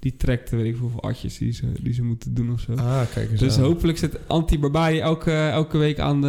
die 0.05 0.17
trekt 0.17 0.51
weet 0.51 0.65
ik 0.65 0.77
hoeveel 0.77 1.03
atjes 1.03 1.39
die 1.39 1.53
ze, 1.53 1.65
die 1.81 1.93
ze 1.95 2.03
moeten 2.03 2.35
doen 2.35 2.53
of 2.53 2.61
zo. 2.61 2.73
Ah, 2.73 3.01
kijk 3.15 3.31
eens 3.31 3.41
Dus 3.41 3.57
aan. 3.57 3.63
hopelijk 3.65 3.99
zit 3.99 4.19
Anti-Barbari 4.27 4.99
elke, 4.99 5.33
elke 5.33 5.79
week 5.79 5.99
aan 5.99 6.21
de, 6.21 6.29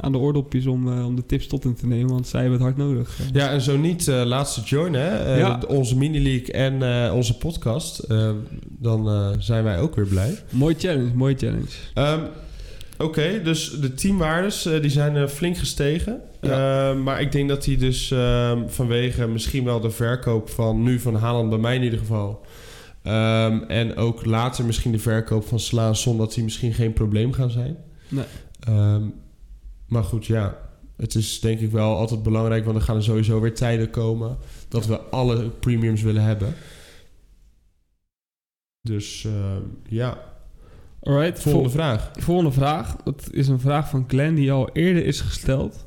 aan 0.00 0.12
de 0.12 0.18
oordopjes 0.18 0.66
om, 0.66 0.92
eh, 0.92 1.06
om 1.06 1.16
de 1.16 1.26
tips 1.26 1.46
tot 1.46 1.64
in 1.64 1.74
te 1.74 1.86
nemen. 1.86 2.10
Want 2.10 2.26
zij 2.26 2.40
hebben 2.40 2.58
het 2.58 2.68
hard 2.68 2.88
nodig. 2.88 3.18
Ja, 3.32 3.50
en 3.50 3.60
zo 3.60 3.76
niet 3.76 4.08
eh 4.08 4.22
laatste 4.24 4.60
join, 4.60 4.94
hè? 4.94 5.08
Eh, 5.24 5.38
Ja. 5.38 5.60
Onze 5.68 5.96
mini-league 5.96 6.52
en 6.54 7.12
onze 7.12 7.36
podcast. 7.36 8.06
Dan 8.78 9.34
zijn 9.38 9.64
wij 9.64 9.78
ook 9.80 9.94
weer 9.96 10.06
blij. 10.06 10.38
Mooi 10.50 10.74
challenge, 10.78 11.10
mooi 11.14 11.34
challenge. 11.36 11.66
Ehm, 11.94 12.20
Oké, 12.98 13.40
dus 13.44 13.70
de 13.80 13.94
teamwaardes 13.94 14.68
die 14.80 14.90
zijn 14.90 15.28
flink 15.28 15.56
gestegen. 15.58 16.20
Ehm, 16.40 17.02
maar 17.02 17.20
ik 17.20 17.32
denk 17.32 17.48
dat 17.48 17.64
die 17.64 17.76
dus 17.76 18.10
ehm, 18.10 18.58
vanwege 18.66 19.26
misschien 19.26 19.64
wel 19.64 19.80
de 19.80 19.90
verkoop 19.90 20.50
van 20.50 20.82
nu 20.82 20.98
van 20.98 21.14
Haaland 21.14 21.48
bij 21.50 21.58
mij 21.58 21.74
in 21.76 21.82
ieder 21.82 21.98
geval. 21.98 22.44
Ehm, 23.06 23.62
en 23.68 23.96
ook 23.96 24.24
later 24.24 24.64
misschien 24.64 24.92
de 24.92 24.98
verkoop 24.98 25.44
van 25.46 25.60
Slaanson, 25.60 26.18
dat 26.18 26.34
die 26.34 26.44
misschien 26.44 26.74
geen 26.74 26.92
probleem 26.92 27.32
gaan 27.32 27.50
zijn. 27.50 27.76
Nee. 28.08 28.24
Ehm, 28.60 29.02
maar 29.86 30.04
goed, 30.04 30.26
ja. 30.26 30.64
Het 30.96 31.14
is 31.14 31.40
denk 31.40 31.60
ik 31.60 31.70
wel 31.70 31.96
altijd 31.96 32.22
belangrijk, 32.22 32.64
want 32.64 32.76
er 32.76 32.82
gaan 32.82 32.96
er 32.96 33.02
sowieso 33.02 33.40
weer 33.40 33.54
tijden 33.54 33.90
komen 33.90 34.36
dat 34.68 34.86
we 34.86 34.98
alle 35.00 35.48
premiums 35.50 36.02
willen 36.02 36.22
hebben. 36.22 36.54
Dus 38.80 39.24
ehm, 39.24 39.62
ja, 39.88 40.18
Alright, 41.02 41.40
volgende 41.42 41.68
vol- 41.68 41.78
vraag. 41.78 42.10
volgende 42.18 42.52
vraag. 42.52 42.96
Dat 43.04 43.28
is 43.30 43.48
een 43.48 43.60
vraag 43.60 43.88
van 43.88 44.04
Glenn 44.08 44.34
die 44.34 44.52
al 44.52 44.70
eerder 44.72 45.04
is 45.06 45.20
gesteld. 45.20 45.84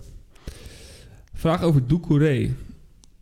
Vraag 1.34 1.62
over 1.64 1.88
Doucouré. 1.88 2.50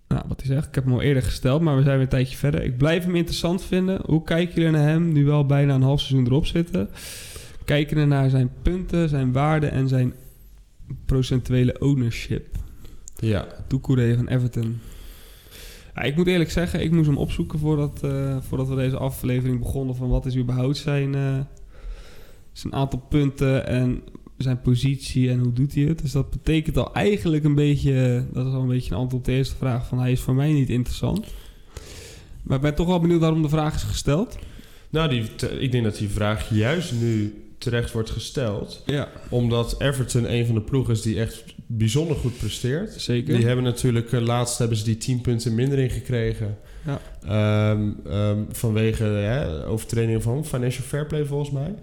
Nou, 0.07 0.23
wat 0.27 0.41
hij 0.41 0.55
zegt, 0.55 0.67
ik 0.67 0.75
heb 0.75 0.83
hem 0.83 0.93
al 0.93 1.01
eerder 1.01 1.23
gesteld, 1.23 1.61
maar 1.61 1.75
we 1.75 1.81
zijn 1.81 1.93
weer 1.93 2.03
een 2.03 2.09
tijdje 2.09 2.37
verder. 2.37 2.63
Ik 2.63 2.77
blijf 2.77 3.03
hem 3.03 3.15
interessant 3.15 3.63
vinden. 3.63 4.01
Hoe 4.05 4.23
kijken 4.23 4.55
jullie 4.55 4.71
naar 4.71 4.87
hem 4.87 5.11
nu 5.11 5.25
wel 5.25 5.45
bijna 5.45 5.75
een 5.75 5.81
half 5.81 5.99
seizoen 5.99 6.25
erop 6.25 6.45
zitten? 6.45 6.89
Kijken 7.65 7.95
jullie 7.95 8.09
naar 8.09 8.29
zijn 8.29 8.51
punten, 8.61 9.09
zijn 9.09 9.31
waarde 9.31 9.67
en 9.67 9.87
zijn 9.87 10.13
procentuele 11.05 11.79
ownership? 11.79 12.55
Ja, 13.15 13.47
Doucouré 13.67 14.15
van 14.15 14.27
Everton. 14.27 14.79
Ja, 15.95 16.01
ik 16.01 16.15
moet 16.15 16.27
eerlijk 16.27 16.51
zeggen, 16.51 16.81
ik 16.81 16.91
moest 16.91 17.07
hem 17.07 17.17
opzoeken 17.17 17.59
voordat, 17.59 18.03
eh, 18.03 18.37
voordat 18.41 18.67
we 18.67 18.75
deze 18.75 18.97
aflevering 18.97 19.59
begonnen. 19.59 19.95
Van 19.95 20.09
wat 20.09 20.25
is 20.25 20.37
überhaupt 20.37 20.77
zijn, 20.77 21.15
eh, 21.15 21.39
zijn 22.51 22.73
aantal 22.73 22.99
punten 22.99 23.67
en 23.67 24.03
zijn 24.37 24.61
positie 24.61 25.29
en 25.29 25.39
hoe 25.39 25.53
doet 25.53 25.73
hij 25.73 25.83
het. 25.83 26.01
Dus 26.01 26.11
dat 26.11 26.29
betekent 26.29 26.77
al 26.77 26.93
eigenlijk 26.93 27.43
een 27.43 27.55
beetje, 27.55 28.25
dat 28.33 28.47
is 28.47 28.53
al 28.53 28.61
een 28.61 28.67
beetje 28.67 28.91
een 28.91 28.97
antwoord 28.97 29.21
op 29.21 29.25
de 29.25 29.37
eerste 29.37 29.55
vraag. 29.55 29.87
Van 29.87 29.99
hij 29.99 30.11
is 30.11 30.19
voor 30.19 30.35
mij 30.35 30.53
niet 30.53 30.69
interessant. 30.69 31.25
Maar 32.43 32.55
ik 32.55 32.63
ben 32.63 32.75
toch 32.75 32.87
wel 32.87 32.99
benieuwd 32.99 33.19
waarom 33.19 33.41
de 33.41 33.49
vraag 33.49 33.75
is 33.75 33.83
gesteld. 33.83 34.37
Nou, 34.89 35.09
die, 35.09 35.23
ik 35.59 35.71
denk 35.71 35.83
dat 35.83 35.97
die 35.97 36.09
vraag 36.09 36.49
juist 36.49 36.93
nu 37.01 37.41
terecht 37.57 37.91
wordt 37.91 38.09
gesteld. 38.09 38.83
Ja, 38.85 39.09
Omdat 39.29 39.81
Everton 39.81 40.33
een 40.33 40.45
van 40.45 40.55
de 40.55 40.61
ploegen 40.61 40.93
is 40.93 41.01
die 41.01 41.19
echt 41.19 41.43
bijzonder 41.65 42.17
goed 42.17 42.37
presteert. 42.37 43.01
zeker. 43.01 43.35
Die 43.35 43.45
hebben 43.45 43.63
natuurlijk, 43.63 44.11
eh, 44.11 44.21
laatst 44.21 44.57
hebben 44.57 44.77
ze 44.77 44.83
die 44.83 44.97
10 44.97 45.21
punten 45.21 45.55
minder 45.55 45.79
ingekregen. 45.79 46.57
Ja. 46.87 46.99
Ehm, 47.71 47.89
ehm, 48.05 48.37
vanwege 48.51 49.03
hè, 49.03 49.65
overtredingen 49.65 50.21
van 50.21 50.45
Financial 50.45 50.85
Fair 50.85 51.05
Play 51.05 51.25
volgens 51.25 51.51
mij. 51.51 51.73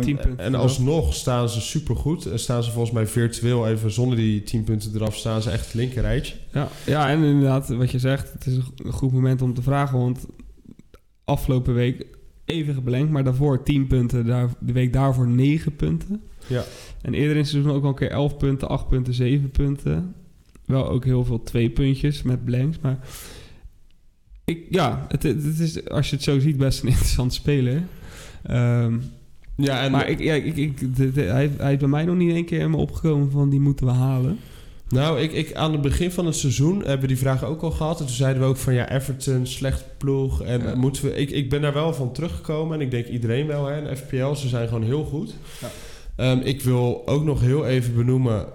10 0.00 0.16
punten 0.16 0.38
en 0.38 0.54
alsnog 0.54 1.14
staan 1.14 1.48
ze 1.48 1.60
supergoed. 1.60 2.26
En 2.26 2.38
staan 2.38 2.62
ze 2.62 2.70
volgens 2.70 2.94
mij 2.94 3.06
virtueel 3.06 3.68
even 3.68 3.90
zonder 3.90 4.16
die 4.16 4.42
10 4.42 4.64
punten 4.64 4.90
eraf 4.94 5.16
staan 5.16 5.42
ze 5.42 5.50
echt 5.50 5.64
het 5.64 5.74
linker 5.74 6.02
rijtje. 6.02 6.34
Ja, 6.52 6.68
ja, 6.86 7.08
en 7.08 7.22
inderdaad, 7.22 7.68
wat 7.68 7.90
je 7.90 7.98
zegt, 7.98 8.32
het 8.32 8.46
is 8.46 8.56
een 8.56 8.62
go- 8.62 8.72
een 8.84 8.92
goed 8.92 9.12
moment 9.12 9.42
om 9.42 9.54
te 9.54 9.62
vragen. 9.62 9.98
Want 9.98 10.26
afgelopen 11.24 11.74
week 11.74 12.06
even 12.44 12.74
geblankt, 12.74 13.10
maar 13.10 13.24
daarvoor 13.24 13.62
10 13.62 13.86
punten, 13.86 14.26
daar, 14.26 14.48
de 14.60 14.72
week 14.72 14.92
daarvoor 14.92 15.26
9 15.28 15.76
punten. 15.76 16.22
Ja. 16.46 16.64
En 17.02 17.14
eerder 17.14 17.32
in 17.32 17.40
het 17.40 17.48
seizoen 17.48 17.72
ook 17.72 17.82
al 17.82 17.88
een 17.88 17.94
keer 17.94 18.10
11 18.10 18.36
punten, 18.36 18.68
8 18.68 18.88
punten, 18.88 19.14
7 19.14 19.50
punten. 19.50 20.14
Wel 20.66 20.88
ook 20.88 21.04
heel 21.04 21.24
veel 21.24 21.42
twee 21.42 21.70
puntjes 21.70 22.22
met 22.22 22.44
blanks, 22.44 22.78
maar 22.80 22.98
ik, 24.44 24.66
ja, 24.70 25.04
het, 25.08 25.22
het 25.22 25.58
is, 25.58 25.88
als 25.88 26.10
je 26.10 26.14
het 26.16 26.24
zo 26.24 26.38
ziet, 26.38 26.56
best 26.56 26.82
een 26.82 26.88
interessant 26.94 27.34
speler. 27.34 27.82
Ehm, 28.42 28.94
Ja, 29.56 29.82
en 29.82 29.90
maar 29.90 30.08
ik, 30.08 30.18
ja, 30.20 30.34
ik, 30.34 30.56
ik, 30.56 30.96
de- 30.96 31.12
de- 31.12 31.20
hij, 31.22 31.50
hij 31.58 31.72
is 31.72 31.78
bij 31.78 31.88
mij 31.88 32.04
nog 32.04 32.16
niet 32.16 32.32
één 32.32 32.44
keer 32.44 32.60
in 32.60 32.70
me 32.70 32.76
opgekomen 32.76 33.30
van 33.30 33.50
die 33.50 33.60
moeten 33.60 33.86
we 33.86 33.92
halen. 33.92 34.38
Nou, 34.88 35.20
ik, 35.20 35.32
ik, 35.32 35.54
aan 35.54 35.72
het 35.72 35.80
begin 35.80 36.10
van 36.10 36.26
het 36.26 36.36
seizoen 36.36 36.78
hebben 36.78 37.00
we 37.00 37.06
die 37.06 37.18
vraag 37.18 37.44
ook 37.44 37.62
al 37.62 37.70
gehad. 37.70 38.00
En 38.00 38.06
toen 38.06 38.14
zeiden 38.14 38.42
we 38.42 38.48
ook 38.48 38.56
van 38.56 38.74
ja, 38.74 38.90
Everton, 38.90 39.46
slecht 39.46 39.84
ploeg. 39.98 40.42
En 40.42 40.62
Ja. 40.62 40.74
moeten 40.74 41.04
we. 41.04 41.14
Ik, 41.16 41.30
ik 41.30 41.50
ben 41.50 41.60
daar 41.62 41.72
wel 41.72 41.94
van 41.94 42.12
teruggekomen. 42.12 42.74
En 42.74 42.80
ik 42.80 42.90
denk 42.90 43.06
iedereen 43.06 43.46
wel, 43.46 43.66
hè. 43.66 43.80
En 43.88 43.96
FPL, 43.96 44.34
ze 44.34 44.48
zijn 44.48 44.68
gewoon 44.68 44.82
heel 44.84 45.04
goed. 45.04 45.34
Ja. 45.60 45.68
Ehm, 46.16 46.38
ik 46.44 46.60
wil 46.62 47.02
ook 47.06 47.24
nog 47.24 47.40
heel 47.40 47.66
even 47.66 47.94
benoemen 47.94 48.46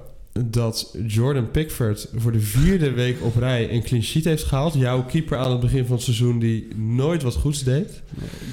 dat 0.45 0.95
Jordan 1.07 1.51
Pickford 1.51 2.09
voor 2.15 2.31
de 2.31 2.39
vierde 2.39 2.91
week 2.91 3.23
op 3.23 3.35
rij 3.35 3.71
een 3.71 3.83
clean 3.83 4.03
sheet 4.03 4.23
heeft 4.23 4.43
gehaald. 4.43 4.73
Jouw 4.73 5.05
keeper 5.05 5.37
aan 5.37 5.51
het 5.51 5.59
begin 5.59 5.85
van 5.85 5.95
het 5.95 6.03
seizoen 6.03 6.39
die 6.39 6.75
nooit 6.75 7.23
wat 7.23 7.35
goeds 7.35 7.63
deed. 7.63 8.01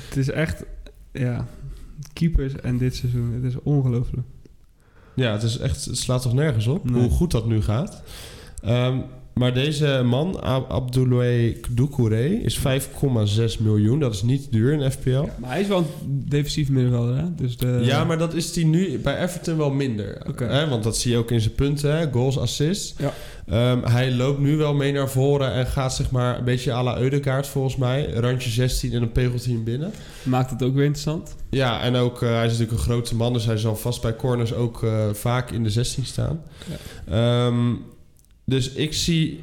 Het 0.09 0.17
is 0.17 0.31
echt, 0.31 0.65
ja, 1.13 1.47
keepers 2.13 2.55
en 2.57 2.79
dit 2.79 2.95
seizoen, 2.97 3.33
het 3.33 3.45
is 3.45 3.61
ongelooflijk. 3.63 4.27
Ja, 5.15 5.33
het, 5.33 5.43
is 5.43 5.59
echt, 5.59 5.85
het 5.85 5.99
slaat 5.99 6.23
toch 6.23 6.35
nergens 6.35 6.67
op 6.67 6.91
Nee. 6.91 7.03
hoe 7.03 7.11
goed 7.11 7.31
dat 7.31 7.47
nu 7.47 7.63
gaat. 7.63 8.03
Ehm, 8.63 8.99
maar 9.35 9.55
deze 9.55 10.03
man, 10.05 10.43
Ab- 10.43 10.71
Abdoulaye 10.71 11.57
Doucouré, 11.71 12.25
is 12.25 12.59
5,6 12.59 12.63
miljoen. 13.61 13.99
Dat 14.01 14.15
is 14.15 14.23
niet 14.23 14.53
duur 14.53 14.73
in 14.73 14.91
FPL. 14.91 15.11
Maar 15.41 15.51
hij 15.51 15.61
is 15.61 15.67
wel 15.69 15.79
een 15.79 16.25
defensief 16.29 16.69
middenvelder, 16.69 17.17
hè? 17.17 17.35
Dus 17.37 17.57
de, 17.57 17.79
ja, 17.83 18.05
maar 18.05 18.19
dat 18.19 18.35
is 18.35 18.53
die 18.53 18.67
nu 18.67 18.99
bij 18.99 19.23
Everton 19.23 19.57
wel 19.57 19.71
minder. 19.71 20.23
Hè, 20.37 20.69
want 20.69 20.83
dat 20.83 20.97
zie 20.97 21.11
je 21.13 21.17
ook 21.19 21.31
in 21.31 21.41
zijn 21.41 21.55
punten, 21.55 21.97
hè, 21.99 22.11
goals, 22.13 22.39
assists. 22.39 22.95
Ja. 22.99 23.13
Ehm, 23.47 23.83
hij 23.93 24.13
loopt 24.13 24.39
nu 24.41 24.57
wel 24.57 24.75
mee 24.75 24.93
naar 24.93 25.09
voren 25.11 25.53
en 25.53 25.67
gaat 25.67 25.95
zeg 25.95 26.11
maar 26.11 26.39
een 26.39 26.45
beetje 26.45 26.73
à 26.73 26.83
la 26.83 26.99
Eudegaard 26.99 27.47
volgens 27.47 27.77
mij. 27.77 28.13
Randje 28.13 28.51
16 28.51 28.93
en 28.93 29.01
dan 29.01 29.13
pegelt 29.13 29.45
hij 29.45 29.53
hem 29.55 29.65
binnen. 29.65 29.93
maakt 30.23 30.51
het 30.51 30.63
ook 30.63 30.75
weer 30.75 30.85
interessant. 30.85 31.35
Ja, 31.51 31.81
en 31.81 31.95
ook 31.97 32.23
eh, 32.23 32.29
hij 32.29 32.45
is 32.47 32.51
natuurlijk 32.53 32.79
een 32.79 32.85
grote 32.85 33.15
man, 33.17 33.33
dus 33.33 33.45
hij 33.47 33.57
zal 33.57 33.77
vast 33.77 34.03
bij 34.03 34.17
corners 34.17 34.55
ook 34.55 34.83
eh, 34.83 35.09
vaak 35.13 35.51
in 35.51 35.63
de 35.63 35.71
16 35.71 36.05
staan. 36.05 36.43
Ehm, 37.11 37.73
dus 38.45 38.71
ik 38.73 38.93
zie 38.95 39.41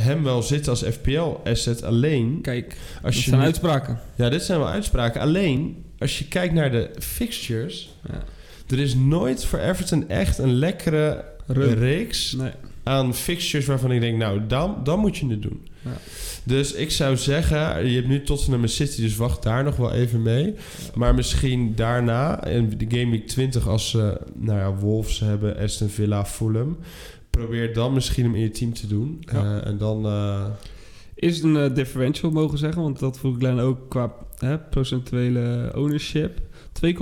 hem 0.00 0.22
wel 0.22 0.42
zitten 0.42 0.70
als 0.72 0.82
FPL-asset. 0.82 1.82
Alleen, 1.82 2.38
Kijk, 2.42 2.76
als 3.02 3.14
je 3.16 3.22
zijn 3.22 3.38
nu- 3.40 3.46
uitspraken. 3.46 4.00
ja, 4.14 4.28
dit 4.28 4.42
zijn 4.42 4.58
wel 4.58 4.68
uitspraken. 4.68 5.20
Alleen, 5.20 5.84
als 5.98 6.18
je 6.18 6.28
kijkt 6.28 6.54
naar 6.54 6.70
de 6.70 6.90
fixtures... 6.98 7.94
Ja. 8.08 8.22
er 8.68 8.78
is 8.78 8.94
nooit 8.94 9.44
voor 9.44 9.58
Everton 9.58 10.08
echt 10.08 10.38
een 10.38 10.54
lekkere 10.54 11.24
Run. 11.46 11.74
reeks 11.74 12.32
Nee. 12.32 12.50
aan 12.82 13.14
fixtures 13.14 13.66
waarvan 13.66 13.92
ik 13.92 14.00
denk... 14.00 14.18
nou, 14.18 14.40
dan, 14.46 14.76
dan 14.84 14.98
moet 14.98 15.16
je 15.16 15.26
het 15.28 15.42
doen. 15.42 15.66
Ja. 15.82 15.90
Dus 16.44 16.72
ik 16.72 16.90
zou 16.90 17.16
zeggen, 17.16 17.86
je 17.88 17.94
hebt 17.96 18.08
nu 18.08 18.22
Tottenham 18.22 18.62
en 18.62 18.68
City... 18.68 19.00
dus 19.02 19.16
wacht 19.16 19.42
daar 19.42 19.64
nog 19.64 19.76
wel 19.76 19.92
even 19.92 20.22
mee. 20.22 20.54
Maar 20.94 21.14
misschien 21.14 21.74
daarna, 21.74 22.44
in 22.44 22.74
de 22.78 22.98
Game 22.98 23.10
Week 23.10 23.26
20... 23.26 23.68
als 23.68 23.90
ze 23.90 24.20
nou 24.34 24.58
ja, 24.58 24.74
Wolves 24.74 25.20
hebben, 25.20 25.56
Aston 25.56 25.88
Villa, 25.88 26.26
Fulham... 26.26 26.78
probeer 27.34 27.74
dan 27.74 27.92
misschien 27.92 28.24
hem 28.24 28.34
in 28.34 28.40
je 28.40 28.50
team 28.50 28.72
te 28.72 28.86
doen. 28.86 29.16
Ja. 29.32 29.60
Eh, 29.60 29.66
en 29.66 29.78
dan... 29.78 30.06
eh, 30.06 30.44
Is 31.14 31.34
het 31.36 31.44
een 31.44 31.56
eh, 31.56 31.74
differential 31.74 32.30
mogen 32.30 32.58
zeggen? 32.58 32.82
Want 32.82 32.98
dat 32.98 33.18
voel 33.18 33.32
ik 33.32 33.38
Glenn 33.38 33.58
ook 33.60 33.88
qua 33.90 34.12
hè, 34.38 34.58
procentuele 34.58 35.72
ownership. 35.76 36.38
2,2% 36.86 36.96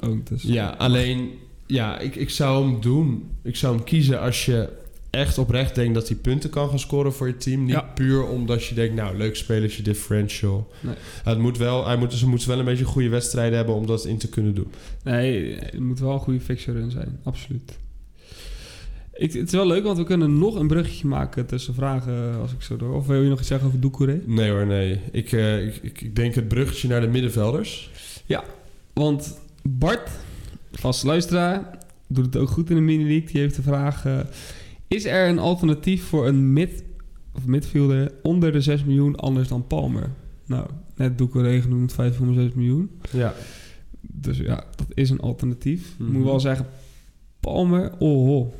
owned. 0.00 0.28
Dus 0.28 0.42
Ja, 0.42 0.68
alleen, 0.78 1.30
ja, 1.66 1.98
ik, 1.98 2.14
ik 2.16 2.30
zou 2.30 2.66
hem 2.70 2.80
doen. 2.80 3.30
Ik 3.42 3.56
zou 3.56 3.74
hem 3.74 3.84
kiezen 3.84 4.20
als 4.20 4.44
je 4.44 4.68
echt 5.10 5.38
oprecht 5.38 5.74
denkt 5.74 5.94
dat 5.94 6.08
hij 6.08 6.16
punten 6.16 6.50
kan 6.50 6.68
gaan 6.68 6.78
scoren 6.78 7.12
voor 7.12 7.26
je 7.26 7.36
team. 7.36 7.60
Niet 7.64 7.70
Ja. 7.74 7.80
puur 7.80 8.26
omdat 8.26 8.64
je 8.64 8.74
denkt, 8.74 8.94
nou, 8.94 9.16
leuk 9.16 9.36
spelertje, 9.36 9.82
differential. 9.82 10.72
Nee. 10.80 10.94
Het 11.24 11.38
moet 11.38 11.58
wel, 11.58 11.86
hij 11.86 11.96
moet, 11.96 12.12
ze 12.12 12.28
moeten 12.28 12.48
wel 12.48 12.58
een 12.58 12.64
beetje 12.64 12.84
goede 12.84 13.08
wedstrijden 13.08 13.56
hebben 13.56 13.74
om 13.74 13.86
dat 13.86 14.04
in 14.04 14.18
te 14.18 14.28
kunnen 14.28 14.54
doen. 14.54 14.66
Nee, 15.04 15.54
het 15.54 15.78
moet 15.78 15.98
wel 16.00 16.12
een 16.12 16.18
goede 16.20 16.40
fixture 16.40 16.78
run 16.78 16.90
zijn. 16.90 17.18
Absoluut. 17.22 17.78
Ik, 19.18 19.32
het 19.32 19.46
is 19.46 19.52
wel 19.52 19.66
leuk, 19.66 19.84
want 19.84 19.98
we 19.98 20.04
kunnen 20.04 20.38
nog 20.38 20.54
een 20.54 20.66
bruggetje 20.66 21.06
maken 21.06 21.46
tussen 21.46 21.74
vragen 21.74 22.40
als 22.40 22.52
ik 22.52 22.62
zo 22.62 22.76
door. 22.76 22.94
Of 22.94 23.06
wil 23.06 23.22
je 23.22 23.28
nog 23.28 23.38
iets 23.38 23.48
zeggen 23.48 23.66
over 23.66 23.80
Doucouré? 23.80 24.20
Nee 24.26 24.50
hoor, 24.50 24.66
nee. 24.66 25.00
Ik, 25.12 25.32
eh, 25.32 25.66
ik, 25.66 25.80
ik, 25.82 26.16
denk 26.16 26.34
het 26.34 26.48
bruggetje 26.48 26.88
naar 26.88 27.00
de 27.00 27.06
middenvelders. 27.06 27.90
Want 28.92 29.38
Bart, 29.62 30.10
vaste 30.72 31.06
luisteraar, 31.06 31.78
doet 32.06 32.24
het 32.24 32.36
ook 32.36 32.48
goed 32.48 32.70
in 32.70 32.76
de 32.76 32.82
mini-league. 32.82 33.26
Die 33.26 33.40
heeft 33.40 33.56
de 33.56 33.62
vraag... 33.62 34.06
eh, 34.06 34.18
is 34.88 35.04
er 35.04 35.28
een 35.28 35.38
alternatief 35.38 36.04
voor 36.04 36.26
een 36.26 36.52
mid, 36.52 36.84
of 37.34 37.46
midfielder 37.46 38.12
onder 38.22 38.52
de 38.52 38.60
6 38.60 38.84
miljoen 38.84 39.16
anders 39.16 39.48
dan 39.48 39.66
Palmer? 39.66 40.10
Nou, 40.46 40.66
net 40.94 41.18
Doucouré 41.18 41.60
genoemd 41.60 41.92
5,6 41.92 41.96
miljoen. 42.54 42.90
Ja. 43.10 43.34
Dus 44.00 44.38
ja, 44.38 44.64
dat 44.76 44.86
is 44.94 45.10
een 45.10 45.20
alternatief. 45.20 45.94
Mhm. 45.98 46.12
moet 46.12 46.24
wel 46.24 46.40
zeggen, 46.40 46.66
Palmer, 47.40 47.92
oh, 47.98 48.28
oh. 48.36 48.52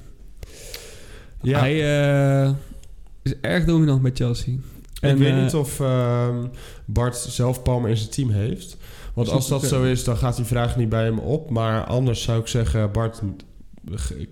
Ja. 1.42 1.58
Hij 1.58 1.74
eh, 2.44 2.50
is 3.22 3.34
erg 3.40 3.64
dominant 3.64 4.02
met 4.02 4.16
Chelsea. 4.16 4.54
ik 5.00 5.16
weet 5.16 5.28
eh, 5.32 5.42
niet 5.42 5.54
of 5.54 5.80
ehm, 5.80 6.36
Bart 6.84 7.16
zelf 7.16 7.62
Palmer 7.62 7.90
in 7.90 7.96
zijn 7.96 8.10
team 8.10 8.30
heeft. 8.30 8.76
Want 9.14 9.28
als 9.30 9.48
dat 9.48 9.64
zo 9.64 9.82
is, 9.84 10.04
dan 10.04 10.16
gaat 10.16 10.36
die 10.36 10.44
vraag 10.44 10.76
niet 10.76 10.88
bij 10.88 11.04
hem 11.04 11.18
op. 11.18 11.50
Maar 11.50 11.84
anders 11.84 12.22
zou 12.22 12.40
ik 12.40 12.46
zeggen, 12.46 12.92
Bart, 12.92 13.22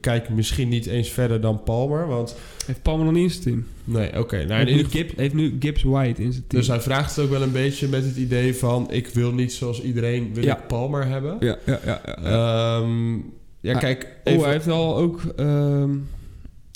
kijk 0.00 0.28
misschien 0.28 0.68
niet 0.68 0.86
eens 0.86 1.08
verder 1.08 1.40
dan 1.40 1.62
Palmer. 1.62 2.06
Want 2.06 2.36
Heeft 2.66 2.82
Palmer 2.82 3.04
nog 3.04 3.14
niet 3.14 3.22
in 3.22 3.30
zijn 3.30 3.42
team. 3.44 3.66
nee, 3.84 4.18
oké. 4.20 4.44
nou, 4.44 4.60
in 4.60 4.66
heeft, 4.66 4.70
nu 4.70 4.76
geval- 4.84 4.90
Gibbs, 5.00 5.12
heeft 5.16 5.34
nu 5.34 5.56
Gibbs 5.60 5.82
White 5.82 6.22
in 6.22 6.32
zijn 6.32 6.44
team. 6.46 6.60
dus 6.62 6.68
hij 6.70 6.80
vraagt 6.80 7.16
het 7.16 7.24
ook 7.24 7.30
wel 7.30 7.42
een 7.42 7.52
beetje 7.52 7.88
met 7.88 8.04
het 8.04 8.16
idee 8.16 8.54
van... 8.54 8.86
ik 8.90 9.08
wil 9.08 9.32
niet 9.32 9.52
zoals 9.52 9.82
iedereen, 9.82 10.34
wil 10.34 10.44
Ja. 10.44 10.58
ik 10.58 10.66
Palmer 10.66 11.06
hebben. 11.06 11.36
ja, 11.40 11.56
ja, 11.66 11.78
ja. 11.84 12.00
ja, 12.06 12.18
ja. 12.22 12.78
Ehm, 12.80 13.14
ja, 13.60 13.72
Ah, 13.74 13.80
kijk, 13.80 14.16
oh, 14.24 14.42
hij 14.42 14.52
heeft 14.52 14.68
al 14.68 14.96
ook 14.96 15.20
ehm, 15.36 15.90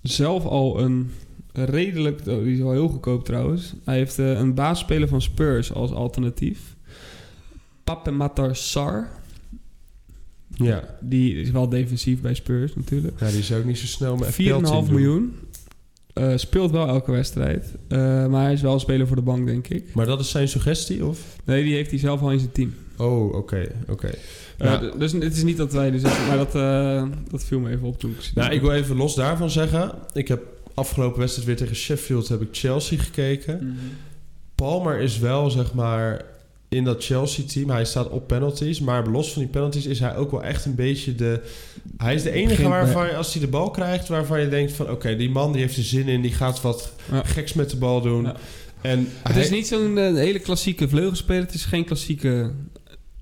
zelf 0.02 0.44
al 0.44 0.80
een 0.80 1.10
redelijk... 1.52 2.20
Oh, 2.26 2.42
die 2.42 2.52
is 2.52 2.58
wel 2.58 2.72
heel 2.72 2.88
goedkoop 2.88 3.24
trouwens. 3.24 3.72
Hij 3.84 3.96
heeft 3.96 4.18
eh, 4.18 4.30
een 4.30 4.54
basisspeler 4.54 5.08
van 5.08 5.22
Spurs 5.22 5.72
als 5.72 5.92
alternatief. 5.92 6.76
Pape 7.84 8.10
Matar 8.10 8.56
Sar. 8.56 9.08
ja. 10.48 10.98
Die 11.00 11.40
is 11.40 11.50
wel 11.50 11.68
defensief 11.68 12.20
bij 12.20 12.34
Spurs 12.34 12.74
natuurlijk. 12.74 13.20
ja, 13.20 13.28
die 13.28 13.38
is 13.38 13.52
ook 13.52 13.64
niet 13.64 13.78
zo 13.78 13.86
snel 13.86 14.16
met 14.16 14.28
4,5 14.28 14.32
FPL 14.32 14.42
team 14.42 14.62
doen. 14.62 14.94
miljoen. 14.94 15.34
Eh, 16.12 16.32
speelt 16.36 16.70
wel 16.70 16.88
elke 16.88 17.10
wedstrijd. 17.10 17.74
Eh, 17.88 17.98
maar 18.26 18.42
hij 18.42 18.52
is 18.52 18.60
wel 18.60 18.74
een 18.74 18.80
speler 18.80 19.06
voor 19.06 19.16
de 19.16 19.22
bank, 19.22 19.46
denk 19.46 19.68
ik. 19.68 19.94
Maar 19.94 20.06
dat 20.06 20.20
is 20.20 20.30
zijn 20.30 20.48
suggestie, 20.48 21.06
of? 21.06 21.36
Nee, 21.44 21.64
die 21.64 21.74
heeft 21.74 21.90
hij 21.90 21.98
zelf 21.98 22.20
al 22.20 22.32
in 22.32 22.38
zijn 22.38 22.52
team. 22.52 22.74
Oh, 22.98 23.34
oké, 23.34 23.68
oké. 23.88 24.10
Eh, 24.58 24.66
Nou, 24.80 24.98
dus 24.98 25.12
het 25.12 25.36
is 25.36 25.42
niet 25.42 25.56
dat 25.56 25.72
wij 25.72 25.90
dus... 25.90 26.02
Maar 26.02 26.36
dat, 26.36 26.54
eh, 26.54 27.04
dat 27.30 27.44
viel 27.44 27.58
me 27.60 27.70
even 27.70 27.86
op 27.86 27.98
toen 27.98 28.10
ik. 28.10 28.30
Nou, 28.34 28.52
ik 28.52 28.60
wil 28.60 28.72
even 28.72 28.96
los 28.96 29.14
daarvan 29.14 29.50
zeggen. 29.50 29.90
Ik 30.12 30.28
heb 30.28 30.42
afgelopen 30.74 31.18
wedstrijd 31.18 31.46
weer 31.48 31.56
tegen 31.56 31.76
Sheffield 31.76 32.28
heb 32.28 32.40
ik 32.42 32.48
Chelsea 32.52 32.98
gekeken. 32.98 33.56
Mhm. 33.62 33.76
Palmer 34.54 34.98
is 35.00 35.18
wel, 35.18 35.50
zeg 35.50 35.74
maar, 35.74 36.24
in 36.68 36.84
dat 36.84 37.04
Chelsea-team. 37.04 37.70
Hij 37.70 37.84
staat 37.84 38.08
op 38.08 38.26
penalties. 38.26 38.80
Maar 38.80 39.06
los 39.06 39.32
van 39.32 39.42
die 39.42 39.50
penalties 39.50 39.86
is 39.86 40.00
hij 40.00 40.16
ook 40.16 40.30
wel 40.30 40.42
echt 40.42 40.64
een 40.64 40.74
beetje 40.74 41.14
de... 41.14 41.40
Hij 41.96 42.14
is 42.14 42.22
de 42.22 42.30
enige 42.30 42.68
waarvan 42.68 43.06
je, 43.06 43.16
als 43.16 43.32
hij 43.32 43.42
de 43.42 43.48
bal 43.48 43.70
krijgt... 43.70 44.08
waarvan 44.08 44.40
je 44.40 44.48
denkt 44.48 44.72
van... 44.72 44.90
Oké, 44.90 45.16
die 45.16 45.30
man 45.30 45.52
die 45.52 45.60
heeft 45.60 45.76
er 45.76 45.82
zin 45.82 46.08
in. 46.08 46.20
Die 46.22 46.32
gaat 46.32 46.60
wat 46.60 46.92
Ja. 47.12 47.22
geks 47.24 47.52
met 47.52 47.70
de 47.70 47.76
bal 47.76 48.00
doen. 48.00 48.22
Ja. 48.22 48.34
En 48.80 49.08
Het 49.22 49.32
hij- 49.34 49.42
is 49.42 49.50
niet 49.50 49.66
zo'n 49.66 49.98
eh, 49.98 50.14
hele 50.14 50.38
klassieke 50.38 50.88
vleugelspeler. 50.88 51.42
Het 51.42 51.54
is 51.54 51.64
geen 51.64 51.84
klassieke 51.84 52.50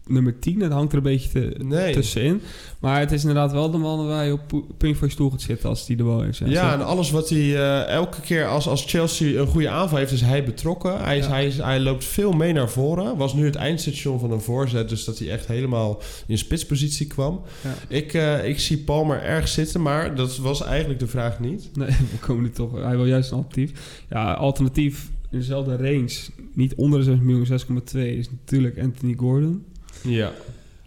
nummer 0.06 0.38
10. 0.38 0.60
Het 0.60 0.72
hangt 0.72 0.92
er 0.92 0.98
een 0.98 1.04
beetje 1.04 1.28
te- 1.30 1.64
Nee. 1.64 1.92
tussenin. 1.92 2.40
Maar 2.80 3.00
het 3.00 3.12
is 3.12 3.20
inderdaad 3.20 3.52
wel 3.52 3.70
de 3.70 3.78
man 3.78 4.06
waar 4.06 4.24
je 4.26 4.32
op 4.32 4.62
punt 4.76 4.96
voor 4.96 5.06
je 5.06 5.12
stoel 5.12 5.30
gaat 5.30 5.40
zitten 5.42 5.68
als 5.68 5.86
die 5.86 5.96
de 5.96 6.02
bal 6.04 6.20
heeft. 6.22 6.40
Ja, 6.44 6.72
en 6.72 6.84
alles 6.84 7.10
wat 7.10 7.28
hij 7.28 7.38
eh, 7.56 7.86
elke 7.88 8.20
keer 8.20 8.46
als, 8.46 8.68
als 8.68 8.84
Chelsea 8.86 9.40
een 9.40 9.46
goede 9.46 9.68
aanval 9.68 9.98
heeft, 9.98 10.12
is 10.12 10.20
hij 10.20 10.44
betrokken. 10.44 11.00
Hij, 11.00 11.18
is, 11.18 11.24
Ja. 11.24 11.30
hij, 11.30 11.46
is, 11.46 11.56
hij 11.56 11.80
loopt 11.80 12.04
veel 12.04 12.32
mee 12.32 12.52
naar 12.52 12.70
voren. 12.70 13.16
Was 13.16 13.34
nu 13.34 13.44
het 13.44 13.54
eindstation 13.54 14.18
van 14.20 14.30
een 14.30 14.40
voorzet, 14.40 14.88
dus 14.88 15.04
dat 15.04 15.18
hij 15.18 15.30
echt 15.30 15.46
helemaal 15.46 16.00
in 16.26 16.38
spitspositie 16.38 17.06
kwam. 17.06 17.40
Ja. 17.64 17.74
Ik, 17.88 18.12
eh, 18.14 18.48
ik 18.48 18.58
zie 18.60 18.78
Palmer 18.78 19.22
erg 19.22 19.48
zitten, 19.48 19.82
maar 19.82 20.14
dat 20.14 20.36
was 20.36 20.62
eigenlijk 20.64 21.00
de 21.00 21.06
vraag 21.06 21.40
niet. 21.40 21.70
Nee, 21.74 21.88
we 22.12 22.18
komen 22.20 22.42
nu 22.42 22.50
toch... 22.50 22.72
Hij 22.82 22.96
wil 22.96 23.06
juist 23.06 23.30
een 23.30 23.36
alternatief. 23.36 24.02
Ja, 24.10 24.32
alternatief 24.32 25.10
in 25.30 25.38
dezelfde 25.38 25.76
range. 25.76 26.10
Niet 26.54 26.74
onder 26.74 26.98
de 26.98 27.04
6 27.04 27.18
miljoen, 27.20 27.46
6,2 27.46 27.98
is 28.18 28.30
natuurlijk 28.30 28.78
Anthony 28.78 29.14
Gordon. 29.16 29.64
Ja. 30.02 30.32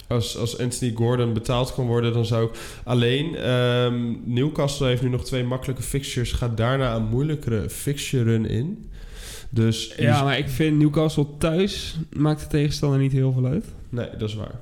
Als, 0.08 0.38
als 0.38 0.58
Anthony 0.58 0.94
Gordon 0.96 1.34
betaald 1.34 1.74
kan 1.74 1.86
worden, 1.86 2.14
dan 2.14 2.26
zou 2.26 2.46
ik... 2.46 2.52
Alleen, 2.84 3.36
ehm, 3.36 4.16
Newcastle 4.24 4.88
heeft 4.88 5.02
nu 5.02 5.10
nog 5.10 5.26
twee 5.26 5.44
makkelijke 5.44 5.82
fixtures. 5.82 6.32
Gaat 6.32 6.58
daarna 6.58 6.96
een 6.96 7.08
moeilijkere 7.08 7.70
fixture 7.70 8.24
run 8.24 8.46
in. 8.46 8.90
Dus 9.50 9.94
Ja, 9.98 10.24
maar 10.24 10.38
ik 10.38 10.50
vind 10.50 10.78
Newcastle 10.78 11.26
thuis 11.38 11.98
maakt 12.14 12.40
de 12.42 12.48
tegenstander 12.48 13.00
niet 13.00 13.12
heel 13.12 13.32
veel 13.32 13.46
uit. 13.46 13.66
Nee, 13.90 14.10
dat 14.18 14.30
is 14.30 14.36
waar. 14.36 14.60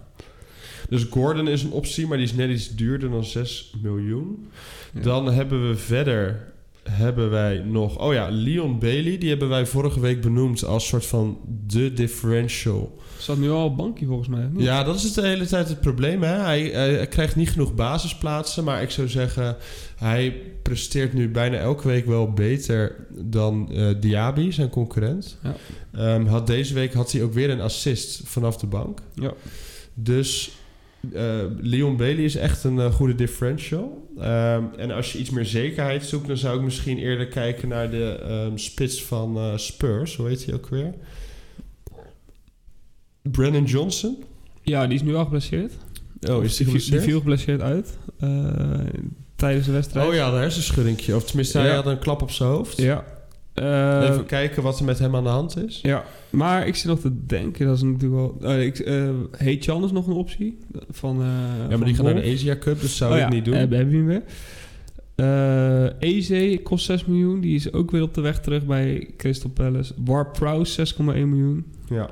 Dus 0.89 1.03
Gordon 1.03 1.47
is 1.47 1.63
een 1.63 1.71
optie, 1.71 2.07
maar 2.07 2.17
die 2.17 2.25
is 2.25 2.33
net 2.33 2.49
iets 2.49 2.75
duurder 2.75 3.09
dan 3.09 3.25
6 3.25 3.73
miljoen. 3.81 4.49
Ja. 4.93 5.01
Dan 5.01 5.31
hebben 5.31 5.69
we 5.69 5.75
verder 5.75 6.53
hebben 6.97 7.29
wij 7.29 7.57
nog... 7.65 7.97
Oh 7.99 8.13
ja, 8.13 8.27
Leon 8.31 8.79
Bailey. 8.79 9.17
Die 9.17 9.29
hebben 9.29 9.49
wij 9.49 9.65
vorige 9.65 9.99
week 9.99 10.21
benoemd 10.21 10.63
als 10.65 10.87
soort 10.87 11.05
van 11.05 11.39
de 11.67 11.93
differential. 11.93 12.97
Zat 13.17 13.37
nu 13.37 13.49
al 13.49 13.65
op 13.65 13.77
bankje 13.77 14.05
volgens 14.05 14.27
mij. 14.27 14.47
niet? 14.51 14.63
Ja, 14.63 14.83
dat 14.83 14.95
is 14.95 15.03
het 15.03 15.13
de 15.13 15.21
hele 15.27 15.45
tijd 15.45 15.67
het 15.69 15.81
probleem. 15.81 16.21
Hè? 16.23 16.33
Hij, 16.35 16.61
hij- 16.63 16.93
hij 16.93 17.07
krijgt 17.07 17.35
niet 17.35 17.49
genoeg 17.49 17.75
basisplaatsen. 17.75 18.63
Maar 18.63 18.81
ik 18.81 18.89
zou 18.89 19.07
zeggen, 19.07 19.55
hij 19.95 20.41
presteert 20.63 21.13
nu 21.13 21.29
bijna 21.29 21.57
elke 21.57 21.87
week 21.87 22.05
wel 22.05 22.31
beter 22.33 22.95
dan 23.15 23.71
eh 23.71 23.87
Diaby, 23.99 24.51
zijn 24.51 24.69
concurrent. 24.69 25.37
Ja. 25.43 25.55
Ehm, 25.93 26.25
had 26.25 26.47
deze 26.47 26.73
week 26.73 26.93
had 26.93 27.11
hij 27.11 27.23
ook 27.23 27.33
weer 27.33 27.49
een 27.49 27.61
assist 27.61 28.21
vanaf 28.23 28.57
de 28.57 28.67
bank. 28.67 28.99
Ja. 29.13 29.33
Dus 29.93 30.51
eh, 31.13 31.23
Leon 31.61 31.97
Bailey 31.97 32.23
is 32.23 32.35
echt 32.35 32.63
een 32.63 32.79
eh, 32.79 32.91
goede 32.93 33.15
differential. 33.15 34.07
Ehm, 34.19 34.63
en 34.77 34.91
als 34.91 35.11
je 35.11 35.19
iets 35.19 35.29
meer 35.29 35.45
zekerheid 35.45 36.05
zoekt, 36.05 36.27
dan 36.27 36.37
zou 36.37 36.57
ik 36.57 36.63
misschien 36.63 36.97
eerder 36.97 37.27
kijken 37.27 37.67
naar 37.67 37.89
de 37.89 38.19
ehm, 38.27 38.57
spits 38.57 39.03
van 39.03 39.37
eh, 39.37 39.57
Spurs. 39.57 40.15
Hoe 40.15 40.27
heet 40.27 40.45
hij 40.45 40.53
ook 40.55 40.67
weer? 40.67 40.93
Brennan 43.21 43.63
Johnson. 43.63 44.23
Ja, 44.61 44.85
die 44.87 44.95
is 44.95 45.01
nu 45.03 45.15
al 45.15 45.23
geblesseerd. 45.23 45.73
Oh, 46.29 46.43
is 46.43 46.55
die 46.55 46.65
viel- 46.65 46.73
Die 46.75 46.81
geblesseerd? 46.81 47.03
viel 47.03 47.17
geblesseerd 47.19 47.61
uit 47.61 47.97
tijdens 49.35 49.65
de 49.65 49.71
wedstrijd. 49.71 50.07
Oh 50.07 50.13
ja, 50.13 50.31
de 50.31 50.37
hersenschuddingje. 50.37 51.15
Of 51.15 51.23
tenminste, 51.25 51.57
hij 51.57 51.67
Ja. 51.67 51.75
had 51.75 51.85
een 51.85 51.99
klap 51.99 52.21
op 52.21 52.31
zijn 52.31 52.49
hoofd. 52.49 52.77
Ja. 52.77 53.03
Even 54.03 54.25
kijken 54.25 54.63
wat 54.63 54.79
er 54.79 54.85
met 54.85 54.99
hem 54.99 55.15
aan 55.15 55.23
de 55.23 55.29
hand 55.29 55.57
is. 55.57 55.79
ja, 55.81 56.03
maar 56.29 56.67
ik 56.67 56.75
zit 56.75 56.89
nog 56.89 56.99
te 56.99 57.25
denken, 57.25 57.65
dat 57.65 57.75
is 57.75 57.81
natuurlijk 57.81 58.13
wel... 58.13 58.51
eh 58.51 58.65
ik, 58.65 58.79
eh 58.79 59.09
Hey 59.37 59.57
Chan 59.59 59.83
is 59.83 59.91
nog 59.91 60.07
een 60.07 60.13
optie. 60.13 60.57
Van, 60.89 61.21
eh 61.21 61.27
ja, 61.69 61.77
maar 61.77 61.85
die 61.85 61.95
gaat 61.95 62.05
naar 62.05 62.15
de 62.15 62.31
Asia 62.33 62.57
Cup, 62.57 62.81
dus 62.81 62.97
zou 62.97 63.11
oh, 63.11 63.17
ik 63.17 63.23
ja, 63.23 63.29
niet 63.29 63.45
doen. 63.45 63.53
Hebben 63.53 63.77
heb 63.77 63.91
je 63.91 63.97
hem 63.97 64.05
weer. 64.05 64.23
Eze 65.99 66.59
kost 66.63 66.85
6 66.85 67.05
miljoen. 67.05 67.39
Die 67.39 67.55
is 67.55 67.73
ook 67.73 67.91
weer 67.91 68.01
op 68.01 68.13
de 68.13 68.21
weg 68.21 68.39
terug 68.39 68.65
bij 68.65 69.09
Crystal 69.17 69.49
Palace. 69.49 69.93
War 70.05 70.31
Prowse 70.31 70.93
6,1 70.95 71.03
miljoen. 71.03 71.65
ja. 71.89 72.09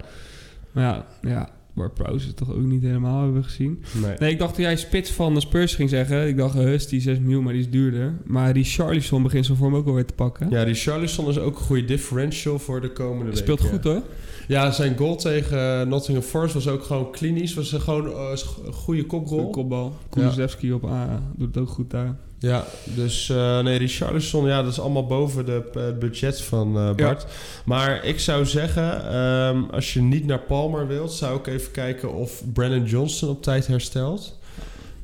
Maar 0.72 0.84
ja, 0.84 1.05
ja, 1.22 1.49
Waar 1.76 1.91
Prowse 1.91 2.28
het 2.28 2.36
toch 2.38 2.53
ook 2.53 2.63
niet 2.63 2.84
helemaal 2.84 3.21
hebben 3.21 3.41
we 3.41 3.43
gezien. 3.43 3.84
Nee. 4.01 4.15
Nee, 4.19 4.32
ik 4.32 4.39
dacht 4.39 4.53
toen 4.53 4.63
jij 4.63 4.76
spits 4.76 5.11
van 5.11 5.34
de 5.34 5.39
Spurs 5.39 5.76
ging 5.76 5.89
zeggen. 5.89 6.28
Ik 6.28 6.38
dacht, 6.38 6.53
Hus, 6.53 6.88
die 6.88 7.01
6 7.01 7.19
miljoen, 7.19 7.43
maar 7.43 7.53
die 7.53 7.61
is 7.61 7.69
duurder. 7.69 8.13
Maar 8.26 8.53
die 8.53 8.63
Charlison 8.63 9.23
begint 9.23 9.45
zijn 9.45 9.57
vorm 9.57 9.76
ook 9.76 9.88
alweer 9.88 10.05
te 10.05 10.13
pakken. 10.13 10.49
Ja, 10.49 10.65
die 10.65 10.73
Charlison 10.73 11.30
is 11.30 11.39
ook 11.39 11.55
een 11.55 11.65
goede 11.65 11.86
differential 11.86 12.59
voor 12.59 12.82
de 12.82 12.91
komende 12.91 13.26
week. 13.26 13.38
Speelt 13.38 13.61
goed 13.61 13.84
hoor. 13.84 14.01
Ja, 14.47 14.71
zijn 14.71 14.97
goal 14.97 15.15
tegen 15.15 15.80
eh, 15.80 15.88
Nottingham 15.88 16.26
Forest 16.26 16.53
was 16.53 16.67
ook 16.67 16.84
gewoon 16.84 17.11
klinisch. 17.11 17.53
Was 17.53 17.71
een 17.71 17.82
gewoon 17.82 18.07
eh, 18.07 18.30
een 18.65 18.73
goede 18.73 19.05
kopgoal. 19.05 19.39
Goede 19.39 19.53
kopbal. 19.53 19.95
Kulusevski 20.09 20.73
op 20.73 20.86
A 20.86 21.21
doet 21.36 21.55
het 21.55 21.57
ook 21.57 21.69
goed 21.69 21.91
daar. 21.91 22.15
Ja, 22.45 22.65
dus 22.83 23.29
uh, 23.29 23.59
nee, 23.59 23.77
Richarlison, 23.77 24.45
ja, 24.45 24.61
dat 24.61 24.71
is 24.71 24.79
allemaal 24.79 25.05
boven 25.05 25.45
de, 25.45 25.69
het 25.73 25.99
budget 25.99 26.41
van 26.41 26.77
uh, 26.77 26.93
Bart. 26.95 27.21
Ja. 27.21 27.27
Maar 27.65 28.03
ik 28.03 28.19
zou 28.19 28.45
zeggen, 28.45 29.15
um, 29.15 29.69
als 29.69 29.93
je 29.93 30.01
niet 30.01 30.25
naar 30.25 30.39
Palmer 30.39 30.87
wilt, 30.87 31.11
zou 31.11 31.39
ik 31.39 31.47
even 31.47 31.71
kijken 31.71 32.13
of 32.13 32.43
Brandon 32.53 32.85
Johnson 32.85 33.29
op 33.29 33.43
tijd 33.43 33.67
herstelt. 33.67 34.39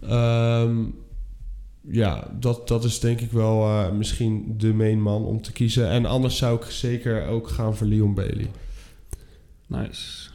Um, 0.03 0.95
ja, 1.81 2.27
dat, 2.39 2.67
dat 2.67 2.83
is 2.83 2.99
denk 2.99 3.21
ik 3.21 3.31
wel 3.31 3.67
uh, 3.67 3.91
misschien 3.91 4.53
de 4.57 4.73
main 4.73 5.01
man 5.01 5.25
om 5.25 5.41
te 5.41 5.51
kiezen. 5.51 5.89
En 5.89 6.05
anders 6.05 6.37
zou 6.37 6.55
ik 6.55 6.71
zeker 6.71 7.27
ook 7.27 7.47
gaan 7.47 7.75
voor 7.75 7.87
Leon 7.87 8.13
Bailey. 8.13 8.51
Nice. 9.67 10.29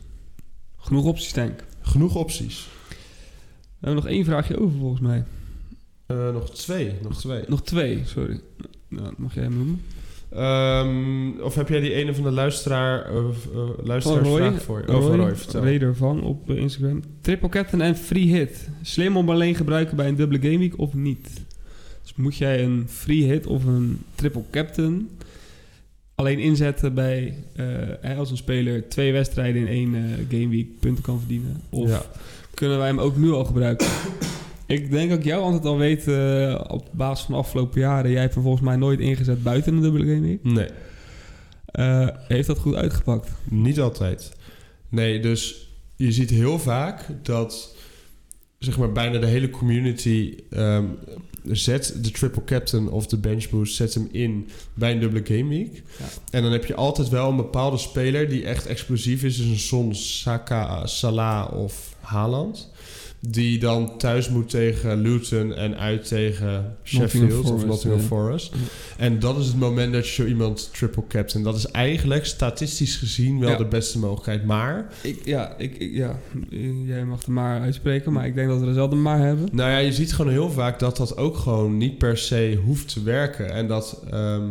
Genoeg 0.76 1.04
opties, 1.04 1.32
denk 1.32 1.50
ik. 1.50 1.64
Genoeg 1.80 2.14
opties. 2.14 2.66
We 2.88 3.86
hebben 3.86 4.04
nog 4.04 4.12
één 4.12 4.24
vraagje 4.24 4.61
over 4.61 4.78
volgens 4.78 5.00
mij. 5.00 5.24
Uh, 6.09 6.32
nog 6.32 6.50
twee, 6.50 6.92
nog 7.02 7.20
twee. 7.20 7.42
Nog 7.46 7.62
twee, 7.62 8.02
sorry. 8.04 8.40
Nou, 8.88 9.14
mag 9.16 9.34
jij 9.34 9.42
hem 9.42 9.57
noemen? 9.57 9.80
Um, 10.34 11.40
of 11.40 11.54
heb 11.54 11.68
jij 11.68 11.80
die 11.80 11.92
ene 11.92 12.14
van 12.14 12.24
de 12.24 12.30
luisteraar, 12.30 13.12
uh, 13.12 13.16
uh, 13.16 13.68
luisteraarsvraag 13.82 14.62
voor 14.62 14.82
je? 14.86 14.94
Oh, 14.96 15.02
van 15.02 15.16
Roy, 15.16 15.36
vertel. 15.36 15.62
Raider 15.62 15.96
van 15.96 16.22
op 16.22 16.50
Instagram. 16.50 17.02
Triple 17.20 17.48
captain 17.48 17.82
en 17.82 17.96
free 17.96 18.26
hit. 18.26 18.68
Slim 18.82 19.16
om 19.16 19.30
alleen 19.30 19.54
gebruiken 19.54 19.96
bij 19.96 20.09
een 20.09 20.16
dubbele 20.16 20.42
game 20.42 20.59
week 20.59 20.78
of 20.78 20.94
niet? 20.94 21.28
Dus 22.02 22.14
moet 22.16 22.36
jij 22.36 22.64
een 22.64 22.86
free 22.88 23.24
hit 23.24 23.46
of 23.46 23.64
een 23.64 23.98
triple 24.14 24.44
captain 24.50 25.09
alleen 26.14 26.38
inzetten 26.38 26.94
bij 26.94 27.34
uh, 28.02 28.18
als 28.18 28.30
een 28.30 28.36
speler 28.36 28.88
twee 28.88 29.12
wedstrijden 29.12 29.61
in 29.61 29.68
één 29.68 29.94
game 30.30 30.48
week 30.48 30.80
punten 30.80 31.04
kan 31.04 31.18
verdienen? 31.18 31.61
Of 31.70 31.88
ja. 31.88 32.02
kunnen 32.54 32.78
wij 32.78 32.86
hem 32.86 32.98
ook 32.98 33.16
nu 33.16 33.30
al 33.30 33.44
gebruiken? 33.44 33.86
Ik 34.67 34.91
denk 34.91 35.11
dat 35.11 35.19
ik 35.19 35.25
jou 35.25 35.43
altijd 35.43 35.64
al 35.64 35.79
weet 35.79 36.07
uh, 36.07 36.61
op 36.69 36.89
basis 36.93 37.25
van 37.25 37.35
de 37.35 37.41
afgelopen 37.41 37.81
jaren. 37.81 38.11
Jij 38.11 38.21
hebt 38.21 38.35
hem 38.35 38.43
volgens 38.43 38.64
mij 38.64 38.77
nooit 38.77 39.01
ingezet 39.01 39.43
buiten 39.43 39.75
een 39.75 39.81
dubbele 39.81 40.07
game 40.07 40.21
week. 40.21 40.43
Nee. 40.43 40.69
Uh, 41.73 42.09
heeft 42.29 42.47
dat 42.47 42.59
goed 42.59 42.75
uitgepakt? 42.75 43.31
Niet 43.45 43.81
altijd. 43.81 44.33
Nee, 44.89 45.21
dus 45.21 45.69
je 45.97 46.12
ziet 46.12 46.31
heel 46.31 46.59
vaak 46.59 47.07
dat 47.23 47.75
zeg 48.59 48.79
maar 48.79 48.93
bijna 48.93 49.19
de 49.19 49.27
hele 49.27 49.51
community 49.51 50.37
um, 50.51 50.99
zet 51.43 51.95
de 52.03 52.11
triple 52.11 52.45
captain 52.45 52.91
of 52.91 53.07
de 53.07 53.17
bench 53.17 53.51
boost, 53.51 53.75
zet 53.75 53.95
hem 53.95 54.09
in 54.12 54.49
bij 54.75 54.93
een 54.93 55.01
dubbele 55.01 55.27
game 55.27 55.49
week. 55.49 55.83
Ja. 55.99 56.05
En 56.31 56.43
dan 56.43 56.53
heb 56.53 56.64
je 56.64 56.75
altijd 56.75 57.09
wel 57.09 57.29
een 57.29 57.37
bepaalde 57.37 57.79
speler 57.79 58.29
die 58.29 58.45
echt 58.45 58.67
explosief 58.67 59.23
is. 59.23 59.37
Dus 59.37 59.47
een 59.47 59.59
Son, 59.59 59.95
Saka, 59.95 60.87
Salah 60.87 61.59
of 61.59 61.97
Haaland. 62.01 62.71
Die 63.29 63.59
dan 63.59 63.99
thuis 63.99 64.29
moet 64.29 64.49
tegen 64.51 65.01
Luton 65.01 65.55
en 65.55 65.77
uit 65.79 66.09
tegen 66.09 66.77
Sheffield 66.85 67.33
Forest, 67.33 67.51
of 67.53 67.64
Nottingham. 67.64 68.01
Forest. 68.01 68.53
En 68.97 69.18
dat 69.18 69.39
is 69.39 69.47
het 69.47 69.57
moment 69.59 69.93
dat 69.93 70.07
je 70.07 70.12
zo 70.12 70.24
iemand 70.24 70.68
triple 70.72 71.03
capt. 71.09 71.35
En 71.35 71.43
dat 71.43 71.57
is 71.57 71.66
eigenlijk 71.66 72.27
statistisch 72.27 72.97
gezien 72.97 73.39
wel 73.41 73.49
Ja. 73.51 73.57
de 73.57 73.64
beste 73.66 73.99
mogelijkheid. 73.99 74.45
Maar, 74.45 74.89
Ik, 75.03 75.20
ja, 75.24 75.55
ik, 75.59 75.77
ik- 75.79 75.93
ja, 75.95 76.18
jij 76.85 77.05
mag 77.05 77.24
de 77.24 77.31
maar 77.31 77.61
uitspreken, 77.61 78.12
maar 78.12 78.27
ik 78.27 78.35
denk 78.35 78.49
dat 78.49 78.61
we 78.61 78.66
dezelfde 78.66 78.97
maar 78.97 79.18
hebben. 79.18 79.49
nou 79.53 79.70
ja, 79.70 79.79
je 79.79 79.93
ziet 79.93 80.12
gewoon 80.14 80.33
heel 80.33 80.51
vaak 80.51 80.79
dat 80.79 80.97
dat 80.97 81.16
ook 81.16 81.37
gewoon 81.37 81.77
niet 81.77 81.99
per 81.99 82.18
se 82.18 82.61
hoeft 82.64 82.93
te 82.93 83.03
werken. 83.03 83.51
En 83.53 83.66
dat, 83.68 84.03
ehm, 84.11 84.45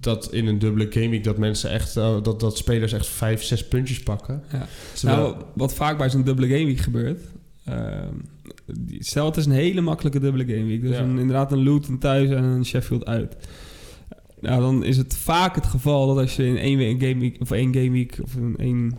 dat 0.00 0.32
in 0.32 0.46
een 0.46 0.58
dubbele 0.58 0.86
gaming 0.90 1.24
dat 1.24 1.38
mensen 1.38 1.70
echt, 1.70 1.96
eh, 1.96 2.22
dat, 2.22 2.40
dat 2.40 2.56
spelers 2.56 2.92
echt 2.92 3.06
vijf, 3.06 3.42
zes 3.42 3.68
puntjes 3.68 4.02
pakken. 4.02 4.42
Ja. 4.52 4.66
Terwijl- 4.94 5.18
Nou, 5.30 5.36
wat 5.54 5.74
vaak 5.74 5.98
bij 5.98 6.10
zo'n 6.10 6.22
dubbele 6.24 6.48
game 6.48 6.64
week 6.64 6.78
gebeurt. 6.80 7.20
Ehm, 7.64 8.14
die- 8.80 9.04
stel, 9.04 9.26
het 9.26 9.36
is 9.36 9.46
een 9.46 9.52
hele 9.52 9.80
makkelijke 9.80 10.20
dubbele 10.20 10.44
game 10.54 10.66
week. 10.66 10.80
Dus 10.82 10.96
Ja. 10.96 11.02
een, 11.02 11.18
inderdaad 11.18 11.52
een 11.52 11.58
Luton 11.62 11.98
thuis 11.98 12.30
en 12.30 12.44
een 12.44 12.64
Sheffield 12.64 13.04
uit. 13.06 13.36
Nou, 14.40 14.60
dan 14.60 14.84
is 14.84 14.96
het 14.96 15.16
vaak 15.16 15.54
het 15.54 15.66
geval 15.66 16.06
dat 16.06 16.16
als 16.18 16.36
je 16.36 16.46
in 16.46 16.56
één 16.56 16.78
week, 16.78 17.00
game 17.02 17.18
week 17.20 17.36
of 17.40 17.50
één 17.50 17.74
game 17.74 17.90
week 17.90 18.18
of 18.22 18.34
in 18.36 18.54
één, 18.56 18.92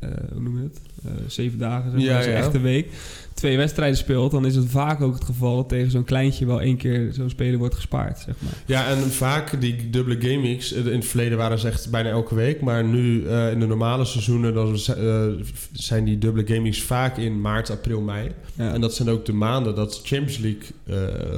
eh, 0.00 0.08
hoe 0.32 0.40
noem 0.42 0.56
je 0.56 0.62
het? 0.62 0.80
Eh, 1.04 1.10
zeven 1.26 1.58
dagen, 1.58 1.90
zeg 1.90 2.00
maar, 2.00 2.08
Ja, 2.24 2.30
ja. 2.30 2.36
echte 2.36 2.60
week, 2.60 2.88
twee 3.34 3.56
wedstrijden 3.56 3.96
speelt, 3.98 4.30
dan 4.30 4.46
is 4.46 4.56
het 4.56 4.66
vaak 4.68 5.00
ook 5.00 5.14
het 5.14 5.24
geval 5.24 5.56
dat 5.56 5.68
tegen 5.68 5.90
zo'n 5.90 6.04
kleintje 6.04 6.46
wel 6.46 6.60
één 6.60 6.76
keer 6.76 7.08
zo'n 7.12 7.30
speler 7.30 7.58
wordt 7.58 7.74
gespaard, 7.74 8.18
zeg 8.18 8.34
maar. 8.38 8.52
Ja, 8.66 8.88
en 8.88 8.98
vaak 8.98 9.60
die 9.60 9.90
dubbele 9.90 10.20
gameweeks, 10.20 10.72
eh, 10.72 10.86
in 10.86 10.92
het 10.92 11.04
verleden 11.06 11.38
waren 11.38 11.58
ze 11.58 11.68
echt 11.68 11.90
bijna 11.90 12.08
elke 12.08 12.34
week. 12.34 12.60
Maar 12.60 12.84
nu 12.84 13.26
eh, 13.26 13.50
in 13.52 13.60
de 13.60 13.66
normale 13.66 14.04
seizoenen 14.04 14.54
dan 14.54 14.74
eh, 14.96 15.22
zijn 15.72 16.04
die 16.04 16.18
dubbele 16.18 16.46
gameweeks 16.46 16.82
vaak 16.82 17.16
in 17.16 17.40
maart, 17.40 17.70
april, 17.70 18.00
mei. 18.00 18.30
Ja, 18.56 18.72
En 18.72 18.80
dat 18.80 18.94
zijn 18.94 19.08
ook 19.08 19.24
de 19.24 19.32
maanden 19.32 19.74
dat 19.74 20.00
Champions 20.04 20.38
League 20.38 20.62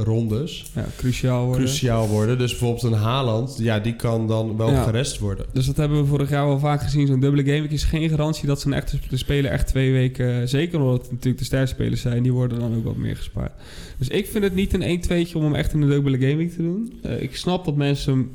rondes 0.02 0.64
ja 0.74 0.86
cruciaal 0.96 1.44
worden. 1.46 1.64
cruciaal 1.64 2.08
worden. 2.08 2.38
Dus 2.38 2.50
bijvoorbeeld 2.50 2.82
een 2.82 2.98
Haaland, 2.98 3.56
ja, 3.58 3.78
die 3.80 3.96
kan 3.96 4.26
dan 4.28 4.56
wel 4.56 4.70
Ja. 4.70 4.82
gerest 4.82 5.18
worden. 5.18 5.46
Dus 5.52 5.66
dat 5.66 5.76
hebben 5.76 5.98
we 6.00 6.06
vorig 6.06 6.30
jaar 6.30 6.46
wel 6.46 6.58
vaak 6.58 6.82
gezien. 6.82 7.06
Zo'n 7.06 7.20
dubbele 7.20 7.42
week 7.42 7.70
is 7.70 7.84
geen 7.84 8.08
garantie 8.08 8.46
dat 8.46 8.60
zo'n 8.60 8.72
echte 8.72 8.96
sp- 8.96 9.16
speler 9.16 9.50
echt 9.50 9.66
twee 9.66 9.92
weken... 9.92 10.48
zeker 10.48 10.80
omdat 10.80 11.00
het 11.02 11.10
natuurlijk 11.10 11.38
de 11.38 11.44
sterke 11.44 11.68
spelers 11.86 12.00
zijn. 12.00 12.22
Die 12.22 12.32
worden 12.32 12.58
dan 12.60 12.74
ook 12.76 12.84
wat 12.84 12.96
meer 12.96 13.16
gespaard. 13.16 13.52
Dus 13.98 14.08
ik 14.08 14.26
vind 14.26 14.44
het 14.44 14.54
niet 14.54 14.72
een 14.74 15.00
1-2'tje 15.26 15.32
om 15.32 15.42
hem 15.42 15.54
echt 15.54 15.72
in 15.72 15.80
de 15.80 15.86
dubbele 15.86 16.18
week 16.18 16.50
te 16.52 16.62
doen. 16.62 16.92
Eh, 17.02 17.22
ik 17.22 17.36
snap 17.36 17.64
dat 17.64 17.76
mensen... 17.76 18.30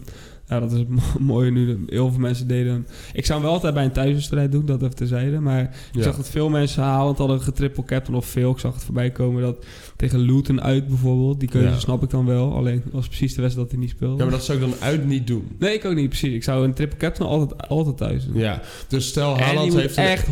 Ja, 0.47 0.59
dat 0.59 0.71
is 0.71 0.77
het 0.79 0.89
mo- 0.97 1.01
mooie 1.19 1.51
nu. 1.51 1.83
Heel 1.87 2.09
veel 2.11 2.19
mensen 2.19 2.47
deden... 2.47 2.87
Ik 3.13 3.25
zou 3.25 3.37
hem 3.37 3.47
wel 3.47 3.55
altijd 3.57 3.73
bij 3.73 3.83
een 3.85 3.91
thuiswedstrijd 3.91 4.51
doen. 4.51 4.65
Dat 4.65 4.81
even 4.81 4.95
terzijde. 4.95 5.39
Maar 5.39 5.61
ik 5.61 5.69
Ja. 5.91 6.01
zag 6.01 6.15
dat 6.15 6.29
veel 6.29 6.49
mensen 6.49 6.83
halen. 6.83 7.15
hadden 7.15 7.41
getriple 7.41 7.83
captain 7.85 8.17
of 8.17 8.25
veel. 8.25 8.51
Ik 8.51 8.59
zag 8.59 8.73
het 8.73 8.83
voorbij 8.83 9.11
komen 9.11 9.41
dat 9.41 9.65
tegen 10.01 10.19
Luton 10.19 10.61
uit 10.61 10.87
bijvoorbeeld. 10.87 11.39
Die 11.39 11.49
keuze 11.49 11.67
Ja. 11.69 11.79
snap 11.79 12.03
ik 12.03 12.09
dan 12.09 12.25
wel. 12.25 12.53
Alleen 12.55 12.83
was 12.91 13.07
precies 13.07 13.35
de 13.35 13.41
wedstrijd 13.41 13.69
dat 13.69 13.77
hij 13.79 13.85
niet 13.87 13.95
speelde. 13.95 14.17
Ja, 14.17 14.23
maar 14.23 14.31
dat 14.33 14.43
zou 14.45 14.57
ik 14.57 14.69
dan 14.69 14.73
uit 14.79 15.05
niet 15.05 15.27
doen. 15.27 15.47
Nee, 15.59 15.73
ik 15.73 15.85
ook 15.85 15.95
niet 15.95 16.09
precies. 16.09 16.33
Ik 16.33 16.43
zou 16.43 16.63
een 16.65 16.73
triple 16.73 16.97
captain 16.97 17.29
altijd, 17.29 17.67
altijd 17.67 17.97
thuis 17.97 18.25
doen. 18.25 18.37
Ja, 18.37 18.61
dus 18.87 19.07
stel 19.07 19.37
Haaland 19.39 19.73
heeft... 19.73 19.97
echt 19.97 20.27
100% 20.27 20.31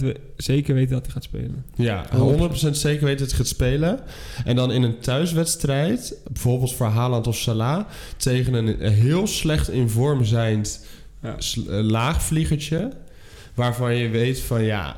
we- 0.00 0.16
zeker 0.36 0.74
weten 0.74 0.92
dat 0.92 1.02
hij 1.04 1.12
gaat 1.12 1.22
spelen. 1.24 1.64
Ja, 1.76 2.04
100% 2.16 2.76
zeker 2.76 3.04
weten 3.04 3.18
dat 3.18 3.28
hij 3.28 3.36
gaat 3.36 3.46
spelen. 3.46 4.00
En 4.44 4.56
dan 4.56 4.72
in 4.72 4.82
een 4.82 4.98
thuiswedstrijd, 4.98 6.14
bijvoorbeeld 6.32 6.74
voor 6.74 6.86
Haaland 6.86 7.26
of 7.26 7.36
Salah, 7.36 7.84
tegen 8.16 8.54
een 8.54 8.92
heel 8.92 9.26
slecht 9.26 9.70
in 9.70 9.88
vorm 9.88 10.24
zijnd 10.24 10.86
Ja. 11.22 11.36
eh, 11.38 11.80
laagvliegertje, 11.82 12.90
waarvan 13.54 13.96
je 13.96 14.08
weet 14.08 14.40
van 14.40 14.62
ja, 14.62 14.96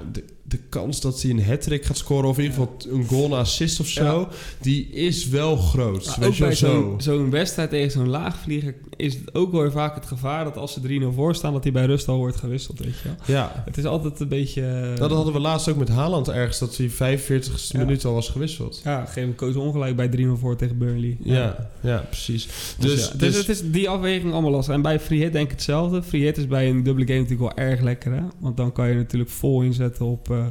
de, 0.53 0.59
kans 0.69 1.01
dat 1.01 1.23
hij 1.23 1.31
een 1.31 1.45
hat 1.45 1.69
gaat 1.71 1.97
scoren 1.97 2.29
of 2.29 2.39
in 2.39 2.45
ieder 2.45 2.59
geval 2.59 2.77
een 2.99 3.05
goal 3.07 3.37
assist 3.37 3.81
of 3.81 3.87
zo, 3.87 4.05
Ja. 4.05 4.29
die 4.61 4.89
is 4.91 5.29
wel 5.29 5.57
groot. 5.57 6.07
Maar 6.07 6.19
weet 6.21 6.65
ook 6.65 6.97
bij 6.97 7.01
zo'n 7.05 7.31
wedstrijd 7.31 7.71
tegen 7.71 7.91
zo'n 7.91 8.09
laagvlieger 8.09 8.75
is 8.97 9.15
het 9.15 9.35
ook 9.35 9.53
wel 9.53 9.71
vaak 9.71 9.95
het 9.95 10.07
gevaar 10.07 10.45
dat 10.45 10.57
als 10.57 10.73
ze 10.73 10.81
3-0 10.81 11.15
voor 11.15 11.35
staan, 11.35 11.53
dat 11.53 11.63
hij 11.63 11.73
bij 11.73 11.85
rust 11.85 12.09
al 12.09 12.17
wordt 12.17 12.37
gewisseld, 12.37 12.79
weet 12.79 12.95
je 13.03 13.09
wel. 13.09 13.37
Ja. 13.37 13.63
Het 13.65 13.77
is 13.77 13.85
altijd 13.85 14.21
een 14.21 14.29
beetje... 14.29 14.63
eh, 14.63 14.71
Nou, 14.83 14.97
dat 14.99 15.11
hadden 15.11 15.33
we 15.33 15.39
laatst 15.41 15.69
ook 15.69 15.77
met 15.77 15.89
Haaland 15.89 16.29
ergens, 16.29 16.59
dat 16.59 16.77
hij 16.77 16.89
45 16.91 17.73
Ja. 17.73 17.79
minuut 17.79 18.05
al 18.05 18.15
was 18.15 18.29
gewisseld. 18.29 18.81
Ja, 18.85 19.05
hem 19.09 19.35
koos 19.35 19.55
ongelijk 19.55 19.97
bij 19.97 20.09
3-0 20.09 20.39
voor 20.39 20.57
tegen 20.57 20.79
Burnley. 20.79 21.17
Ja, 21.23 21.71
ja, 21.81 21.99
precies. 22.09 22.45
Dus, 22.79 22.91
Dus, 22.91 23.05
ja, 23.05 23.11
dus, 23.11 23.19
dus 23.19 23.37
het 23.37 23.49
is 23.49 23.71
die 23.71 23.89
afweging 23.89 24.33
allemaal 24.33 24.51
lastig. 24.51 24.75
En 24.75 24.83
bij 24.83 25.01
free 25.01 25.19
hit 25.21 25.33
denk 25.33 25.45
ik 25.45 25.51
hetzelfde. 25.51 26.03
Free 26.03 26.23
hit 26.23 26.37
is 26.39 26.47
bij 26.47 26.69
een 26.71 26.83
dubbele 26.83 27.07
game 27.07 27.21
natuurlijk 27.21 27.57
wel 27.57 27.67
erg 27.67 27.81
lekker, 27.81 28.13
hè? 28.13 28.23
Want 28.39 28.57
dan 28.57 28.73
kan 28.73 28.89
je 28.89 28.95
natuurlijk 28.95 29.31
vol 29.31 29.63
inzetten 29.63 30.07
op... 30.07 30.31
eh, 30.31 30.42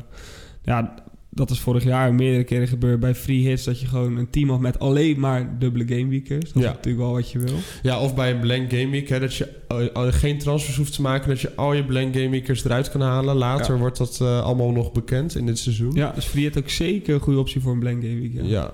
ja, 0.64 0.94
dat 1.30 1.50
is 1.50 1.60
vorig 1.60 1.84
jaar 1.84 2.14
meerdere 2.14 2.44
keren 2.44 2.68
gebeurd 2.68 3.00
bij 3.00 3.16
free 3.16 3.48
hits... 3.48 3.64
dat 3.64 3.80
je 3.80 3.88
gewoon 3.88 4.18
een 4.18 4.30
team 4.30 4.50
had 4.50 4.60
met 4.60 4.80
alleen 4.80 5.20
maar 5.20 5.60
dubbele 5.60 5.86
game 5.88 6.08
weekers. 6.10 6.52
Dat 6.52 6.64
Ja. 6.64 6.70
is 6.70 6.76
natuurlijk 6.76 7.04
wel 7.04 7.14
wat 7.14 7.32
je 7.32 7.39
wil. 7.39 7.56
Ja, 7.82 8.00
of 8.00 8.16
bij 8.16 8.32
een 8.32 8.39
blank 8.39 8.70
game 8.74 8.89
week, 8.89 9.10
hè, 9.10 9.20
dat 9.20 9.36
je 9.36 9.48
eh, 9.68 9.86
eh, 9.94 10.14
geen 10.14 10.38
transfers 10.38 10.78
hoeft 10.78 10.94
te 10.94 11.02
maken, 11.02 11.30
dat 11.30 11.42
je 11.42 11.56
al 11.56 11.74
je 11.74 11.86
blank 11.86 12.14
game 12.16 12.30
weekers 12.30 12.66
eruit 12.66 12.89
kan 12.92 13.02
halen. 13.02 13.36
Later 13.36 13.74
Ja. 13.74 13.80
wordt 13.80 13.98
dat 13.98 14.20
eh, 14.22 14.42
allemaal 14.44 14.72
nog 14.72 14.92
bekend 14.92 15.36
in 15.36 15.46
dit 15.46 15.60
seizoen. 15.60 15.94
Ja, 15.94 16.12
dus 16.12 16.26
free 16.26 16.44
hit 16.44 16.58
ook 16.58 16.70
zeker 16.70 17.14
een 17.14 17.20
goede 17.20 17.39
optie 17.39 17.62
voor 17.62 17.74
een 17.74 17.80
blank 17.80 18.02
game 18.04 18.20
week. 18.20 18.34
Ja. 18.34 18.42
Ja. 18.44 18.72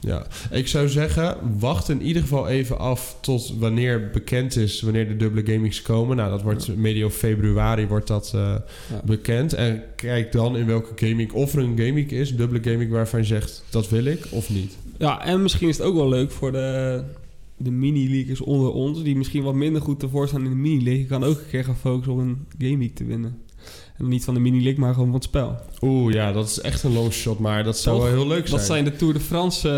Ja. 0.00 0.26
Ik 0.50 0.68
zou 0.68 0.88
zeggen, 0.88 1.36
wacht 1.58 1.88
in 1.88 2.02
ieder 2.02 2.22
geval 2.22 2.48
even 2.48 2.78
af 2.78 3.16
tot 3.20 3.54
wanneer 3.58 4.10
bekend 4.12 4.56
is 4.56 4.80
wanneer 4.80 5.08
de 5.08 5.16
dubbele 5.16 5.52
gamings 5.52 5.82
komen. 5.82 6.16
Nou, 6.16 6.30
dat 6.30 6.42
wordt 6.42 6.66
Ja. 6.66 6.72
medio 6.76 7.10
februari 7.10 7.86
wordt 7.86 8.06
dat 8.06 8.32
eh, 8.34 8.40
Ja. 8.90 9.00
bekend. 9.04 9.52
En 9.52 9.82
kijk 9.96 10.32
dan 10.32 10.56
in 10.56 10.66
welke 10.66 11.06
gaming, 11.08 11.32
of 11.32 11.52
er 11.52 11.58
een 11.62 11.78
gaming 11.78 12.10
is, 12.10 12.36
dubbele 12.36 12.70
gaming 12.70 12.90
waarvan 12.90 13.20
je 13.20 13.26
zegt, 13.26 13.64
dat 13.70 13.88
wil 13.88 14.04
ik 14.04 14.26
of 14.30 14.50
niet. 14.50 14.76
Ja, 14.98 15.24
en 15.24 15.42
misschien 15.42 15.68
is 15.68 15.78
het 15.78 15.86
ook 15.86 15.94
wel 15.94 16.08
leuk 16.08 16.30
voor 16.30 16.52
de, 16.52 17.02
de 17.56 17.70
mini-leaguers 17.70 18.40
onder 18.40 18.72
ons... 18.72 19.02
die 19.02 19.16
misschien 19.16 19.42
wat 19.42 19.54
minder 19.54 19.82
goed 19.82 20.02
ervoor 20.02 20.28
staan 20.28 20.44
in 20.44 20.50
de 20.50 20.56
mini-league. 20.56 21.04
Kan 21.06 21.24
ook 21.24 21.38
een 21.38 21.48
keer 21.50 21.64
gaan 21.64 21.76
focussen 21.76 22.12
op 22.12 22.18
een 22.18 22.78
week 22.78 22.94
te 22.94 23.04
winnen. 23.04 23.38
En 24.00 24.08
niet 24.08 24.24
van 24.24 24.34
de 24.34 24.40
mini-league, 24.40 24.80
maar 24.80 24.92
gewoon 24.92 25.08
van 25.08 25.14
het 25.14 25.24
spel. 25.24 25.56
Oeh, 25.80 26.12
ja, 26.14 26.32
dat 26.32 26.46
is 26.48 26.60
echt 26.60 26.82
een 26.82 26.92
long 26.92 27.12
shot, 27.12 27.38
maar 27.38 27.64
dat 27.64 27.78
zou 27.78 27.96
Toch? 27.96 28.04
wel 28.04 28.14
heel 28.16 28.26
leuk 28.26 28.46
zijn. 28.46 28.58
Dat 28.58 28.66
zijn 28.66 28.84
de 28.84 28.96
Tour 28.96 29.14
de 29.14 29.20
France 29.20 29.68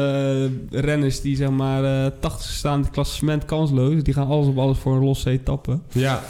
eh, 0.71 0.81
renners 0.81 1.21
die 1.21 1.37
zeg 1.37 1.51
maar 1.51 2.05
eh 2.05 2.11
80 2.21 2.51
staan 2.51 2.77
in 2.77 2.83
het 2.85 2.91
klassement 2.93 3.45
kansloos. 3.45 4.03
Die 4.03 4.15
gaan 4.15 4.27
alles 4.27 4.47
op 4.47 4.59
alles 4.59 4.79
voor 4.79 4.95
een 4.97 5.05
losse 5.05 5.31
etappe. 5.31 5.79
Ja, 5.93 6.23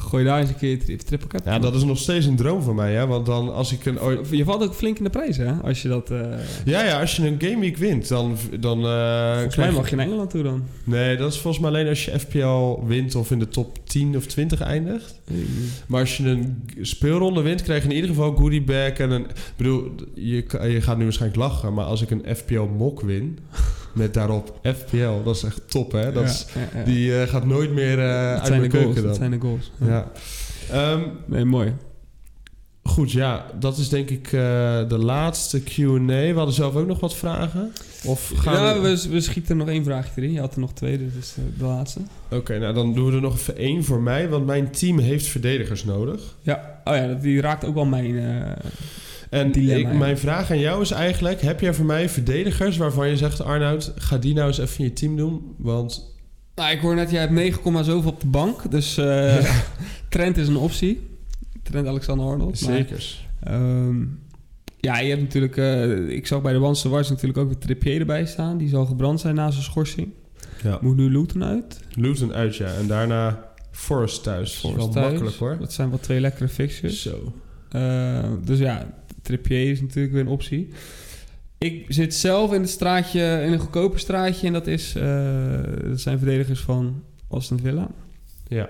Gooi 0.00 0.24
daar 0.24 0.40
eens 0.40 0.48
een 0.48 0.56
keer 0.56 0.78
triple 1.04 1.28
cap. 1.28 1.44
ja, 1.44 1.58
dat 1.58 1.74
is 1.74 1.84
nog 1.84 1.98
steeds 1.98 2.26
een 2.26 2.36
droom 2.36 2.62
van 2.62 2.74
mij, 2.74 2.94
hè. 2.94 3.06
Want 3.06 3.26
dan 3.26 3.52
als 3.54 3.72
ik 3.72 3.84
een... 3.86 4.00
ooit- 4.00 4.28
Je 4.30 4.44
valt 4.44 4.62
ook 4.62 4.74
flink 4.74 4.98
in 4.98 5.04
de 5.04 5.10
prijs, 5.10 5.36
hè? 5.36 5.52
Als 5.52 5.82
je 5.82 5.88
dat... 5.88 6.10
eh 6.10 6.20
Ja, 6.64 6.84
ja, 6.84 7.00
als 7.00 7.16
je 7.16 7.26
een 7.26 7.36
Game 7.40 7.60
Week 7.60 7.76
wint, 7.76 8.08
dan... 8.08 8.36
dan 8.60 8.84
eh, 8.86 9.32
volgens 9.34 9.56
mij 9.56 9.70
mag 9.72 9.86
je 9.90 9.96
in 9.96 10.00
Engeland 10.02 10.30
toe 10.30 10.42
dan. 10.42 10.62
Nee, 10.84 11.16
dat 11.16 11.32
is 11.32 11.38
volgens 11.40 11.62
mij 11.62 11.72
alleen 11.72 11.88
als 11.88 12.04
je 12.04 12.18
FPL 12.20 12.84
wint 12.86 13.14
of 13.14 13.30
in 13.30 13.38
de 13.38 13.48
top 13.48 13.78
10 13.88 14.16
of 14.16 14.26
20 14.26 14.60
eindigt. 14.60 15.20
Maar 15.86 16.00
als 16.00 16.16
je 16.16 16.28
een 16.28 16.62
speelronde 16.80 17.40
wint, 17.42 17.62
krijg 17.62 17.82
je 17.82 17.88
in 17.88 17.94
ieder 17.94 18.10
geval 18.10 18.34
goodie 18.36 18.62
bag 18.62 18.92
en 18.92 19.10
een... 19.10 19.22
Ik 19.24 19.52
bedoel, 19.56 19.92
je, 20.14 20.44
je 20.62 20.80
gaat 20.80 20.96
nu 20.96 21.02
waarschijnlijk 21.04 21.40
lachen, 21.40 21.74
maar 21.74 21.84
als 21.84 22.02
ik 22.02 22.10
een 22.10 22.24
FPL 22.36 22.60
mok 22.76 23.00
win... 23.00 23.38
met 23.96 24.14
daarop 24.14 24.58
FPL, 24.62 25.22
dat 25.24 25.36
is 25.36 25.42
echt 25.42 25.60
top, 25.70 25.92
hè? 25.92 26.12
Dat 26.12 26.24
is. 26.24 26.46
Die 26.84 27.20
eh, 27.20 27.28
gaat 27.28 27.44
nooit 27.46 27.72
meer 27.72 27.98
eh, 27.98 28.30
dat 28.30 28.38
uit 28.38 28.46
zijn 28.46 28.62
de 28.62 28.70
goals. 28.70 28.84
keuken 28.84 28.94
Dat 28.94 29.04
dan. 29.04 29.14
zijn 29.14 29.30
de 29.30 29.40
goals. 29.40 29.70
Ja. 29.80 30.10
Ehm, 30.70 31.00
Nee, 31.26 31.44
mooi. 31.44 31.72
goed, 32.82 33.12
ja, 33.12 33.46
dat 33.58 33.78
is 33.78 33.88
denk 33.88 34.10
ik 34.10 34.26
eh, 34.26 34.32
de 34.88 34.98
laatste 34.98 35.62
Q&A. 35.62 36.06
We 36.06 36.32
hadden 36.34 36.54
zelf 36.54 36.74
ook 36.76 36.86
nog 36.86 37.00
wat 37.00 37.14
vragen. 37.16 37.72
Of 38.04 38.32
gaan 38.36 38.54
Ja, 38.54 38.80
we... 38.80 38.80
we, 39.02 39.08
we 39.08 39.20
schieten 39.20 39.56
nog 39.56 39.68
één 39.68 39.84
vraagje 39.84 40.10
erin. 40.16 40.32
Je 40.32 40.40
had 40.40 40.54
er 40.54 40.60
nog 40.60 40.72
twee, 40.72 40.98
dus 40.98 41.12
is 41.20 41.34
de 41.58 41.64
laatste. 41.64 42.00
Oké, 42.30 42.58
nou 42.58 42.74
dan 42.74 42.94
doen 42.94 43.06
we 43.10 43.12
er 43.16 43.20
nog 43.20 43.34
even 43.34 43.56
één 43.56 43.84
voor 43.84 44.00
mij, 44.02 44.28
want 44.28 44.46
mijn 44.46 44.70
team 44.70 44.98
heeft 44.98 45.26
verdedigers 45.26 45.84
nodig. 45.84 46.20
Ja, 46.42 46.80
oh 46.84 46.94
ja, 46.96 47.06
dat- 47.06 47.22
die 47.22 47.40
raakt 47.40 47.64
ook 47.64 47.74
wel 47.74 47.84
mijn... 47.84 48.16
En 49.30 49.52
Dilemma, 49.52 49.88
ik, 49.88 49.92
ja. 49.92 49.98
mijn 49.98 50.18
vraag 50.18 50.50
aan 50.50 50.58
jou 50.58 50.82
is 50.82 50.90
eigenlijk: 50.90 51.40
heb 51.40 51.60
jij 51.60 51.74
voor 51.74 51.84
mij 51.84 52.08
verdedigers 52.08 52.76
waarvan 52.76 53.08
je 53.08 53.16
zegt, 53.16 53.42
Arnoud, 53.42 53.92
ga 53.96 54.18
die 54.18 54.34
nou 54.34 54.46
eens 54.46 54.58
even 54.58 54.78
in 54.78 54.84
je 54.84 54.92
team 54.92 55.16
doen? 55.16 55.54
Want 55.58 56.14
Nou, 56.54 56.72
ik 56.72 56.80
hoor 56.80 56.94
net, 56.94 57.10
jij 57.10 57.20
hebt 57.20 57.32
9, 57.32 57.84
zoveel 57.84 58.10
op 58.10 58.20
de 58.20 58.26
bank. 58.26 58.70
Dus 58.70 58.96
eh, 58.96 59.52
Trent 60.08 60.36
is 60.36 60.48
een 60.48 60.56
optie. 60.56 61.00
Trent 61.62 61.86
Alexander-Arnold. 61.86 62.60
maar, 62.60 62.76
zekers. 62.76 63.28
ehm, 63.42 64.04
ja, 64.80 64.98
je 64.98 65.08
hebt 65.08 65.22
natuurlijk... 65.22 65.56
eh, 65.56 66.08
ik 66.08 66.26
zag 66.26 66.42
bij 66.42 66.52
de 66.52 66.58
Wanse 66.58 66.88
Wars 66.88 67.08
natuurlijk 67.08 67.38
ook 67.38 67.48
weer 67.48 67.58
Trippier 67.58 68.00
erbij 68.00 68.26
staan. 68.26 68.58
Die 68.58 68.68
zal 68.68 68.86
gebrand 68.86 69.20
zijn 69.20 69.34
na 69.34 69.50
zijn 69.50 69.64
schorsing. 69.64 70.08
Ja. 70.62 70.78
Moet 70.80 70.96
nu 70.96 71.10
Luton 71.10 71.44
uit. 71.44 71.80
Luton 71.94 72.32
uit, 72.34 72.56
ja. 72.56 72.66
En 72.66 72.86
daarna 72.86 73.54
Forest 73.70 74.22
thuis. 74.22 74.54
Forest 74.54 74.76
wel 74.76 74.88
thuis. 74.88 75.10
makkelijk 75.10 75.36
hoor. 75.36 75.56
Dat 75.58 75.72
zijn 75.72 75.88
wel 75.88 75.98
twee 75.98 76.20
lekkere 76.20 76.48
fixtures. 76.48 77.02
Zo. 77.02 77.32
Eh, 77.68 78.24
dus 78.44 78.58
ja, 78.58 78.86
Trippier 79.26 79.70
is 79.70 79.80
natuurlijk 79.80 80.12
weer 80.12 80.22
een 80.22 80.28
optie. 80.28 80.68
Ik 81.58 81.84
zit 81.88 82.14
zelf 82.14 82.52
in 82.52 82.60
het 82.60 82.70
straatje, 82.70 83.42
in 83.46 83.52
een 83.52 83.58
goedkoper 83.58 83.98
straatje. 83.98 84.46
En 84.46 84.52
dat, 84.52 84.66
is, 84.66 84.94
eh, 84.94 85.62
dat 85.84 86.00
zijn 86.00 86.18
verdedigers 86.18 86.60
van 86.60 87.02
Aston 87.28 87.60
Villa. 87.60 87.90
Ja. 88.48 88.68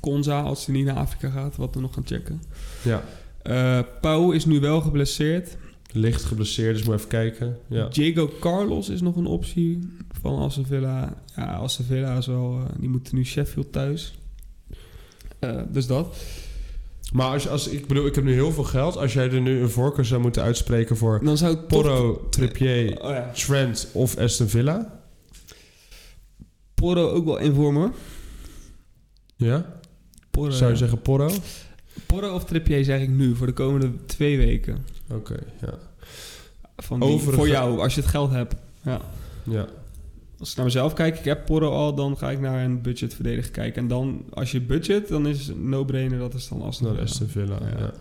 Konza, 0.00 0.40
als 0.40 0.66
hij 0.66 0.74
niet 0.74 0.84
naar 0.84 0.96
Afrika 0.96 1.30
gaat, 1.30 1.56
wat 1.56 1.74
we 1.74 1.80
nog 1.80 1.94
gaan 1.94 2.06
checken. 2.06 2.42
Ja. 2.82 3.02
Eh 3.42 3.78
Pau 4.00 4.34
is 4.34 4.44
nu 4.44 4.60
wel 4.60 4.80
geblesseerd. 4.80 5.56
Licht 5.92 6.24
geblesseerd, 6.24 6.76
dus 6.76 6.84
moet 6.86 6.94
even 6.94 7.08
kijken. 7.08 7.56
Ja. 7.68 7.88
Diego 7.88 8.30
Carlos 8.40 8.88
is 8.88 9.00
nog 9.00 9.16
een 9.16 9.26
optie 9.26 9.78
van 10.20 10.38
Aston 10.38 10.66
Villa. 10.66 11.14
Ja, 11.36 11.54
Aston 11.54 11.84
Villa 11.84 12.16
is 12.16 12.26
wel... 12.26 12.58
eh, 12.58 12.74
die 12.80 12.88
moeten 12.88 13.16
nu 13.16 13.24
Sheffield 13.24 13.72
thuis. 13.72 14.18
Dus 15.68 15.86
dat. 15.86 16.16
Maar 17.12 17.26
als, 17.28 17.48
als, 17.48 17.68
ik 17.68 17.86
bedoel, 17.86 18.06
ik 18.06 18.14
heb 18.14 18.24
nu 18.24 18.32
heel 18.32 18.52
veel 18.52 18.64
geld. 18.64 18.96
Als 18.96 19.12
jij 19.12 19.30
er 19.30 19.40
nu 19.40 19.60
een 19.60 19.70
voorkeur 19.70 20.04
zou 20.04 20.20
moeten 20.20 20.42
uitspreken 20.42 20.96
voor 20.96 21.24
Dan 21.24 21.36
zou 21.36 21.52
ik 21.52 21.58
toch- 21.58 21.68
Porro, 21.68 22.26
Trippier, 22.30 23.00
Oh 23.02 23.10
ja. 23.10 23.30
Trent 23.34 23.88
of 23.92 24.16
Aston 24.16 24.48
Villa. 24.48 25.00
Porro 26.74 27.08
ook 27.08 27.24
wel 27.24 27.72
hoor. 27.72 27.90
Ja? 29.36 29.80
Porro, 30.30 30.50
Zou 30.50 30.64
je 30.64 30.70
ja. 30.72 30.76
zeggen 30.78 31.02
Porro? 31.02 31.30
Porro 32.06 32.34
of 32.34 32.44
Trippier 32.44 32.84
zeg 32.84 33.00
ik 33.00 33.08
nu 33.08 33.36
voor 33.36 33.46
de 33.46 33.52
komende 33.52 34.04
twee 34.06 34.36
weken. 34.36 34.86
Oké, 35.10 35.36
ja. 35.60 35.78
Van 36.76 37.00
die, 37.00 37.18
Voor 37.18 37.48
jou, 37.48 37.78
als 37.80 37.94
je 37.94 38.00
het 38.00 38.10
geld 38.10 38.30
hebt. 38.30 38.54
Ja. 38.82 39.00
Ja. 39.42 39.66
Als 40.42 40.50
ik 40.50 40.56
naar 40.56 40.66
mezelf 40.66 40.92
kijk, 40.92 41.18
ik 41.18 41.24
heb 41.24 41.46
Porro 41.46 41.70
al, 41.70 41.94
dan 41.94 42.16
ga 42.18 42.30
ik 42.30 42.40
naar 42.40 42.64
een 42.64 42.82
budgetverdediger 42.82 43.50
kijken. 43.50 43.82
En 43.82 43.88
dan, 43.88 44.22
als 44.30 44.50
je 44.52 44.60
budget, 44.60 45.08
dan 45.08 45.26
is 45.26 45.50
no-brainer, 45.56 46.18
dat 46.18 46.34
is 46.34 46.48
dan 46.48 46.62
Aston 46.62 46.86
Naar 46.86 46.94
Villa. 46.96 47.08
Aston 47.08 47.28
Villa, 47.28 47.58
Ja. 47.60 47.78
ja. 47.78 47.92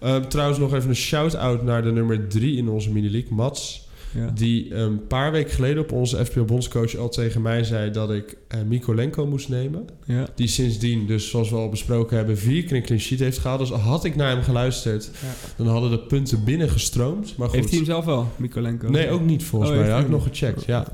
Ehm, 0.00 0.28
trouwens 0.28 0.58
nog 0.58 0.74
even 0.74 0.88
een 0.88 0.96
shout-out 0.96 1.62
naar 1.62 1.82
de 1.82 1.92
nummer 1.92 2.28
3 2.28 2.56
in 2.56 2.68
onze 2.68 2.92
mini-league, 2.92 3.32
Mats. 3.34 3.86
Ja. 4.14 4.30
Die 4.34 4.74
een 4.74 5.06
paar 5.06 5.32
weken 5.32 5.50
geleden 5.52 5.82
op 5.82 5.92
onze 5.92 6.24
FPL-bondscoach 6.24 6.96
al 6.96 7.08
tegen 7.08 7.42
mij 7.42 7.64
zei 7.64 7.90
dat 7.90 8.10
ik 8.10 8.36
eh 8.48 8.60
Mikolenko 8.66 9.26
moest 9.26 9.48
nemen. 9.48 9.84
Ja. 10.04 10.26
Die 10.34 10.46
sindsdien, 10.48 11.06
dus 11.06 11.30
zoals 11.30 11.50
we 11.50 11.56
al 11.56 11.68
besproken 11.68 12.16
hebben, 12.16 12.38
vier 12.38 12.64
keer 12.64 12.76
een 12.76 12.82
clean 12.82 13.00
sheet 13.00 13.18
heeft 13.18 13.38
gehaald. 13.38 13.60
Dus 13.60 13.70
had 13.70 14.04
ik 14.04 14.16
naar 14.16 14.28
hem 14.30 14.42
geluisterd, 14.42 15.10
Ja. 15.22 15.28
dan 15.56 15.66
hadden 15.66 15.90
de 15.90 15.98
punten 16.00 16.44
binnengestroomd. 16.44 17.36
Maar 17.36 17.48
goed. 17.48 17.56
Heeft 17.56 17.68
hij 17.68 17.76
hem 17.78 17.86
zelf 17.86 18.04
wel, 18.04 18.28
Mikolenko? 18.36 18.88
Nee, 18.90 19.10
ook 19.10 19.24
niet 19.24 19.44
volgens 19.44 19.70
Oh, 19.70 19.76
mij. 19.76 19.86
Dat 19.86 19.94
had 19.94 20.04
ik 20.04 20.10
nog 20.10 20.22
gecheckt, 20.22 20.64
ja. 20.64 20.86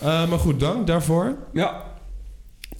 Eh, 0.00 0.28
maar 0.28 0.38
goed, 0.38 0.60
dank 0.60 0.86
daarvoor. 0.86 1.36
Ja. 1.52 1.86